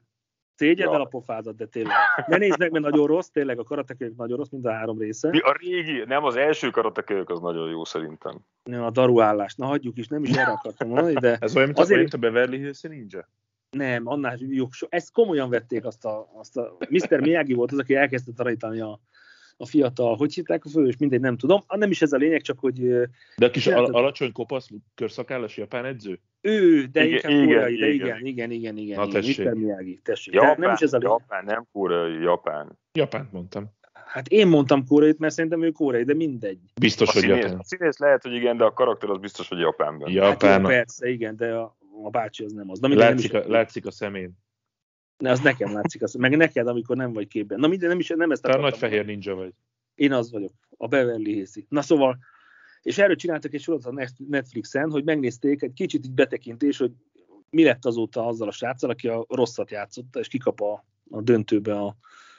Szégyed 0.57 0.87
Ja. 0.87 0.95
el 0.95 1.01
a 1.01 1.05
pofádat, 1.05 1.57
de 1.57 1.67
tényleg. 1.67 1.95
Ne 2.27 2.37
nézd 2.37 2.59
meg, 2.59 2.71
mert 2.71 2.85
nagyon 2.85 3.07
rossz, 3.07 3.29
tényleg 3.29 3.59
a 3.59 3.63
karatekők 3.63 4.17
nagyon 4.17 4.37
rossz, 4.37 4.49
mind 4.49 4.65
a 4.67 4.73
három 4.73 4.99
része. 4.99 5.29
Mi 5.29 5.39
a 5.39 5.57
régi, 5.61 6.05
nem 6.07 6.25
az 6.25 6.37
első 6.37 6.71
karate 6.71 7.03
kölyök, 7.03 7.31
az 7.31 7.41
nagyon 7.41 7.71
jó 7.71 7.85
szerintem. 7.85 8.39
Ja, 8.65 8.87
a 8.87 8.91
daruállás, 8.91 9.55
na 9.55 9.67
hagyjuk 9.67 9.99
is, 9.99 10.09
nem 10.09 10.23
is 10.25 10.31
erre 10.37 10.51
akartam 10.51 10.89
mondani, 10.89 11.15
de 11.15 11.37
Ez 11.41 11.55
olyan, 11.57 11.67
mint, 11.69 11.79
Azért- 11.81 12.01
mint 12.01 12.15
a 12.15 12.19
Beverly 12.19 12.57
Hills 12.57 12.81
Ninja? 12.81 13.29
nem, 13.71 14.07
annál 14.07 14.37
jobb. 14.39 14.71
So- 14.73 14.93
Ezt 14.95 15.13
komolyan 15.13 15.51
vették 15.51 15.85
azt 15.85 16.05
a, 16.05 16.29
azt 16.35 16.57
a 16.57 16.77
Mr. 16.89 17.21
Miyagi 17.21 17.53
volt 17.55 17.73
az, 17.73 17.79
aki 17.79 17.95
elkezdte 17.95 18.33
tanítani 18.37 18.81
a, 18.81 19.01
a 19.57 19.67
fiatal, 19.67 20.17
hogy 20.17 20.35
hívták 20.35 20.65
a 20.65 20.69
fős, 20.69 20.97
mindegy, 20.97 21.21
nem 21.21 21.37
tudom. 21.37 21.61
Ah, 21.67 21.79
Nem 21.79 21.91
is 21.91 22.03
ez 22.03 22.13
a 22.13 22.17
lényeg, 22.17 22.41
csak 22.41 22.59
hogy 22.59 22.89
De 23.37 23.47
a 23.47 23.51
kis 23.51 23.67
al- 23.67 23.95
alacsony 23.95 24.33
kopasz 24.33 24.69
körszakállas 24.95 25.57
japán 25.57 25.85
edző? 25.85 26.21
ő, 26.41 26.85
de 26.85 27.05
Igen, 27.05 27.13
inkább 27.15 27.31
igen, 27.33 27.47
koreai, 27.47 27.77
de 27.77 27.89
igen. 27.89 28.07
igen, 28.07 28.27
igen, 28.27 28.51
igen, 28.51 28.77
igen, 28.77 28.97
Na, 28.97 29.05
igen, 29.07 29.21
tessék. 29.23 29.45
Mr. 29.47 29.53
Miyagi, 29.53 30.01
tessék. 30.03 30.35
Japán, 30.35 30.57
nem 30.59 30.73
is 30.73 30.81
ez 30.81 30.93
a 30.93 30.99
lényeg. 30.99 31.19
Japán, 31.21 31.45
nem 31.45 31.67
koreai, 31.73 32.23
Japán. 32.23 32.79
Japánt 32.93 33.33
mondtam. 33.33 33.75
Hát 34.07 34.29
én 34.29 34.47
mondtam 34.47 34.87
koreait, 34.87 35.19
mert 35.19 35.35
szerintem 35.35 35.63
ő 35.63 35.71
koreai, 35.71 36.05
de 36.05 36.15
mindegy. 36.15 36.59
Biztos, 36.81 37.09
A 37.09 37.13
hogy 37.13 37.21
színész, 37.23 37.43
japán. 37.43 37.59
a 37.59 37.65
színész 37.65 37.99
lehet, 37.99 38.23
hogy 38.23 38.35
igen, 38.35 38.57
de 38.57 38.65
a 38.65 38.73
karakter 38.73 39.11
az 39.11 39.19
biztos, 39.19 39.49
hogy 39.49 39.59
Japánban. 39.59 40.09
Hát 40.09 40.17
jó, 40.17 40.23
Japán. 40.23 40.63
persze, 40.63 41.09
igen, 41.09 41.37
de 41.37 41.55
a, 41.55 41.77
a 42.05 42.11
bácsi 42.11 42.45
az 42.45 42.53
nem 42.53 42.71
az. 42.71 42.79
Na, 42.79 42.89
mindegy, 42.89 43.07
nem 43.07 43.17
látszik, 43.17 43.33
is, 43.33 43.39
a, 43.39 43.51
látszik 43.51 43.87
a 43.87 43.91
szemén. 43.91 44.33
Ne, 45.19 45.31
az 45.31 45.41
nekem 45.41 45.73
látszik, 45.73 46.03
az, 46.03 46.14
meg 46.14 46.37
neked, 46.37 46.67
amikor 46.67 46.97
nem 46.97 47.12
vagy 47.12 47.29
képben. 47.29 47.61
Na 47.61 47.67
minden, 47.67 47.89
nem 47.89 47.99
is, 47.99 48.09
nem 48.09 48.31
ezt 48.31 48.43
Te 48.43 48.49
akartam 48.49 48.71
nagy 48.71 48.79
fehér 48.79 49.05
ninja 49.05 49.35
vagy. 49.35 49.53
Én 49.95 50.12
az 50.12 50.31
vagyok, 50.31 50.53
a 50.77 50.87
Beverly 50.87 51.33
hills 51.33 51.53
Na 51.69 51.83
szóval, 51.83 52.19
és 52.83 52.99
erről 52.99 53.17
csináltak 53.17 53.55
egy 53.55 53.61
sorozatot 53.61 53.99
a 53.99 54.09
Netflixen, 54.29 54.91
hogy 54.91 55.05
megnézték 55.05 55.62
egy 55.62 55.73
kicsit 55.73 56.05
így 56.05 56.12
betekintés, 56.12 56.79
hogy 56.79 56.93
mi 57.51 57.64
lett 57.64 57.85
azóta 57.85 58.27
azzal 58.27 58.49
a 58.49 58.53
sráccal, 58.53 58.91
aki 58.91 59.09
a 59.09 59.25
rosszat 59.29 59.71
játszotta, 59.71 60.19
és 60.19 60.29
kikap 60.29 60.61
a, 60.61 60.85
a 61.11 61.23
döntőbe 61.23 61.79
a... 61.79 61.97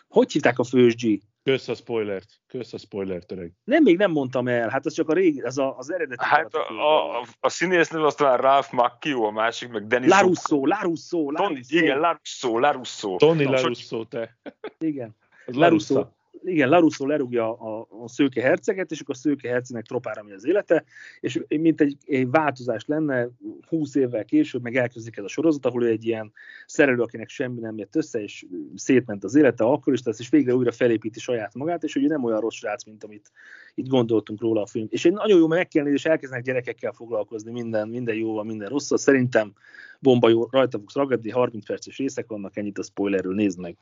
Hogy 0.07 0.31
hívták 0.31 0.59
a 0.59 0.63
fős 0.63 0.95
G? 0.95 1.21
Kösz 1.47 1.67
a 1.67 1.75
spoilert. 1.75 2.29
Kösz 2.47 2.73
a 2.73 2.77
spoilert, 2.77 3.31
öreg. 3.31 3.51
Nem, 3.63 3.83
még 3.83 3.97
nem 3.97 4.11
mondtam 4.11 4.47
el, 4.47 4.69
hát 4.69 4.85
az 4.85 4.93
csak 4.93 5.09
a 5.09 5.13
régi, 5.13 5.41
az 5.41 5.57
a, 5.57 5.77
az 5.77 5.91
eredeti. 5.91 6.23
Hát 6.25 6.53
a, 6.53 6.69
a, 6.69 7.19
a, 7.19 7.25
a 7.39 7.49
színész 7.49 7.89
neve 7.89 8.05
aztán 8.05 8.37
Ralph 8.37 8.73
Macchio, 8.73 9.23
a 9.23 9.31
másik 9.31 9.69
meg 9.69 9.87
Denis 9.87 10.09
Larusso, 10.09 10.65
Larusso, 10.65 11.17
Tony, 11.17 11.33
Larusso. 11.33 11.77
igen, 11.77 11.99
Larusso, 11.99 12.59
Larusso. 12.59 13.15
Tony 13.15 13.43
Larusso, 13.43 14.03
te. 14.03 14.37
igen. 14.79 15.15
Az 15.45 15.55
Larusso. 15.55 16.07
Igen, 16.43 16.69
Larusso 16.69 17.05
lerúgja 17.05 17.53
a, 17.53 17.87
a 18.03 18.07
szőke 18.07 18.41
herceget, 18.41 18.91
és 18.91 18.99
akkor 18.99 19.15
a 19.15 19.17
szőke 19.17 19.49
hercegnek 19.49 19.85
tropára 19.85 20.23
mi 20.23 20.31
az 20.31 20.45
élete, 20.45 20.83
és 21.19 21.43
mint 21.47 21.81
egy, 21.81 21.97
egy 22.05 22.29
változás 22.29 22.85
lenne, 22.85 23.27
20 23.67 23.95
évvel 23.95 24.25
később 24.25 24.61
meg 24.61 24.75
elkezdik 24.75 25.17
ez 25.17 25.23
a 25.23 25.27
sorozat, 25.27 25.65
ahol 25.65 25.85
egy 25.85 26.05
ilyen 26.05 26.31
szerelő, 26.65 27.01
akinek 27.01 27.29
semmi 27.29 27.59
nem 27.59 27.77
jött 27.77 27.95
össze, 27.95 28.21
és 28.21 28.45
szétment 28.75 29.23
az 29.23 29.35
élete, 29.35 29.63
akkor 29.63 29.93
is 29.93 30.03
lesz, 30.03 30.19
és 30.19 30.29
végre 30.29 30.55
újra 30.55 30.71
felépíti 30.71 31.19
saját 31.19 31.53
magát, 31.53 31.83
és 31.83 31.95
ugye 31.95 32.07
nem 32.07 32.23
olyan 32.23 32.39
rossz 32.39 32.55
srác, 32.55 32.85
mint 32.85 33.03
amit 33.03 33.31
itt 33.75 33.87
gondoltunk 33.87 34.41
róla 34.41 34.61
a 34.61 34.67
film. 34.67 34.87
És 34.89 35.05
egy 35.05 35.13
nagyon 35.13 35.39
jó, 35.39 35.47
mert 35.47 35.61
meg 35.61 35.67
kell 35.67 35.93
és 35.93 36.05
elkezdenek 36.05 36.45
gyerekekkel 36.45 36.91
foglalkozni, 36.91 37.51
minden, 37.51 37.87
minden 37.89 38.15
jóval, 38.15 38.43
minden 38.43 38.69
rosszal. 38.69 38.97
Szerintem 38.97 39.53
bomba 39.99 40.29
jó, 40.29 40.47
rajta 40.51 40.77
fogsz 40.77 40.95
ragadni, 40.95 41.29
30 41.29 41.65
perces 41.65 41.97
részek 41.97 42.27
vannak, 42.27 42.57
ennyit 42.57 42.77
a 42.77 42.83
spoilerről, 42.83 43.33
nézd 43.33 43.59
meg. 43.59 43.77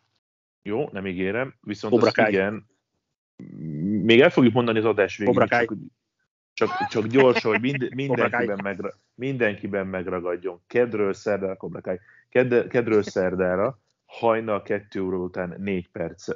Jó, 0.68 0.90
nem 0.92 1.08
ígérem, 1.08 1.56
viszont 1.62 2.12
Kai. 2.12 2.32
igen. 2.32 2.66
Még 4.04 4.22
el 4.22 4.30
fogjuk 4.30 4.54
mondani 4.54 4.78
az 4.78 4.86
adás 4.86 5.18
végén, 5.18 5.48
csak, 5.48 5.78
csak, 6.54 6.70
csak 6.90 7.06
gyorsan, 7.06 7.52
hogy 7.52 7.62
mind, 7.62 7.94
mindenkiben, 7.96 8.60
megra, 8.64 8.94
mindenkiben 9.16 9.88
megragadjon. 9.88 10.62
Kedről 10.68 11.14
szerdára, 11.14 11.56
Cobra 11.56 11.82
Kai. 11.82 12.00
Ked, 12.30 12.68
kedről 12.68 13.04
szerdára, 13.04 13.80
hajnal 14.06 14.62
2 14.62 15.02
óra 15.02 15.18
után 15.18 15.56
4 15.58 15.90
perc. 15.90 16.28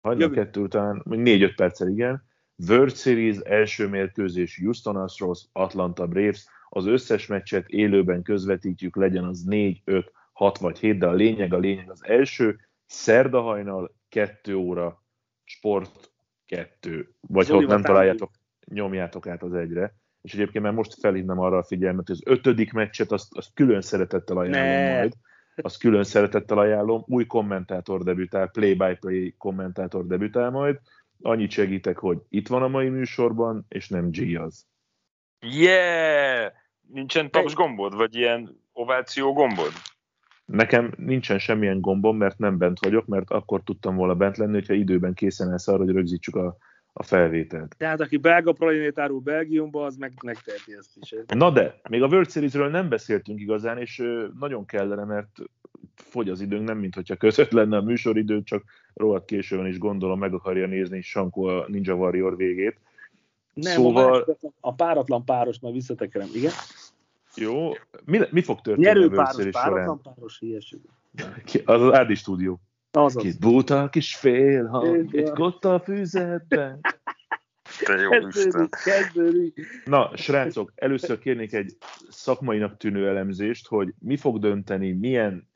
Hajnal 0.00 0.22
Jövő. 0.22 0.34
2 0.34 0.60
után 0.60 1.02
4-5 1.04 1.52
perccel, 1.56 1.88
igen. 1.88 2.26
World 2.68 2.96
Series 2.96 3.36
első 3.36 3.88
mérkőzés 3.88 4.58
Houston 4.62 4.96
Astros, 4.96 5.42
Atlanta 5.52 6.06
Braves. 6.06 6.46
Az 6.68 6.86
összes 6.86 7.26
meccset 7.26 7.68
élőben 7.68 8.22
közvetítjük, 8.22 8.96
legyen 8.96 9.24
az 9.24 9.42
4, 9.42 9.80
5, 9.84 10.12
6 10.32 10.58
vagy 10.58 10.78
7, 10.78 10.98
de 10.98 11.06
a 11.06 11.12
lényeg, 11.12 11.54
a 11.54 11.58
lényeg 11.58 11.90
az 11.90 12.04
első. 12.04 12.67
Szerda 12.88 13.40
hajnal 13.40 13.94
2 14.08 14.54
óra, 14.54 15.04
sport 15.44 16.12
2. 16.46 17.14
Vagy 17.20 17.48
ha 17.48 17.54
ott 17.54 17.60
Zolival 17.60 17.74
nem 17.74 17.84
találjátok, 17.84 18.30
nyomjátok 18.64 19.26
át 19.26 19.42
az 19.42 19.54
egyre. 19.54 19.94
És 20.20 20.34
egyébként 20.34 20.64
már 20.64 20.72
most 20.72 21.00
felhívnám 21.00 21.38
arra 21.38 21.56
a 21.56 21.62
figyelmet, 21.62 22.06
hogy 22.06 22.16
az 22.20 22.32
ötödik 22.32 22.72
meccset 22.72 23.12
azt, 23.12 23.36
azt 23.36 23.54
külön 23.54 23.80
szeretettel 23.80 24.36
ajánlom 24.36 24.62
Ne. 24.62 24.98
majd. 24.98 25.12
Azt 25.56 25.78
külön 25.78 26.04
szeretettel 26.04 26.58
ajánlom. 26.58 27.04
Új 27.06 27.26
kommentátor 27.26 28.02
debütál, 28.02 28.48
play-by-play 28.48 29.34
kommentátor 29.38 30.06
debütál 30.06 30.50
majd. 30.50 30.78
Annyit 31.22 31.50
segítek, 31.50 31.98
hogy 31.98 32.18
itt 32.28 32.48
van 32.48 32.62
a 32.62 32.68
mai 32.68 32.88
műsorban, 32.88 33.64
és 33.68 33.88
nem 33.88 34.10
G 34.10 34.36
az. 34.36 34.66
Yeah! 35.40 36.52
Nincsen 36.80 37.30
taps 37.30 37.54
gombod, 37.54 37.94
vagy 37.94 38.14
ilyen 38.14 38.60
ováció 38.72 39.32
gombod? 39.32 39.72
Nekem 40.52 40.92
nincsen 40.96 41.38
semmilyen 41.38 41.80
gombom, 41.80 42.16
mert 42.16 42.38
nem 42.38 42.58
bent 42.58 42.78
vagyok, 42.78 43.06
mert 43.06 43.30
akkor 43.30 43.62
tudtam 43.64 43.96
volna 43.96 44.14
bent 44.14 44.36
lenni, 44.36 44.52
hogyha 44.52 44.74
időben 44.74 45.14
készen 45.14 45.50
állsz 45.50 45.68
arra, 45.68 45.84
hogy 45.84 45.94
rögzítsük 45.94 46.36
a, 46.36 46.56
a 46.92 47.02
felvételt. 47.02 47.74
Tehát 47.78 48.00
aki 48.00 48.16
belga 48.16 48.52
pralinét 48.52 48.98
árul 48.98 49.20
Belgiumba, 49.20 49.84
az 49.84 49.96
meg, 49.96 50.12
megteheti 50.24 50.74
ezt 50.78 50.96
is. 51.00 51.14
Na 51.26 51.50
de, 51.50 51.80
még 51.88 52.02
a 52.02 52.06
World 52.06 52.30
Series-ről 52.30 52.68
nem 52.68 52.88
beszéltünk 52.88 53.40
igazán, 53.40 53.78
és 53.78 54.02
nagyon 54.38 54.66
kellene, 54.66 55.04
mert 55.04 55.38
fogy 55.94 56.28
az 56.28 56.40
időnk, 56.40 56.66
nem 56.66 56.78
mint 56.78 56.94
hogyha 56.94 57.16
között 57.16 57.50
lenne 57.50 57.76
a 57.76 57.82
műsoridő, 57.82 58.42
csak 58.42 58.64
rohadt 58.94 59.24
későn 59.24 59.66
is 59.66 59.78
gondolom 59.78 60.18
meg 60.18 60.34
akarja 60.34 60.66
nézni 60.66 61.00
Sanko 61.00 61.42
a 61.42 61.64
Ninja 61.68 61.94
Warrior 61.94 62.36
végét. 62.36 62.78
Nem, 63.54 63.72
szóval... 63.72 64.20
a, 64.20 64.50
a 64.60 64.74
páratlan 64.74 65.24
páros, 65.24 65.58
majd 65.60 65.74
visszatekerem, 65.74 66.28
igen? 66.34 66.52
Jó. 67.38 67.70
Mi, 68.04 68.20
mi 68.30 68.42
fog 68.42 68.60
történni 68.60 68.86
Nyerő 68.86 69.06
a 69.06 69.22
páros, 69.22 69.46
páros, 70.02 70.38
hülyeség. 70.38 70.80
Az 71.64 71.82
az 71.82 71.92
Ádi 71.92 72.14
stúdió. 72.14 72.60
Azaz. 72.90 73.22
Két 73.22 73.38
búta, 73.38 73.88
kis 73.88 74.16
félhang, 74.16 75.16
egy 75.16 75.30
kotta 75.30 75.74
a 75.74 75.80
füzetben. 75.80 76.80
Te 77.84 77.94
jó 77.94 78.26
Isten. 78.28 78.68
Na, 79.84 80.16
srácok, 80.16 80.72
először 80.74 81.18
kérnék 81.18 81.52
egy 81.52 81.76
szakmainak 82.08 82.76
tűnő 82.76 83.08
elemzést, 83.08 83.66
hogy 83.66 83.94
mi 83.98 84.16
fog 84.16 84.38
dönteni, 84.38 84.92
milyen, 84.92 85.48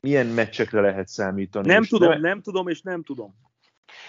milyen 0.00 0.26
meccsekre 0.26 0.80
lehet 0.80 1.08
számítani. 1.08 1.66
Nem 1.66 1.84
tudom, 1.84 2.08
nem... 2.08 2.20
nem 2.20 2.42
tudom, 2.42 2.68
és 2.68 2.82
nem 2.82 3.02
tudom. 3.02 3.34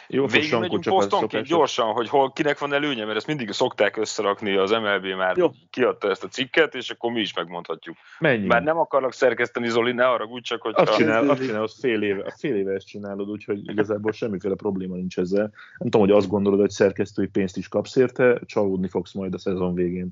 Jó, 0.08 0.26
Végig 0.28 0.54
megyünk 0.54 0.84
posztonként 0.84 1.46
gyorsan, 1.46 1.94
hogy 1.94 2.10
hol 2.10 2.32
kinek 2.32 2.60
van 2.60 2.74
előnye, 2.74 3.06
mert 3.06 3.18
ezt 3.18 3.28
mindig 3.28 3.52
szokták 3.52 3.98
összerakni, 3.98 4.56
az 4.56 4.72
MLB 4.72 5.06
már 5.06 5.38
Jó. 5.38 5.50
kiadta 5.70 6.10
ezt 6.10 6.24
a 6.24 6.28
cikket, 6.28 6.76
és 6.76 6.90
akkor 6.90 7.12
mi 7.12 7.20
is 7.20 7.34
megmondhatjuk. 7.34 7.98
Menjünk. 8.20 8.52
Már 8.52 8.64
nem 8.64 8.78
akarlak 8.78 9.14
szerkeszteni, 9.14 9.70
Zoli, 9.70 9.92
ne 9.92 10.08
arra 10.08 10.26
úgy 10.26 10.42
csak, 10.42 10.62
hogy... 10.62 10.74
Azt, 10.76 10.96
csinál, 10.96 11.30
azt 11.30 11.46
csinál, 11.46 11.62
azt 11.62 11.80
fél 11.80 12.02
éve, 12.02 12.34
fél 12.38 12.56
éve 12.56 12.74
ezt 12.74 12.88
csinálod, 12.88 13.30
úgyhogy 13.30 13.70
igazából 13.70 14.12
semmiféle 14.12 14.56
probléma 14.56 14.96
nincs 14.96 15.18
ezzel. 15.18 15.52
Nem 15.78 15.90
tudom, 15.90 16.02
hogy 16.02 16.18
azt 16.18 16.30
gondolod, 16.30 16.60
hogy 16.60 16.70
szerkesztői 16.70 17.28
pénzt 17.28 17.58
is 17.58 17.68
kapsz 17.68 17.96
érte, 17.96 18.40
csalódni 18.46 18.88
fogsz 18.88 19.14
majd 19.14 19.34
a 19.34 19.40
szezon 19.40 19.74
végén. 19.74 20.10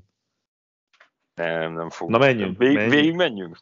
Nem, 1.34 1.72
nem 1.72 1.90
fog. 1.90 2.10
Na 2.10 2.18
menjünk. 2.18 2.58
Vég, 2.58 2.74
menjünk. 2.74 2.94
Végig 2.94 3.14
menjünk? 3.14 3.58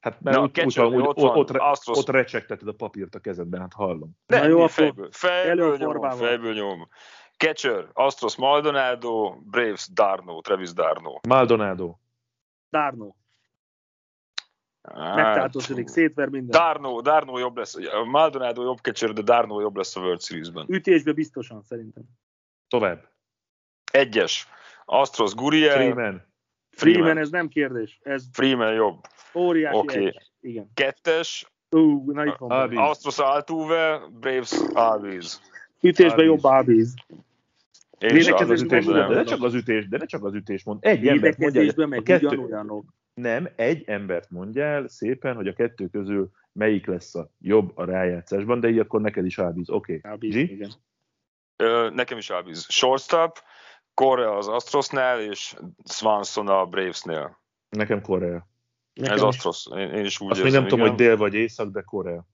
Hát 0.00 0.20
mert 0.20 0.36
Na, 0.36 0.42
úgy, 0.42 0.60
úgy, 0.60 0.80
úgy, 0.80 1.06
ott, 1.06 1.16
ott, 1.16 1.50
ott, 1.50 1.86
ott 1.86 2.08
recsegteted 2.08 2.68
a 2.68 2.72
papírt 2.72 3.14
a 3.14 3.18
kezedben, 3.18 3.60
hát 3.60 3.72
hallom. 3.72 4.16
Nem, 4.26 4.40
Na 4.40 4.48
jó, 4.48 4.66
fejből, 4.66 5.08
fejből, 5.10 5.76
nyomom, 5.76 6.10
fejből 6.10 6.54
nyomom. 6.54 6.88
Catcher, 7.36 7.88
Astros 7.92 8.36
Maldonado, 8.36 9.36
Braves 9.40 9.88
Darno, 9.92 10.40
Travis 10.40 10.72
Darno. 10.72 11.20
Maldonado. 11.28 11.96
Darno. 12.70 13.14
Hát, 14.82 15.16
Megtáltozik, 15.16 15.88
szétver 15.88 16.28
minden. 16.28 16.60
Darno, 16.60 17.00
Darno 17.00 17.38
jobb 17.38 17.56
lesz. 17.56 17.76
Maldonado 18.04 18.62
jobb 18.62 18.78
catcher, 18.78 19.12
de 19.12 19.22
Darno 19.22 19.60
jobb 19.60 19.76
lesz 19.76 19.96
a 19.96 20.00
World 20.00 20.22
Series-ben. 20.22 20.64
Ütésbe 20.68 21.12
biztosan, 21.12 21.62
szerintem. 21.62 22.04
Tovább. 22.68 23.10
Egyes. 23.92 24.48
Astros 24.84 25.34
Gurriel. 25.34 25.74
Freeman. 25.74 26.27
Freeman. 26.78 27.02
Freeman, 27.02 27.22
ez 27.22 27.30
nem 27.30 27.48
kérdés. 27.48 28.00
Ez 28.02 28.24
Freeman 28.32 28.72
jobb. 28.72 29.00
Óriási 29.34 29.76
okay. 29.76 30.12
Igen. 30.40 30.70
Kettes. 30.74 31.52
Ú, 31.70 32.12
na 32.12 32.24
itt 32.24 32.36
van. 32.38 32.76
Astros 32.76 33.18
Altuve, 33.18 34.00
Braves 34.20 34.52
Albies. 34.72 35.38
Ütésben 35.80 36.24
jobb 36.24 36.68
is 36.68 38.24
Csak 38.24 38.40
az 38.40 38.50
az 38.50 38.62
ütés, 38.62 38.84
de 38.84 39.06
ne 39.08 39.24
csak 39.24 39.42
az 39.42 39.54
ütés, 39.54 39.88
de 39.88 39.96
ne 39.96 40.04
csak 40.04 40.24
az 40.24 40.34
ütés 40.34 40.64
mond. 40.64 40.78
Egy 40.80 41.06
embert 41.06 41.38
mondjál, 41.38 41.62
Védekezésben 41.62 41.86
a 41.86 41.88
meg 41.88 42.02
kettő, 42.02 42.26
ugyanolyanok. 42.26 42.84
nem, 43.14 43.48
egy 43.56 43.82
embert 43.86 44.30
mondjál 44.30 44.88
szépen, 44.88 45.34
hogy 45.34 45.48
a 45.48 45.52
kettő 45.52 45.88
közül 45.88 46.30
melyik 46.52 46.86
lesz 46.86 47.14
a 47.14 47.30
jobb 47.40 47.72
a 47.74 47.84
rájátszásban, 47.84 48.60
de 48.60 48.68
így 48.68 48.78
akkor 48.78 49.00
neked 49.00 49.26
is 49.26 49.38
Albies. 49.38 49.68
Oké. 49.68 49.96
Okay. 49.96 50.10
Albies, 50.10 50.34
Zsi? 50.34 50.52
igen. 50.52 50.70
Ö, 51.56 51.90
nekem 51.90 52.18
is 52.18 52.30
Albies. 52.30 52.66
Shortstop, 52.68 53.38
Correa 53.98 54.36
az 54.36 54.48
Astrosnál, 54.48 55.20
és 55.20 55.56
Swanson 55.84 56.48
a 56.48 56.66
Bravesnél. 56.66 57.38
Nekem 57.68 58.00
Korea. 58.00 58.48
Nekem 58.94 59.12
Ez 59.14 59.20
is. 59.20 59.26
Astros, 59.26 59.66
én, 59.70 59.90
én 59.90 60.04
is 60.04 60.20
úgy 60.20 60.30
Azt 60.30 60.36
még 60.38 60.46
érzem, 60.46 60.60
nem 60.60 60.70
tudom, 60.70 60.84
igen. 60.84 60.96
hogy 60.96 61.06
dél 61.06 61.16
vagy 61.16 61.34
észak, 61.34 61.70
de 61.70 61.82
Korea. 61.82 62.26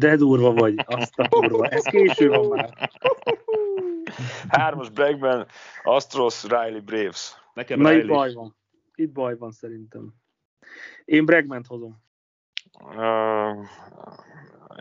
De 0.00 0.16
durva 0.16 0.52
vagy, 0.52 0.74
azt 0.86 1.18
a 1.18 1.28
kurva. 1.28 1.66
Ez 1.66 1.82
késő 1.84 2.28
van 2.28 2.46
már. 2.46 2.90
Hármas 4.48 4.90
Bregman, 4.90 5.46
Astros, 5.82 6.42
Riley, 6.42 6.80
Braves. 6.80 7.34
Nekem 7.54 7.80
Na 7.80 7.92
itt 7.92 8.00
Riley. 8.00 8.16
baj 8.16 8.32
van. 8.32 8.56
Itt 8.94 9.12
baj 9.12 9.36
van 9.36 9.50
szerintem. 9.50 10.14
Én 11.04 11.24
Bregment 11.24 11.66
hozom. 11.66 12.02
Uh, 12.80 13.66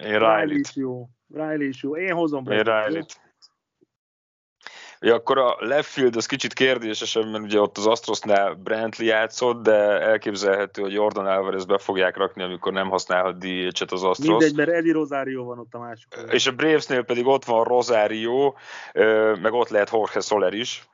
én 0.04 0.20
Riley 0.20 0.40
Riley-t. 0.44 0.68
is 0.68 0.76
jó. 0.76 1.10
Riley 1.34 1.68
is 1.68 1.84
jó. 1.84 1.98
Én 1.98 2.14
hozom 2.14 2.40
Én 2.40 2.44
Bregment. 2.44 2.86
Riley-t. 2.88 3.31
Ja, 5.06 5.16
akkor 5.16 5.38
a 5.38 5.56
left 5.60 5.90
field 5.90 6.16
az 6.16 6.26
kicsit 6.26 6.54
kérdésesebb, 6.54 7.32
mert 7.32 7.44
ugye 7.44 7.60
ott 7.60 7.78
az 7.78 7.88
Astrosnál 7.88 8.54
Brantley 8.54 9.08
játszott, 9.08 9.64
de 9.64 9.74
elképzelhető, 10.02 10.82
hogy 10.82 10.94
Jordan 10.94 11.26
Alvarez 11.26 11.66
be 11.66 11.78
fogják 11.78 12.18
rakni, 12.18 12.44
amikor 12.44 12.74
nem 12.74 12.90
használhat 12.90 13.38
DH-et 13.38 13.92
az 13.92 14.04
Astros. 14.04 14.28
Mindegy, 14.28 14.56
mert 14.56 14.70
Eddie 14.70 14.94
Rosario 14.94 15.44
van 15.44 15.60
ott 15.60 15.74
a 15.74 15.80
másik. 15.80 16.16
És 16.30 16.48
a 16.48 16.52
Bravesnél 16.52 17.04
pedig 17.04 17.28
ott 17.28 17.46
van 17.46 17.64
Rosario, 17.64 18.54
meg 19.42 19.54
ott 19.54 19.70
lehet 19.70 19.90
Jorge 19.92 20.20
Soler 20.20 20.54
is. 20.54 20.90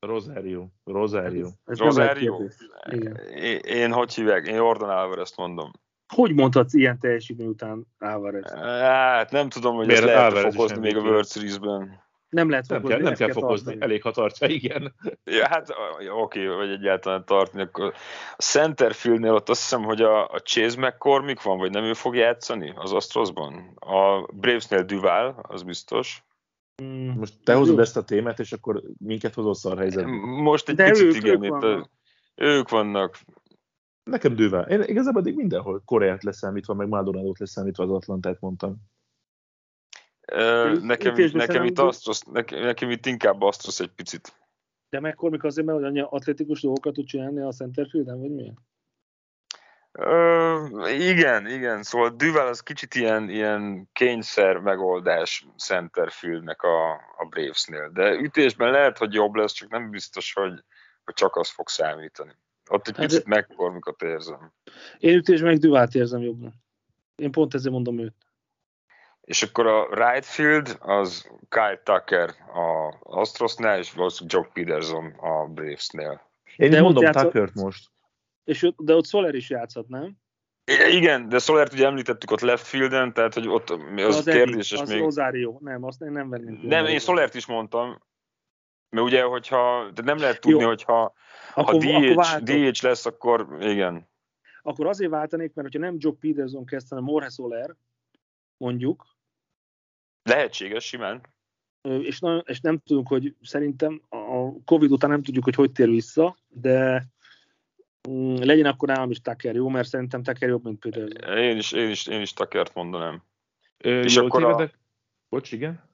Rosario. 0.00 0.66
Rosario. 0.84 1.48
Ez 1.64 1.78
Rosario? 1.78 2.40
Én, 3.34 3.58
én 3.58 3.92
hogy 3.92 4.14
hívják? 4.14 4.46
Én 4.46 4.54
Jordan 4.54 4.90
Alvarez-t 4.90 5.36
mondom. 5.36 5.70
Hogy 6.14 6.34
mondhatsz 6.34 6.74
ilyen 6.74 6.98
teljesítmény 6.98 7.48
után 7.48 7.86
Alvarez? 7.98 8.52
Hát 8.80 9.30
nem 9.30 9.48
tudom, 9.48 9.76
hogy 9.76 9.86
Miért 9.86 10.04
ezt 10.04 10.32
lehet 10.32 10.54
fokozni 10.54 10.78
még 10.78 10.96
a? 10.96 11.00
World 11.00 11.26
Series-ben. 11.26 12.06
Nem 12.28 12.50
lehet 12.50 12.68
Nem 12.68 12.80
fokozni. 12.80 12.94
kell, 12.94 13.02
nem 13.02 13.12
ezt 13.12 13.20
kell 13.20 13.32
fokozni, 13.32 13.64
tartani. 13.64 13.84
elég 13.84 14.02
ha 14.02 14.10
tartja, 14.10 14.46
igen. 14.48 14.94
Ja, 15.24 15.48
hát 15.48 15.68
oké, 16.20 16.46
vagy 16.46 16.70
egyáltalán 16.70 17.24
tartani. 17.24 17.62
Akkor 17.62 17.94
a 18.36 18.42
centerfieldnél 18.42 19.32
ott 19.34 19.48
azt 19.48 19.60
hiszem, 19.60 19.82
hogy 19.82 20.02
a, 20.02 20.28
a 20.30 20.40
Chase 20.40 20.80
McCormick 20.80 21.42
van, 21.42 21.58
vagy 21.58 21.70
nem 21.70 21.84
ő 21.84 21.92
fog 21.92 22.14
játszani 22.16 22.72
az 22.76 22.92
Astrosban? 22.92 23.72
A 23.80 24.26
Bravesnél 24.32 24.82
Duval, 24.84 25.38
az 25.48 25.62
biztos. 25.62 26.22
Mm. 26.82 27.08
Most 27.08 27.34
te 27.44 27.54
hozod 27.54 27.74
Jó. 27.76 27.80
ezt 27.80 27.96
a 27.96 28.04
témát, 28.04 28.38
és 28.38 28.52
akkor 28.52 28.82
minket 28.98 29.34
hozol 29.34 29.54
szar 29.54 29.78
helyzetbe. 29.78 30.10
Most 30.42 30.68
egy 30.68 30.74
De 30.74 30.88
picit 30.90 31.04
ők- 31.04 31.16
igen, 31.16 31.34
ők 31.36 31.42
itt 31.44 31.48
vannak. 31.50 31.84
a, 31.84 31.90
ők 32.34 32.68
vannak. 32.68 33.18
Nekem 34.10 34.34
dővel. 34.34 34.68
Én 34.68 34.82
igazából 34.82 35.20
eddig 35.20 35.34
mindenhol 35.36 35.82
Koreát 35.84 36.22
leszámítva, 36.24 36.74
meg 36.74 36.88
Maldonadót 36.88 37.38
leszámítva 37.38 37.82
az 37.84 37.90
Atlantát 37.90 38.40
mondtam. 38.40 38.76
Nekem, 40.80 41.14
nekem, 41.32 41.64
itt 41.64 41.78
Astros, 41.78 42.20
nekem, 42.20 42.60
nekem 42.60 42.90
itt 42.90 43.06
inkább 43.06 43.42
Astros 43.42 43.80
egy 43.80 43.90
picit. 43.96 44.36
De 44.90 45.00
McCormick 45.00 45.44
azért, 45.44 45.66
mert 45.66 45.78
hogy 45.78 45.86
annyi 45.86 46.00
atletikus 46.00 46.60
dolgokat 46.60 46.94
tud 46.94 47.06
csinálni 47.06 47.40
a 47.40 47.52
centerfielden, 47.52 48.20
vagy? 48.20 48.52
Ö, 49.92 50.88
igen, 50.88 51.46
igen, 51.46 51.82
szóval 51.82 52.10
Duval 52.16 52.46
az 52.46 52.60
kicsit 52.60 52.94
ilyen, 52.94 53.28
ilyen 53.28 53.88
kényszer 53.92 54.56
megoldás 54.56 55.46
centerfieldnek 55.56 56.62
a, 56.62 56.92
a 56.92 57.26
Bravesnél, 57.28 57.90
de 57.92 58.14
ütésben 58.14 58.70
lehet, 58.70 58.98
hogy 58.98 59.12
jobb 59.12 59.34
lesz, 59.34 59.52
csak 59.52 59.68
nem 59.68 59.90
biztos, 59.90 60.32
hogy, 60.32 60.64
hogy 61.04 61.14
csak 61.14 61.36
az 61.36 61.50
fog 61.50 61.68
számítani. 61.68 62.36
Ott 62.70 62.88
egy 62.88 62.96
Hát 62.96 63.06
picit 63.06 63.24
megkormikat 63.26 64.02
érzem. 64.02 64.52
Én 64.98 65.16
ütésben 65.16 65.48
meg 65.50 65.58
Duvált 65.58 65.94
érzem 65.94 66.22
jobban. 66.22 66.54
Én 67.16 67.30
pont 67.30 67.54
ezért 67.54 67.72
mondom 67.72 67.98
őt. 67.98 68.27
És 69.28 69.42
akkor 69.42 69.66
a 69.66 69.88
right 69.94 70.24
field 70.24 70.76
az 70.80 71.30
Kyle 71.48 71.80
Tucker 71.84 72.28
a 72.54 72.96
Astrosnál, 73.02 73.78
és 73.78 73.92
valószínűleg 73.92 74.34
Jock 74.40 74.52
Peterson 74.52 75.06
a 75.06 75.46
Bravesnél. 75.46 76.30
Én 76.56 76.70
De 76.70 76.80
mondom 76.82 77.02
játszott- 77.02 77.22
Tuckert 77.22 77.54
most. 77.54 77.90
És 78.44 78.62
ott, 78.62 78.76
de 78.78 78.94
ott 78.94 79.06
Soler 79.06 79.34
is 79.34 79.50
játszhat, 79.50 79.88
nem? 79.88 80.16
Igen, 80.90 81.28
de 81.28 81.38
Solert 81.38 81.72
ugye 81.72 81.86
említettük 81.86 82.30
ott 82.30 82.40
left 82.40 82.66
fielden, 82.66 83.12
tehát 83.12 83.34
hogy 83.34 83.48
ott 83.48 83.70
az, 83.70 83.80
az 83.96 84.28
Eddie, 84.28 84.44
kérdéses 84.44 84.80
az 84.80 84.88
még. 84.88 85.00
Rosario. 85.00 85.58
Nem, 85.60 85.84
azt 85.84 86.02
én 86.02 86.12
nem 86.12 86.28
venném. 86.28 86.60
Nem, 86.62 86.86
én 86.86 86.98
Solert 86.98 87.34
is 87.34 87.46
mondtam, 87.46 88.02
mert 88.90 89.06
ugye, 89.06 89.22
hogyha, 89.22 89.90
de 89.94 90.02
nem 90.02 90.18
lehet 90.18 90.40
tudni, 90.40 90.60
Jó. 90.60 90.68
hogyha 90.68 90.92
ha 90.92 91.60
akkor, 91.60 91.74
akkor, 91.74 92.00
DH, 92.00 92.14
váltok. 92.14 92.48
DH 92.48 92.82
lesz, 92.82 93.06
akkor 93.06 93.56
igen. 93.60 94.08
akkor 94.62 94.86
azért 94.86 95.10
váltanék, 95.10 95.54
mert 95.54 95.68
hogyha 95.72 95.86
nem 95.86 95.96
Joe 95.98 96.12
Peterson 96.20 96.64
kezd, 96.64 96.88
hanem 96.88 97.06
Jorge 97.06 97.28
Soler, 97.28 97.74
mondjuk, 98.56 99.06
Lehetséges, 100.28 100.84
simán. 100.84 101.20
és, 101.82 102.18
nagyon, 102.18 102.42
és 102.46 102.60
nem 102.60 102.78
tudunk, 102.78 103.08
hogy 103.08 103.34
szerintem 103.42 104.02
a 104.08 104.62
Covid 104.64 104.90
után 104.90 105.10
nem 105.10 105.22
tudjuk, 105.22 105.44
hogy 105.44 105.54
hogy 105.54 105.72
tér 105.72 105.88
vissza, 105.88 106.36
de 106.48 107.06
mm, 108.08 108.34
legyen 108.34 108.66
akkor 108.66 108.88
nálam 108.88 109.10
is 109.10 109.20
Tucker, 109.20 109.54
jó? 109.54 109.68
Mert 109.68 109.88
szerintem 109.88 110.22
Tucker 110.22 110.48
jobb, 110.48 110.64
mint 110.64 110.78
Peterson. 110.78 111.38
Én 111.38 111.56
is, 111.56 111.72
én 111.72 111.90
is, 111.90 112.06
én 112.06 112.20
is 112.20 112.32
Takert 112.32 112.74
mondanám. 112.74 113.22
Ö, 113.78 114.00
És 114.02 114.16
akkor 114.16 114.44
a- 114.44 114.46
tévedek? 114.46 114.78
Bocs, 115.28 115.52
igen? 115.52 115.86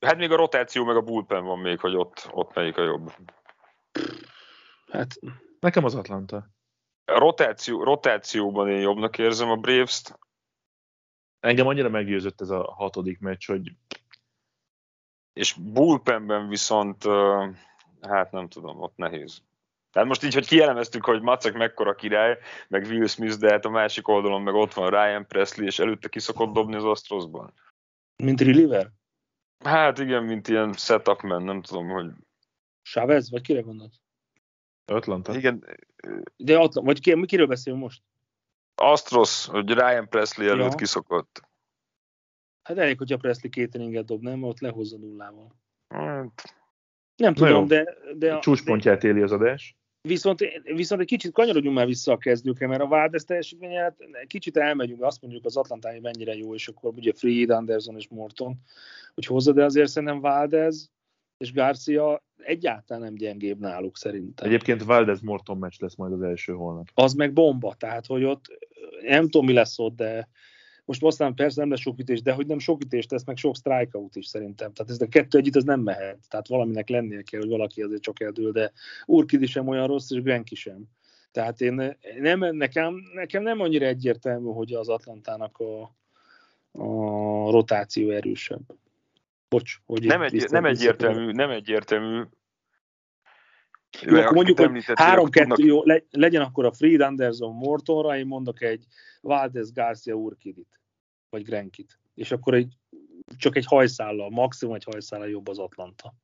Hát 0.00 0.16
még 0.16 0.30
a 0.30 0.36
rotáció, 0.36 0.84
meg 0.84 0.96
a 0.96 1.00
bullpen 1.02 1.44
van 1.44 1.58
még, 1.58 1.78
hogy 1.80 1.96
ott, 1.96 2.28
ott 2.30 2.54
melyik 2.54 2.76
a 2.76 2.82
jobb. 2.82 3.12
Hát 4.90 5.14
Nekem 5.60 5.84
az 5.84 5.94
Atlanta. 5.94 6.36
A 7.04 7.18
rotáció, 7.18 7.82
rotációban 7.84 8.68
én 8.68 8.80
jobbnak 8.80 9.18
érzem 9.18 9.50
a 9.50 9.56
Braves-t. 9.56 10.18
Engem 11.40 11.66
annyira 11.66 11.88
meggyőzött 11.88 12.40
ez 12.40 12.50
a 12.50 12.62
hatodik 12.76 13.18
meccs, 13.18 13.46
hogy 13.46 13.72
és 15.32 15.52
bullpenben 15.52 16.48
viszont, 16.48 17.04
hát 18.00 18.30
nem 18.30 18.48
tudom, 18.48 18.80
ott 18.80 18.96
nehéz. 18.96 19.42
Tehát 19.92 20.08
most 20.08 20.22
így, 20.24 20.34
hogy 20.34 20.46
kielemeztük, 20.46 21.04
hogy 21.04 21.22
Macek 21.22 21.52
mekkora 21.54 21.94
király, 21.94 22.38
meg 22.68 22.84
Will 22.84 23.06
Smith, 23.06 23.36
de 23.36 23.50
hát 23.50 23.64
a 23.64 23.70
másik 23.70 24.08
oldalon 24.08 24.42
meg 24.42 24.54
ott 24.54 24.74
van 24.74 24.90
Ryan 24.90 25.26
Presley, 25.26 25.66
és 25.66 25.78
előtte 25.78 26.08
ki 26.08 26.20
szokott 26.20 26.52
dobni 26.52 26.74
az 26.74 26.84
Astrosban. 26.84 27.52
Mint 28.16 28.40
reliever? 28.40 28.90
Hát 29.64 29.98
igen, 29.98 30.22
mint 30.22 30.48
ilyen 30.48 30.72
setup 30.72 31.20
man, 31.20 31.42
nem 31.42 31.62
tudom, 31.62 31.88
hogy... 31.88 32.10
Chavez, 32.82 33.30
vagy 33.30 33.42
kire 33.42 33.60
gondolsz? 33.60 34.00
Atlanta. 34.84 35.34
Igen, 35.34 35.64
De 36.36 36.58
Atla, 36.58 36.82
vagy 36.82 37.00
ki, 37.00 37.26
kiről 37.26 37.46
beszélünk 37.46 37.82
most? 37.82 38.02
Astros, 38.74 39.46
hogy 39.46 39.72
Ryan 39.72 40.08
Presley 40.08 40.48
előtt 40.48 40.70
Ja. 40.70 40.76
kiszokott. 40.76 41.42
Hát 42.62 42.78
elég, 42.78 42.98
hogyha 42.98 43.16
Presley 43.16 43.50
két 43.50 43.74
inninget 43.74 44.04
dob, 44.04 44.22
nem? 44.22 44.42
Ott 44.42 44.60
lehozza 44.60 44.96
nullával. 44.98 45.56
Hát, 45.88 46.42
Nem 47.16 47.34
tudom, 47.34 47.60
jó. 47.60 47.66
de, 47.66 47.96
de, 48.16 48.38
Csúcspontját 48.38 49.04
éli 49.04 49.20
az 49.20 49.32
adás. 49.32 49.76
Viszont, 50.08 50.40
viszont 50.62 51.00
egy 51.00 51.06
kicsit 51.06 51.32
kanyarodjunk 51.32 51.76
már 51.76 51.86
vissza 51.86 52.12
a 52.12 52.16
kezdőkre, 52.16 52.66
mert 52.66 52.82
a 52.82 52.86
Valdez 52.86 53.24
teljesítménye, 53.24 53.94
kicsit 54.26 54.56
elmegyünk, 54.56 55.02
azt 55.02 55.22
mondjuk 55.22 55.44
az 55.44 55.56
Atlantái 55.56 56.00
mennyire 56.00 56.34
jó, 56.34 56.54
és 56.54 56.68
akkor 56.68 56.92
ugye 56.96 57.12
Fried, 57.14 57.50
Anderson 57.50 57.96
és 57.96 58.08
Morton, 58.08 58.56
hogy 59.14 59.26
hozza, 59.26 59.52
de 59.52 59.64
azért 59.64 59.88
szerintem 59.88 60.20
Valdez 60.20 60.90
és 61.36 61.52
Garcia 61.52 62.22
egyáltalán 62.36 63.02
nem 63.02 63.14
gyengébb 63.14 63.58
náluk 63.58 63.96
szerintem. 63.96 64.48
Egyébként 64.48 64.84
Valdez 64.84 65.20
Morton 65.20 65.58
meccs 65.58 65.80
lesz 65.80 65.94
majd 65.94 66.12
az 66.12 66.22
első 66.22 66.52
holnap. 66.52 66.88
Az 66.94 67.14
meg 67.14 67.32
bomba, 67.32 67.74
tehát 67.74 68.06
hogy 68.06 68.24
ott 68.24 68.44
nem 69.02 69.28
tudom 69.28 69.46
mi 69.46 69.52
lesz 69.52 69.78
ott, 69.78 69.96
de 69.96 70.28
most 70.84 71.04
aztán 71.04 71.34
persze 71.34 71.60
nem 71.60 71.70
lesz 71.70 71.80
sok 71.80 71.98
ütés, 71.98 72.22
de 72.22 72.32
hogy 72.32 72.46
nem 72.46 72.58
sok 72.58 72.84
ütés 72.84 73.06
tesz, 73.06 73.24
meg 73.24 73.36
sok 73.36 73.56
strikeout 73.56 74.16
is 74.16 74.26
szerintem. 74.26 74.72
Tehát 74.72 74.90
ez 74.92 75.00
a 75.00 75.08
kettő 75.08 75.38
együtt 75.38 75.56
az 75.56 75.64
nem 75.64 75.80
mehet. 75.80 76.18
Tehát 76.28 76.48
valaminek 76.48 76.88
lennie 76.88 77.22
kell, 77.22 77.40
hogy 77.40 77.48
valaki 77.48 77.82
azért 77.82 78.02
csak 78.02 78.20
eldől, 78.20 78.52
de 78.52 78.72
Urkidi 79.06 79.46
sem 79.46 79.68
olyan 79.68 79.86
rossz, 79.86 80.10
és 80.10 80.22
Grenki 80.22 80.54
sem. 80.54 80.84
Tehát 81.30 81.60
én 81.60 81.96
nem, 82.20 82.56
nekem, 82.56 83.02
nekem 83.14 83.42
nem 83.42 83.60
annyira 83.60 83.86
egyértelmű, 83.86 84.50
hogy 84.50 84.72
az 84.72 84.88
Atlantának 84.88 85.58
a, 85.58 85.82
a 86.72 87.50
rotáció 87.50 88.10
erősebb. 88.10 88.62
Bocs, 89.48 89.76
hogy 89.86 90.04
nem, 90.04 90.22
egy, 90.22 90.46
nem 90.50 90.64
egyértelmű, 90.64 91.32
nem 91.32 91.50
egyértelmű. 91.50 92.22
Jó, 94.00 94.16
akkor 94.16 94.32
mondjuk, 94.34 94.58
hogy 94.58 94.66
említettél, 94.66 95.06
három-kettő 95.06 95.48
tudnak- 95.48 95.66
jó, 95.66 95.84
le, 95.84 96.02
legyen 96.10 96.42
akkor 96.42 96.64
a 96.64 96.72
Fried 96.72 97.00
Anderson 97.00 97.54
Mortonra, 97.54 98.16
én 98.16 98.26
mondok 98.26 98.62
egy 98.62 98.84
Valdez 99.20 99.72
Garcia 99.72 100.14
Urkidit, 100.14 100.80
vagy 101.30 101.42
Grenkit. 101.42 101.98
És 102.14 102.30
akkor 102.32 102.54
egy, 102.54 102.76
csak 103.36 103.56
egy 103.56 103.66
hajszállal, 103.66 104.30
maximum 104.30 104.74
egy 104.74 104.84
hajszállal 104.84 105.28
jobb 105.28 105.48
az 105.48 105.58
Atlanta. 105.58 106.14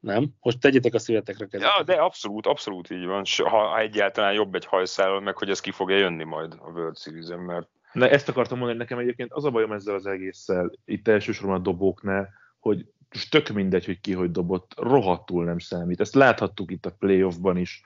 Nem? 0.00 0.28
Most 0.40 0.60
tegyetek 0.60 0.94
a 0.94 0.98
szívetekre 0.98 1.46
kezet. 1.46 1.70
Ja, 1.76 1.82
de 1.82 1.94
abszolút, 1.94 2.46
abszolút 2.46 2.90
így 2.90 3.04
van. 3.04 3.24
Ha 3.44 3.78
egyáltalán 3.78 4.32
jobb 4.32 4.54
egy 4.54 4.64
hajszállal, 4.64 5.20
meg 5.20 5.36
hogy 5.36 5.50
ez 5.50 5.60
ki 5.60 5.70
fogja 5.70 5.96
jönni 5.96 6.24
majd 6.24 6.52
a 6.52 6.70
World 6.70 6.98
Series-en, 6.98 7.38
mert 7.38 7.68
Na, 7.92 8.08
ezt 8.08 8.28
akartam 8.28 8.58
mondani, 8.58 8.78
nekem 8.78 8.98
egyébként 8.98 9.32
az 9.32 9.44
a 9.44 9.50
bajom 9.50 9.72
ezzel 9.72 9.94
az 9.94 10.06
egésszel, 10.06 10.72
itt 10.84 11.08
elsősorban 11.08 11.56
a 11.56 11.62
dobóknál, 11.62 12.28
hogy 12.58 12.86
most 13.12 13.30
tök 13.30 13.48
mindegy, 13.48 13.84
hogy 13.84 14.00
ki 14.00 14.12
hogy 14.12 14.30
dobott, 14.30 14.72
rohadtul 14.76 15.44
nem 15.44 15.58
számít. 15.58 16.00
Ezt 16.00 16.14
láthattuk 16.14 16.70
itt 16.70 16.86
a 16.86 16.94
playoffban 16.98 17.56
is. 17.56 17.82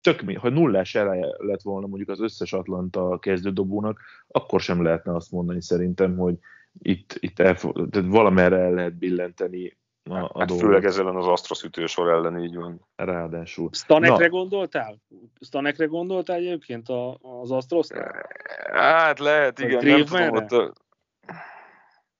Tök 0.00 0.22
mi, 0.22 0.34
ha 0.34 0.48
nullás 0.48 0.94
eleje 0.94 1.26
lett 1.38 1.62
volna 1.62 1.86
mondjuk 1.86 2.08
az 2.08 2.20
összes 2.20 2.52
Atlanta 2.52 3.18
kezdődobónak, 3.18 4.00
akkor 4.28 4.60
sem 4.60 4.82
lehetne 4.82 5.14
azt 5.14 5.30
mondani 5.30 5.62
szerintem, 5.62 6.16
hogy 6.16 6.34
itt, 6.82 7.16
itt 7.20 7.38
elfog, 7.38 7.88
tehát 7.90 8.08
valamerre 8.08 8.56
el 8.56 8.72
lehet 8.72 8.94
billenteni 8.94 9.76
a, 10.10 10.14
a 10.14 10.38
hát 10.38 10.48
dolgot. 10.48 10.66
főleg 10.66 10.84
ezzel 10.84 11.16
az 11.16 11.26
Astros 11.26 11.62
ütősor 11.62 12.08
ellen 12.08 12.38
így 12.44 12.54
van. 12.54 12.80
Ráadásul. 12.96 13.68
Stanekre 13.72 14.24
Na. 14.24 14.30
gondoltál? 14.30 14.98
Stanekre 15.40 15.84
gondoltál 15.84 16.36
egyébként 16.36 16.88
a, 16.88 17.18
az 17.22 17.50
Astrosnál? 17.50 18.26
Hát 18.72 19.18
lehet, 19.18 19.58
igen, 19.58 19.84
nem 19.84 20.04
tudom, 20.04 20.30
ott 20.30 20.83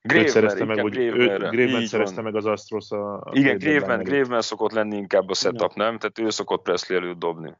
Graveman, 0.08 0.30
szerezte 0.30 0.64
meg, 0.64 0.78
hogy. 0.78 0.92
Graveman 0.92 1.80
Így 1.80 1.86
szerezte 1.86 2.14
van. 2.14 2.24
meg 2.24 2.34
az 2.34 2.46
Astros 2.46 2.90
a, 2.90 3.14
a 3.14 3.30
Igen, 3.32 3.58
Graveman. 3.58 4.04
Graveman 4.04 4.42
szokott 4.42 4.72
lenni 4.72 4.96
inkább 4.96 5.28
a 5.28 5.34
setup, 5.34 5.74
nem? 5.74 5.98
Tehát 5.98 6.18
ő 6.18 6.30
szokott 6.30 6.62
Presley 6.62 6.98
előtt 6.98 7.18
dobni. 7.18 7.54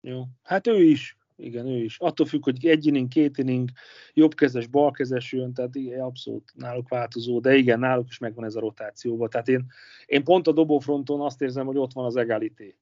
Jó. 0.00 0.24
Hát 0.42 0.66
ő 0.66 0.82
is. 0.82 1.16
Igen, 1.36 1.66
ő 1.66 1.82
is. 1.82 1.98
Attól 1.98 2.26
függ, 2.26 2.44
hogy 2.44 2.66
egy 2.66 2.86
inning, 2.86 3.08
két 3.08 3.38
inning, 3.38 3.70
jobbkezes, 4.12 4.66
balkezes 4.66 5.32
jön, 5.32 5.52
tehát 5.52 5.74
igen, 5.74 6.00
abszolút 6.00 6.52
náluk 6.54 6.88
változó, 6.88 7.40
de 7.40 7.54
igen, 7.54 7.78
náluk 7.78 8.08
is 8.08 8.18
megvan 8.18 8.44
ez 8.44 8.54
a 8.54 8.60
rotációban. 8.60 9.28
Tehát 9.28 9.48
én, 9.48 9.66
én 10.06 10.24
pont 10.24 10.48
a 10.48 10.52
dobófronton 10.52 11.20
azt 11.20 11.42
érzem, 11.42 11.66
hogy 11.66 11.76
ott 11.76 11.92
van 11.92 12.04
az 12.04 12.16
egalité. 12.16 12.76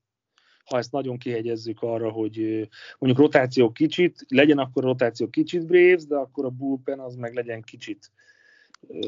Ha 0.64 0.78
ezt 0.78 0.92
nagyon 0.92 1.18
kihegyezzük 1.18 1.82
arra, 1.82 2.10
hogy 2.10 2.68
mondjuk 2.98 3.22
rotáció 3.22 3.72
kicsit, 3.72 4.24
legyen 4.28 4.58
akkor 4.58 4.82
rotáció 4.82 5.28
kicsit 5.28 5.66
Braves, 5.66 6.06
de 6.06 6.16
akkor 6.16 6.44
a 6.44 6.50
bullpen 6.50 6.98
az 6.98 7.14
meg 7.14 7.34
legyen 7.34 7.62
kicsit 7.62 8.10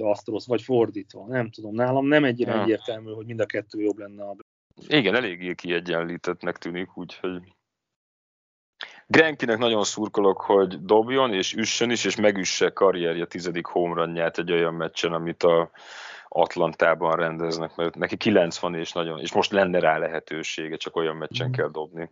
Astros, 0.01 0.47
vagy 0.47 0.63
fordítva. 0.63 1.27
Nem 1.27 1.51
tudom, 1.51 1.75
nálam 1.75 2.07
nem 2.07 2.25
egyre 2.25 2.53
Ja. 2.55 2.63
egyértelmű, 2.63 3.13
hogy 3.13 3.27
mind 3.27 3.41
a 3.41 3.47
kettő 3.47 3.81
jobb 3.81 3.99
lenne 3.99 4.25
a 4.25 4.37
Igen, 4.87 5.15
eléggé 5.15 5.55
kiegyenlítettnek 5.55 6.59
tűnik, 6.59 6.97
úgyhogy 6.97 7.55
Grenkinek 9.07 9.59
nagyon 9.59 9.85
szurkolok, 9.85 10.41
hogy 10.41 10.85
dobjon, 10.85 11.33
és 11.35 11.53
üssön 11.55 11.91
is, 11.91 12.05
és 12.05 12.17
megüsse 12.17 12.71
karrierje 12.71 13.27
tizedik 13.27 13.67
homerunját 13.67 14.39
egy 14.39 14.53
olyan 14.53 14.75
meccsen, 14.75 15.13
amit 15.13 15.43
a 15.43 15.71
Atlantában 16.29 17.17
rendeznek, 17.17 17.77
mert 17.77 17.95
neki 17.95 18.17
90 18.17 18.75
és 18.75 18.93
nagyon, 18.93 19.19
és 19.21 19.33
most 19.33 19.51
lenne 19.53 19.79
rá 19.79 19.99
lehetősége, 19.99 20.77
csak 20.77 20.97
olyan 20.97 21.17
meccsen 21.17 21.47
Mhm. 21.49 21.57
kell 21.57 21.69
dobni, 21.71 22.09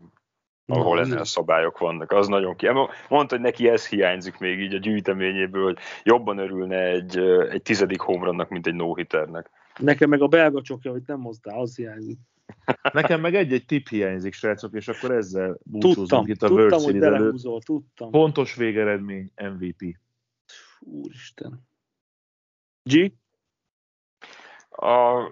ahol 0.70 0.96
Na, 0.96 1.02
ennél 1.02 1.24
szabályok 1.24 1.78
vannak. 1.78 2.12
Az 2.12 2.28
nagyon 2.28 2.56
ki. 2.56 2.68
Mondta, 3.08 3.34
hogy 3.34 3.40
neki 3.40 3.68
ez 3.68 3.88
hiányzik 3.88 4.38
még 4.38 4.60
így 4.60 4.74
a 4.74 4.78
gyűjteményéből, 4.78 5.64
hogy 5.64 5.78
jobban 6.02 6.38
örülne 6.38 6.82
egy, 6.82 7.18
egy 7.50 7.62
tizedik 7.62 8.00
homerunnak, 8.00 8.48
mint 8.48 8.66
egy 8.66 8.74
no-hitternek. 8.74 9.50
Nekem 9.78 10.08
meg 10.08 10.22
a 10.22 10.26
belga 10.26 10.62
csokja, 10.62 10.90
hogy 10.90 11.02
nem 11.06 11.22
hoztál, 11.22 11.58
az 11.58 11.76
hiányzik. 11.76 12.18
Nekem 12.92 13.20
meg 13.20 13.34
egy-egy 13.34 13.64
tip 13.64 13.88
hiányzik, 13.88 14.32
srácok, 14.32 14.74
és 14.74 14.88
akkor 14.88 15.10
ezzel 15.10 15.58
búcsúzunk 15.64 15.96
Tudtam, 16.08 16.26
itt 16.26 16.42
a 16.42 16.48
World 16.48 16.68
tudtam, 16.70 16.84
hogy 16.84 16.92
Series 16.92 17.06
előtt. 17.06 17.18
belehúzol, 17.18 17.62
tudtam. 17.62 18.10
Pontos 18.10 18.54
végeredmény, 18.54 19.30
MVP. 19.36 19.96
Úristen. 20.80 21.68
G? 22.82 23.12
A 24.70 25.22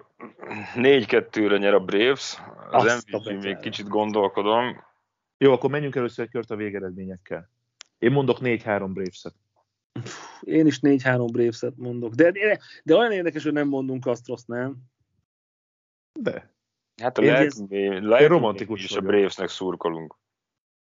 4-2-re 0.75 1.57
nyer 1.57 1.73
a 1.73 1.79
Braves, 1.79 2.37
az 2.71 2.83
Azt 2.83 3.13
a 3.13 3.17
MVP 3.17 3.43
még 3.43 3.57
kicsit 3.57 3.87
gondolkodom. 3.87 4.83
Jó, 5.41 5.51
akkor 5.51 5.69
menjünk 5.69 5.95
először 5.95 6.25
egy 6.25 6.31
kört 6.31 6.51
a 6.51 6.55
végeredményekkel. 6.55 7.49
Én 7.97 8.11
mondok 8.11 8.37
4-3 8.41 8.89
Braves-et. 8.93 9.35
Én 10.41 10.65
is 10.65 10.79
4-3 10.81 11.27
Braves-et 11.31 11.77
mondok. 11.77 12.13
De, 12.13 12.31
de, 12.31 12.59
de 12.83 12.95
olyan 12.95 13.11
érdekes, 13.11 13.43
hogy 13.43 13.53
nem 13.53 13.67
mondunk 13.67 14.05
Astros, 14.05 14.43
nem? 14.45 14.77
De. 16.19 16.53
Hát 17.01 17.17
a 17.17 17.21
Én 17.21 18.03
lelkmény 18.03 18.27
romantikus 18.27 18.83
is 18.83 18.95
a. 18.95 19.01
Bravesnek 19.01 19.49
szurkolunk. 19.49 20.17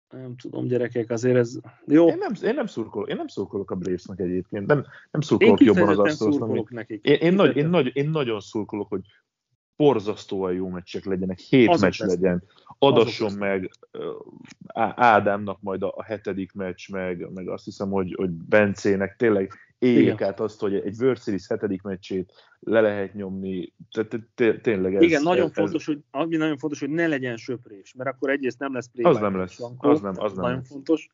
Nem 0.08 0.36
tudom, 0.36 0.66
gyerekek, 0.66 1.10
azért 1.10 1.36
ez... 1.36 1.58
Jó, 1.86 2.08
Én 2.08 2.18
nem, 2.18 2.32
én 2.42 2.54
nem, 2.54 2.66
szurkolok, 2.66 3.08
én 3.08 3.16
nem 3.16 3.26
szurkolok 3.26 3.70
a 3.70 3.74
Bravesnek 3.74 4.18
egyébként. 4.18 4.66
Nem, 4.66 4.78
nem 4.78 4.86
én 5.10 5.20
szurkolok 5.20 5.60
jobban 5.60 5.88
az 5.88 5.98
Astrosnak. 5.98 6.48
mint- 6.48 6.70
nekik. 6.70 7.04
Én, 7.04 7.14
én, 7.14 7.34
nagy, 7.34 7.56
én, 7.56 7.68
nagy, 7.68 7.96
én 7.96 8.10
nagyon 8.10 8.40
szurkolok, 8.40 8.88
hogy 8.88 9.02
borzasztóan 9.82 10.52
jó 10.52 10.68
meccsek 10.68 11.04
legyenek, 11.04 11.38
hét 11.38 11.68
Azok 11.68 11.80
meccs 11.82 12.00
lesznek. 12.00 12.20
legyen, 12.20 12.42
adasson 12.78 13.26
Azok 13.26 13.40
meg 13.40 13.70
Ádámnak 14.94 15.60
majd 15.60 15.82
a, 15.82 15.92
a 15.96 16.02
hetedik 16.02 16.52
meccs, 16.52 16.90
meg, 16.90 17.32
meg 17.34 17.48
azt 17.48 17.64
hiszem, 17.64 17.90
hogy, 17.90 18.14
hogy 18.16 18.30
Bencének 18.30 19.16
tényleg 19.16 19.52
éljék 19.78 20.20
át 20.20 20.40
azt, 20.40 20.60
hogy 20.60 20.74
egy 20.74 20.96
World 21.00 21.18
Series 21.18 21.46
hetedik 21.46 21.82
meccsét 21.82 22.32
le 22.60 22.80
lehet 22.80 23.14
nyomni. 23.14 23.72
Tehát 23.92 24.08
té- 24.10 24.28
té- 24.34 24.62
tényleg 24.62 24.94
ez, 24.94 25.02
Igen, 25.02 25.22
nagyon 25.22 25.46
ez, 25.46 25.52
fontos, 25.52 25.86
hogy, 25.86 25.98
ami 26.10 26.36
nagyon 26.36 26.56
fontos, 26.58 26.80
hogy 26.80 26.88
ne 26.90 27.06
legyen 27.06 27.36
söprés, 27.36 27.94
mert 27.96 28.10
akkor 28.10 28.30
egyrészt 28.30 28.58
nem 28.58 28.74
lesz 28.74 28.88
play 28.92 29.12
Az 29.12 29.18
nem 29.20 29.36
lesz, 29.36 29.60
az 29.78 30.00
nem- 30.00 30.14
az 30.16 30.32
nem 30.32 30.42
Nagyon 30.42 30.58
lesz. 30.58 30.68
fontos. 30.68 31.10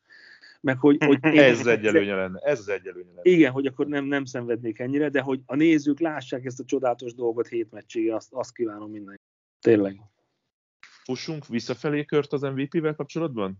Meg 0.61 0.79
hogy, 0.79 1.03
hogy 1.03 1.17
ez, 1.23 1.33
ez 1.35 1.59
az 1.59 1.67
egy 1.67 1.85
előnye 1.85 2.15
lenne. 2.15 2.39
Ez 2.39 2.59
az 2.59 2.69
egy 2.69 2.87
előnye 2.87 3.09
lenne. 3.09 3.21
Igen, 3.21 3.51
hogy 3.51 3.65
akkor 3.65 3.87
nem, 3.87 4.05
nem 4.05 4.25
szenvednék 4.25 4.79
ennyire, 4.79 5.09
de 5.09 5.21
hogy 5.21 5.41
a 5.45 5.55
nézők 5.55 5.99
lássák 5.99 6.45
ezt 6.45 6.59
a 6.59 6.65
csodálatos 6.65 7.13
dolgot 7.13 7.47
hét 7.47 7.71
meccsége, 7.71 8.15
azt, 8.15 8.33
azt 8.33 8.53
kívánom 8.53 8.91
mindenki. 8.91 9.21
Tényleg. 9.59 10.01
Fussunk 11.03 11.47
visszafelé 11.47 12.05
kört 12.05 12.33
az 12.33 12.41
MVP-vel 12.41 12.95
kapcsolatban? 12.95 13.59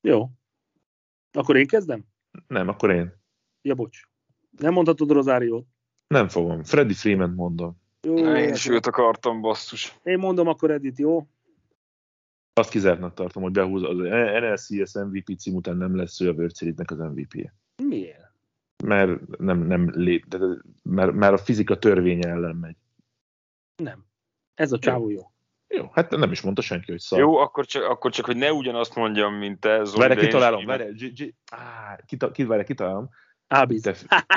Jó. 0.00 0.28
Akkor 1.32 1.56
én 1.56 1.66
kezdem? 1.66 2.04
Nem, 2.46 2.68
akkor 2.68 2.90
én. 2.90 3.12
Ja, 3.62 3.74
bocs. 3.74 4.00
Nem 4.50 4.72
mondhatod 4.72 5.10
Rozáriót. 5.10 5.66
Nem 6.06 6.28
fogom. 6.28 6.64
Freddy 6.64 6.94
Freeman 6.94 7.30
mondom. 7.30 7.80
Jó, 8.02 8.16
Én 8.16 8.52
is 8.52 8.68
őt 8.68 8.86
akartam, 8.86 9.40
basszus. 9.40 9.98
én 10.02 10.18
mondom 10.18 10.46
akkor 10.48 10.70
Edit, 10.70 10.98
jó? 10.98 11.26
Azt 12.60 12.70
kizártnak 12.70 13.14
tartom, 13.14 13.42
hogy 13.42 13.52
behúz 13.52 13.82
az 13.82 13.96
NLCS 14.40 14.94
MVP 14.94 15.38
cím 15.38 15.54
után 15.54 15.76
nem 15.76 15.96
lesz 15.96 16.20
ő 16.20 16.28
a 16.28 16.32
World 16.32 16.56
Series-nek 16.56 16.90
az 16.90 16.98
MVP-je. 16.98 17.54
Miért? 17.82 18.30
mert 18.84 19.38
nem, 19.38 19.58
nem 19.58 19.90
lép, 19.94 20.26
de, 20.26 20.38
de 20.38 20.46
már, 20.82 21.10
már 21.10 21.32
a 21.32 21.38
fizika 21.38 21.78
törvénye 21.78 22.28
ellen 22.28 22.56
megy. 22.56 22.76
Nem. 23.76 24.04
Ez 24.54 24.72
a 24.72 24.78
csávó 24.78 25.10
jó. 25.10 25.30
Jó, 25.68 25.88
hát 25.92 26.10
nem 26.10 26.32
is 26.32 26.40
mondta 26.40 26.62
senki, 26.62 26.90
hogy 26.90 27.00
szar. 27.00 27.18
Jó, 27.18 27.36
akkor 27.36 27.66
csak, 27.66 27.82
akkor 27.84 28.10
csak, 28.12 28.24
hogy 28.24 28.36
ne 28.36 28.52
ugyanazt 28.52 28.94
mondjam, 28.94 29.34
mint 29.34 29.60
te, 29.60 29.84
Zoli. 29.84 30.08
Várj, 30.08 30.20
kitalálom, 30.20 30.66
várj, 30.66 30.84
G- 30.92 31.20
G- 31.20 31.34
Á, 31.52 31.98
kita- 32.06 32.32
ki- 32.32 32.44
várj, 32.44 32.64
kitalálom. 32.64 33.08
Ábíz. 33.48 33.82
Te, 33.82 33.94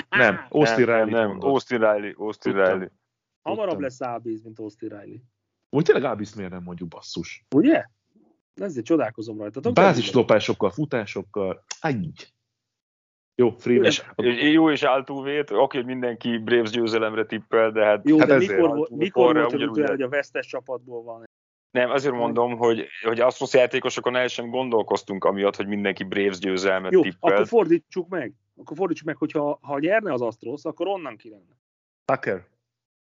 nem, 0.09 0.45
Austin 0.49 0.85
nem, 0.85 0.95
Riley. 0.95 1.19
nem, 1.19 1.27
mondod. 1.27 1.49
Austin 1.49 1.79
Riley, 1.79 2.13
Austin. 2.17 2.53
Riley. 2.53 2.87
Hamarabb 3.41 3.79
lesz 3.79 4.01
Ábíz, 4.01 4.43
mint 4.43 4.59
Austin 4.59 4.89
Riley. 4.89 5.19
Úgy 5.69 5.83
tényleg 5.83 6.03
Ábiszt 6.03 6.35
miért 6.35 6.51
nem 6.51 6.63
mondjuk 6.63 6.89
basszus? 6.89 7.45
Ugye? 7.55 7.85
Ezért 8.61 8.85
csodálkozom 8.85 9.37
rajta. 9.37 9.71
Bázislopásokkal, 9.71 10.69
futásokkal, 10.69 11.63
így. 11.89 12.33
Jó, 13.35 13.49
Freeman. 13.49 13.91
Jó 14.51 14.71
és 14.71 14.83
Altuve-t, 14.83 15.51
oké, 15.51 15.77
hogy 15.77 15.85
mindenki 15.85 16.37
Braves 16.37 16.69
győzelemre 16.69 17.25
tippel, 17.25 17.71
de 17.71 17.85
hát 17.85 18.09
Jó, 18.09 18.17
Hát 18.17 18.27
de 18.27 18.37
mikor, 18.37 18.69
volt, 18.69 18.87
túl 18.87 18.97
mikor 18.97 19.35
volt 19.35 19.53
ugyanúgy 19.53 19.89
hogy 19.89 20.01
a 20.01 20.09
vesztes 20.09 20.45
csapatból 20.47 21.03
van? 21.03 21.25
nem, 21.73 21.89
azért 21.89 22.13
mondom, 22.13 22.57
hogy, 22.57 22.87
hogy 23.03 23.19
Astros 23.19 23.53
játékosokon 23.53 24.15
el 24.15 24.27
sem 24.27 24.49
gondolkoztunk 24.49 25.23
amiatt, 25.23 25.55
hogy 25.55 25.67
mindenki 25.67 26.03
Braves 26.03 26.39
győzelmet 26.39 26.91
Jó, 26.91 27.01
tippel. 27.01 27.33
akkor 27.33 27.47
fordítsuk 27.47 28.09
meg. 28.09 28.33
Akkor 28.55 28.77
fordítsuk 28.77 29.05
meg, 29.05 29.17
hogyha 29.17 29.59
ha 29.61 29.79
nyerne 29.79 30.13
az 30.13 30.21
Astros, 30.21 30.63
akkor 30.63 30.87
onnan 30.87 31.17
ki 31.17 31.29
lenne. 31.29 31.57
Tucker. 32.05 32.47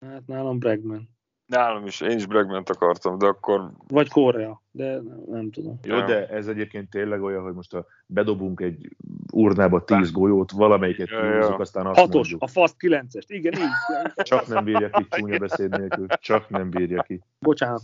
Hát 0.06 0.28
nálam 0.28 0.60
Bregman. 0.60 1.10
Nálam 1.52 1.86
is, 1.86 2.02
én 2.02 2.18
is 2.18 2.26
Bregman 2.26 2.64
akartam, 2.66 3.18
de 3.18 3.26
akkor 3.26 3.72
Vagy 3.88 4.10
Korea, 4.10 4.62
de 4.72 4.94
nem, 4.94 5.22
nem 5.28 5.52
tudom. 5.52 5.80
Jó, 5.84 5.96
Ja. 5.96 6.06
de 6.06 6.28
ez 6.28 6.48
egyébként 6.48 6.90
tényleg 6.90 7.22
olyan, 7.24 7.44
hogy 7.44 7.54
most 7.54 7.74
a 7.74 7.86
bedobunk 8.06 8.60
egy 8.60 8.90
urnába 9.34 9.84
tíz 9.84 10.12
golyót, 10.12 10.52
valamelyiket 10.52 11.08
Ja, 11.10 11.24
ja. 11.26 11.32
kihúzzuk, 11.32 11.60
aztán 11.60 11.86
azt 11.86 12.00
Hatos, 12.00 12.14
mondjuk. 12.14 12.42
a 12.42 12.48
FAST 12.48 12.76
9-est. 12.80 13.26
Igen, 13.28 13.54
így. 13.54 14.14
Csak 14.24 14.48
nem 14.48 14.64
bírja 14.64 14.90
ki 14.90 15.06
csúnya 15.10 15.38
beszéd 15.38 15.78
nélkül. 15.78 16.08
Csak 16.08 16.50
nem 16.50 16.70
bírja 16.70 17.02
ki. 17.02 17.22
Bocsánat. 17.40 17.82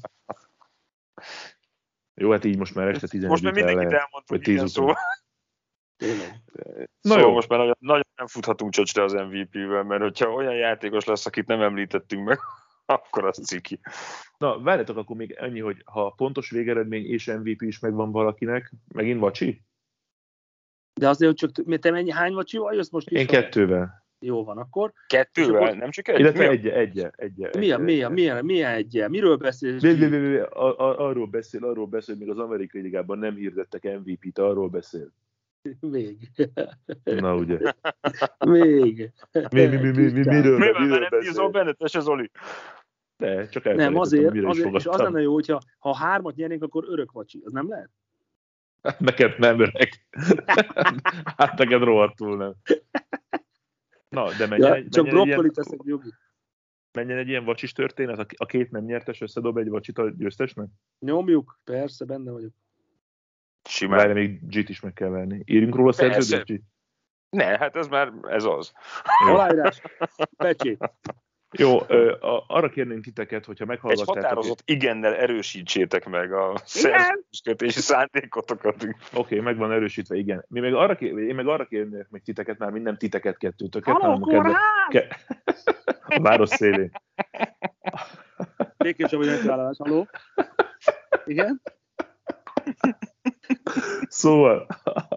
Jó, 2.13 2.31
hát 2.31 2.45
így 2.45 2.57
most 2.57 2.75
már 2.75 2.87
este 2.87 3.07
11 3.07 3.29
most 3.29 3.43
már 3.43 3.53
mindenkit 3.53 3.89
vagy 4.11 4.23
hogy 4.27 4.39
igen, 4.39 4.43
10 4.43 4.55
után. 4.55 4.67
szóval, 4.67 4.95
Tényleg. 5.97 6.41
Na 7.01 7.09
szóval 7.09 7.23
jó. 7.23 7.31
most 7.33 7.49
már 7.49 7.59
nagyon, 7.59 7.75
nagyon 7.79 8.05
nem 8.15 8.27
futhatunk 8.27 8.71
csöcsre 8.71 9.03
az 9.03 9.13
MVP-vel, 9.13 9.83
mert 9.83 10.01
hogyha 10.01 10.29
olyan 10.29 10.53
játékos 10.55 11.05
lesz, 11.05 11.25
akit 11.25 11.47
nem 11.47 11.61
említettünk 11.61 12.27
meg, 12.27 12.39
akkor 12.87 13.25
az 13.25 13.45
ciki. 13.45 13.79
Na, 14.37 14.59
várjatok 14.59 14.97
akkor 14.97 15.15
még 15.15 15.35
annyi, 15.39 15.59
hogy 15.59 15.81
ha 15.85 16.09
pontos 16.09 16.49
végeredmény 16.49 17.05
és 17.05 17.25
MVP 17.25 17.61
is 17.61 17.79
megvan 17.79 18.11
valakinek, 18.11 18.71
megint 18.93 19.19
vacsi? 19.19 19.61
De 20.93 21.09
azért, 21.09 21.39
hogy 21.39 21.51
csak 21.53 21.79
te 21.79 21.91
mennyi, 21.91 22.11
hány 22.11 22.33
vacsival 22.33 22.73
jössz 22.73 22.89
most 22.89 23.09
is? 23.09 23.19
Én 23.19 23.27
kettővel. 23.27 24.05
Jó 24.19 24.43
van, 24.43 24.57
akkor. 24.57 24.93
Kettővel, 25.07 25.61
akkor- 25.61 25.77
nem 25.77 25.89
csak 25.89 26.07
egy? 26.07 26.19
Illetve 26.19 26.49
egy, 26.49 26.67
egy, 26.67 27.07
egy, 27.15 27.49
Mi 27.57 27.71
a, 27.71 27.77
mi 27.77 28.01
a, 28.01 28.09
mi 28.09 28.29
a, 28.29 28.41
mi 28.43 28.63
a 28.63 28.73
egyel? 28.73 29.09
Miről 29.09 29.37
mi, 29.81 29.93
mi, 29.93 30.17
mi, 30.17 30.35
a- 30.35 30.79
a- 30.79 30.99
arról 31.07 31.27
beszél, 31.27 31.65
arról 31.65 31.85
beszél, 31.87 32.15
hogy 32.15 32.25
még 32.25 32.35
az 32.35 32.43
amerikai 32.43 32.81
ligában 32.81 33.19
nem 33.19 33.35
hirdettek 33.35 33.83
MVP-t, 33.83 34.37
arról 34.39 34.69
beszél. 34.69 35.13
Még. 35.79 36.31
Na 37.03 37.35
ugye. 37.35 37.73
Még. 38.45 39.11
Mi, 39.51 39.65
mi, 39.65 39.77
mi, 39.77 39.91
mi, 39.91 40.11
mi, 40.11 40.11
miről, 40.11 40.57
miről 40.57 41.09
beszél? 41.09 41.49
benne, 41.49 41.73
te 41.73 41.87
se 41.87 41.99
Zoli. 41.99 42.31
De, 43.17 43.47
csak 43.47 43.63
Nem, 43.63 43.97
azért, 43.97 44.31
mire 44.31 44.47
is 44.47 44.57
azért 44.59 44.75
és 44.75 44.85
az 44.85 44.99
lenne 44.99 45.21
jó, 45.21 45.33
hogyha 45.33 45.59
ha 45.79 45.95
hármat 45.95 46.35
nyernénk, 46.35 46.63
akkor 46.63 46.83
örök 46.87 47.11
vacsi. 47.11 47.41
Az 47.45 47.51
nem 47.51 47.69
lehet? 47.69 47.89
Neked 48.99 49.39
nem 49.39 49.59
öreg. 49.59 49.89
hát 51.37 51.57
neked 51.57 51.81
rohadtul 51.81 52.37
nem. 52.37 52.53
Na, 54.09 54.31
de 54.37 54.47
menjen, 54.47 54.77
Ja, 54.77 54.89
csak 54.89 55.03
menjen, 55.05 55.05
egy 55.05 55.11
brokkolit 55.11 55.35
ilyen, 55.37 55.53
teszek, 55.53 55.79
Jogi. 55.83 56.09
menjen 56.91 57.17
egy 57.17 57.27
ilyen 57.27 57.43
vacsis 57.45 57.71
történet, 57.71 58.19
a- 58.19 58.25
a 58.37 58.45
két 58.45 58.71
nem 58.71 58.83
nyertes 58.83 59.21
összedob 59.21 59.57
egy 59.57 59.69
vacsit 59.69 59.97
a 59.97 60.09
győztesnek? 60.09 60.67
Nyomjuk, 60.99 61.59
persze, 61.63 62.05
benne 62.05 62.31
vagyok. 62.31 62.51
Simán. 63.63 63.97
Várj, 63.97 64.13
még 64.13 64.39
G-t 64.47 64.69
is 64.69 64.79
meg 64.79 64.93
kell 64.93 65.09
venni. 65.09 65.41
Írjunk 65.45 65.75
róla 65.75 65.91
szerződést? 65.91 66.61
Ne, 67.29 67.57
hát 67.57 67.75
ez 67.75 67.87
már, 67.87 68.13
ez 68.21 68.43
az. 68.43 68.71
Aláírás, 69.25 69.81
pecsét. 70.37 70.91
Jó, 71.51 71.79
ö, 71.87 72.11
a, 72.11 72.43
arra 72.47 72.69
kérnénk 72.69 73.03
titeket, 73.03 73.45
hogyha 73.45 73.63
Egy 73.63 73.69
meghallgattátok... 73.69 74.15
határozott 74.15 74.61
igennel 74.65 75.15
erősítsétek 75.15 76.09
meg 76.09 76.33
a 76.33 76.61
szerződéskötési 76.65 77.79
szándékotokat. 77.79 78.87
Oké, 79.13 79.39
meg 79.39 79.57
van 79.57 79.71
erősítve, 79.71 80.15
igen. 80.15 80.45
Mi 80.47 80.59
meg 80.59 80.73
arra 80.73 80.95
kér, 80.95 81.17
én 81.17 81.35
meg 81.35 81.47
arra 81.47 81.65
kérnék 81.65 82.07
meg 82.09 82.21
titeket, 82.21 82.57
már 82.57 82.69
minden 82.69 82.97
titeket 82.97 83.37
kettőtöket, 83.37 83.93
Haló, 83.93 84.03
hanem 84.03 84.21
a 84.21 84.27
kedve, 84.27 84.59
ke, 84.87 85.17
a 86.17 86.21
város 86.21 86.49
szélén. 86.49 86.91
Békés 88.77 89.11
vagy 89.11 89.25
megszállás, 89.25 89.77
haló? 89.77 90.07
Igen? 91.25 91.61
Szóval 94.07 94.67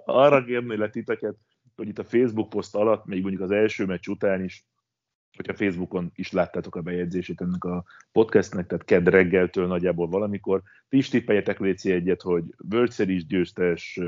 arra 0.04 0.44
kérnélek 0.44 0.90
titeket, 0.90 1.34
hogy 1.76 1.88
itt 1.88 1.98
a 1.98 2.04
Facebook 2.04 2.48
poszt 2.48 2.74
alatt, 2.74 3.04
még 3.04 3.20
mondjuk 3.20 3.42
az 3.42 3.50
első 3.50 3.84
meccs 3.84 4.06
után 4.08 4.44
is, 4.44 4.64
hogyha 5.36 5.64
Facebookon 5.64 6.12
is 6.14 6.32
láttátok 6.32 6.76
a 6.76 6.80
bejegyzését 6.80 7.40
ennek 7.40 7.64
a 7.64 7.84
podcastnek, 8.12 8.66
tehát 8.66 8.84
kedd 8.84 9.08
reggeltől 9.08 9.66
nagyjából 9.66 10.08
valamikor, 10.08 10.62
ti 10.88 10.96
is 10.96 11.08
tippeljetek 11.08 11.58
Léci 11.58 11.92
egyet, 11.92 12.22
hogy 12.22 12.44
World 12.70 12.92
Series 12.92 13.26
győztes 13.26 14.00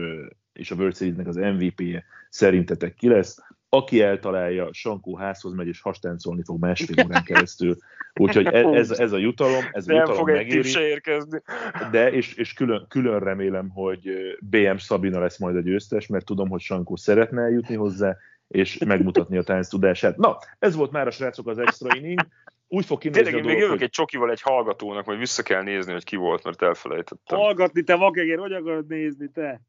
és 0.53 0.71
a 0.71 0.75
World 0.75 0.97
Series-nek 0.97 1.27
az 1.27 1.37
MVP-je 1.37 2.05
szerintetek 2.29 2.95
ki 2.95 3.09
lesz. 3.09 3.39
Aki 3.69 4.01
eltalálja, 4.01 4.69
Sankó 4.73 5.17
házhoz 5.17 5.55
megy 5.55 5.67
és 5.67 5.81
hastáncolni 5.81 6.43
fog 6.45 6.61
másfél 6.61 7.05
órán 7.07 7.25
keresztül. 7.25 7.77
Úgyhogy 8.21 8.47
e- 8.47 8.69
ez, 8.69 8.91
ez 8.91 9.13
a 9.13 9.19
jutalom, 9.19 9.65
ez 9.73 9.89
a 9.89 9.93
Nem 9.93 9.97
jutalom 9.97 10.19
fog 10.19 10.31
megéri. 10.31 10.63
se 10.63 10.81
érkezni. 10.87 11.43
De, 11.91 12.11
és, 12.13 12.35
és 12.35 12.53
külön, 12.53 12.87
külön 12.89 13.19
remélem, 13.19 13.69
hogy 13.69 14.11
BM 14.41 14.77
Szabina 14.77 15.21
lesz 15.21 15.39
majd 15.39 15.57
a 15.57 15.61
győztes, 15.61 16.07
mert 16.07 16.25
tudom, 16.25 16.49
hogy 16.49 16.61
Sankó 16.61 16.97
szeretne 16.97 17.43
eljutni 17.43 17.75
hozzá, 17.75 18.17
és 18.53 18.79
megmutatni 18.79 19.37
a 19.37 19.43
tánc 19.43 19.69
tudását. 19.69 20.17
Na, 20.17 20.39
ez 20.59 20.75
volt 20.75 20.91
már 20.91 21.07
a 21.07 21.11
srácok 21.11 21.47
az 21.47 21.59
extra 21.59 21.97
inning. 21.97 22.21
Úgy 22.69 22.85
fog 22.85 22.99
kinézni 22.99 23.23
Tényleg 23.23 23.43
a 23.43 23.45
én 23.45 23.45
még 23.45 23.53
dolog, 23.53 23.63
jövök 23.63 23.79
hogy... 23.79 23.87
egy 23.87 23.95
csokival 23.95 24.31
egy 24.31 24.41
hallgatónak, 24.41 25.05
majd 25.05 25.19
vissza 25.19 25.43
kell 25.43 25.63
nézni, 25.63 25.93
hogy 25.93 26.05
ki 26.05 26.17
volt, 26.17 26.45
mert 26.45 26.63
elfelejtettem. 26.63 27.39
Hallgatni, 27.39 27.83
te 27.83 27.95
vakegér, 27.95 28.39
hogy 28.39 28.53
akarod 28.53 28.87
nézni, 28.87 29.31
te? 29.31 29.61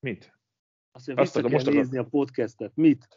Mit? 0.00 0.38
Azt 0.92 1.08
Azt 1.08 1.18
vissza 1.18 1.38
akar- 1.38 1.42
kell 1.42 1.52
most 1.52 1.66
akar- 1.66 1.76
nézni 1.82 1.98
a 1.98 2.04
podcastet. 2.04 2.72
Mit? 2.74 3.08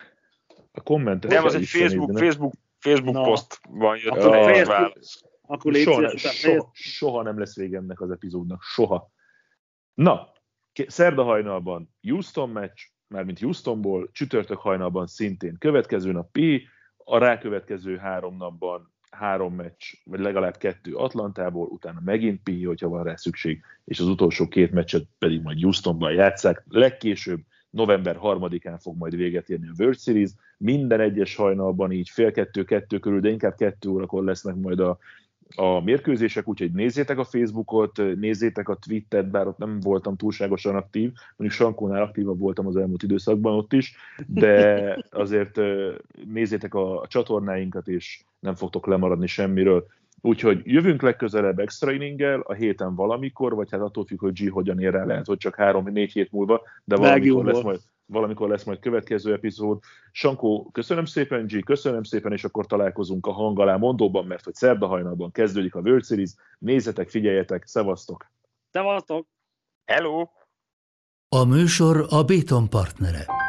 A 0.71 0.81
kommentet 0.81 1.31
Nem, 1.31 1.45
az 1.45 1.55
egy 1.55 1.67
Facebook, 1.67 2.11
nem? 2.11 2.23
Facebook, 2.23 2.53
Facebook 2.79 3.15
Na. 3.15 3.23
posztban 3.23 3.97
jött 3.97 4.11
Akkor 4.11 4.51
ki. 4.51 4.63
válasz. 4.63 5.23
Akkor 5.41 5.71
légy 5.71 5.83
soha, 5.83 6.17
soha, 6.17 6.69
soha 6.73 7.21
nem 7.23 7.39
lesz 7.39 7.55
vége 7.55 7.77
ennek 7.77 8.01
az 8.01 8.11
epizódnak. 8.11 8.61
Soha. 8.61 9.11
Na, 9.93 10.31
szerda 10.87 11.23
hajnalban 11.23 11.95
Houston 12.01 12.49
meccs, 12.49 12.79
mármint 13.09 13.39
Houstonból, 13.39 14.09
csütörtök 14.11 14.57
hajnalban 14.57 15.07
szintén 15.07 15.57
következő 15.57 16.11
nap 16.11 16.31
P, 16.31 16.39
a 16.97 17.17
rákövetkező 17.17 17.97
három 17.97 18.37
napban 18.37 18.91
három 19.11 19.55
meccs, 19.55 19.93
vagy 20.03 20.19
legalább 20.19 20.57
kettő 20.57 20.95
Atlantából, 20.95 21.67
utána 21.67 22.01
megint 22.05 22.41
P, 22.43 22.65
hogyha 22.65 22.89
van 22.89 23.03
rá 23.03 23.15
szükség, 23.15 23.61
és 23.85 23.99
az 23.99 24.07
utolsó 24.07 24.47
két 24.47 24.71
meccset 24.71 25.05
pedig 25.17 25.41
majd 25.41 25.61
Houstonban 25.61 26.13
játszák. 26.13 26.63
Legkésőbb 26.69 27.39
november 27.69 28.17
3-án 28.21 28.77
fog 28.79 28.97
majd 28.97 29.15
véget 29.15 29.49
érni 29.49 29.67
a 29.67 29.73
World 29.77 29.99
Series. 29.99 30.29
Minden 30.57 30.99
egyes 30.99 31.35
hajnalban 31.35 31.91
így 31.91 32.09
fél 32.09 32.31
kettő-kettő 32.31 32.99
körül, 32.99 33.19
de 33.19 33.29
inkább 33.29 33.55
kettő 33.55 33.89
órakor 33.89 34.23
lesznek 34.23 34.55
majd 34.55 34.79
a, 34.79 34.97
a 35.55 35.79
mérkőzések, 35.79 36.47
úgyhogy 36.47 36.71
nézzétek 36.71 37.17
a 37.17 37.23
Facebookot, 37.23 37.97
nézzétek 38.15 38.69
a 38.69 38.75
Twittert, 38.75 39.29
bár 39.29 39.47
ott 39.47 39.57
nem 39.57 39.79
voltam 39.79 40.15
túlságosan 40.15 40.75
aktív, 40.75 41.11
mondjuk 41.37 41.59
Sankónál 41.59 42.01
aktívabb 42.01 42.39
voltam 42.39 42.67
az 42.67 42.75
elmúlt 42.75 43.03
időszakban 43.03 43.53
ott 43.53 43.73
is, 43.73 43.95
de 44.27 44.97
azért 45.09 45.59
nézzétek 46.25 46.73
a, 46.73 47.01
a 47.01 47.07
csatornáinkat, 47.07 47.87
és 47.87 48.21
nem 48.39 48.55
fogtok 48.55 48.87
lemaradni 48.87 49.27
semmiről. 49.27 49.87
Úgyhogy 50.21 50.61
jövünk 50.63 51.01
legközelebb 51.01 51.59
extra 51.59 51.91
inninggel, 51.91 52.39
a 52.39 52.53
héten 52.53 52.95
valamikor, 52.95 53.55
vagy 53.55 53.71
hát 53.71 53.81
attól 53.81 54.05
függ, 54.05 54.19
hogy 54.19 54.43
G 54.43 54.51
hogyan 54.51 54.79
ér 54.79 54.91
rá, 54.91 55.05
lehet, 55.05 55.25
hogy 55.25 55.37
csak 55.37 55.55
három-négy 55.55 56.11
hét 56.11 56.31
múlva, 56.31 56.61
de 56.83 56.95
valamikor 56.95 57.45
lesz 57.45 57.61
majd 57.61 57.79
valamikor 58.09 58.49
lesz 58.49 58.63
majd 58.63 58.79
következő 58.79 59.33
epizód. 59.33 59.79
Sankó, 60.11 60.69
köszönöm 60.71 61.05
szépen, 61.05 61.45
G, 61.45 61.63
köszönöm 61.63 62.03
szépen, 62.03 62.31
és 62.31 62.43
akkor 62.43 62.65
találkozunk 62.65 63.25
a 63.25 63.31
hang 63.31 63.59
alá 63.59 63.77
mondóban, 63.77 64.25
mert 64.25 64.43
hogy 64.43 64.53
szerda 64.53 64.87
hajnalban 64.87 65.31
kezdődik 65.31 65.75
a 65.75 65.79
World 65.79 66.05
Series. 66.05 66.31
Nézzetek, 66.59 67.09
figyeljetek, 67.09 67.65
szevasztok! 67.65 68.31
Szevasztok! 68.71 69.27
Hello! 69.85 70.27
A 71.29 71.43
műsor 71.43 72.05
a 72.09 72.23
Béton 72.23 72.69
partnere. 72.69 73.48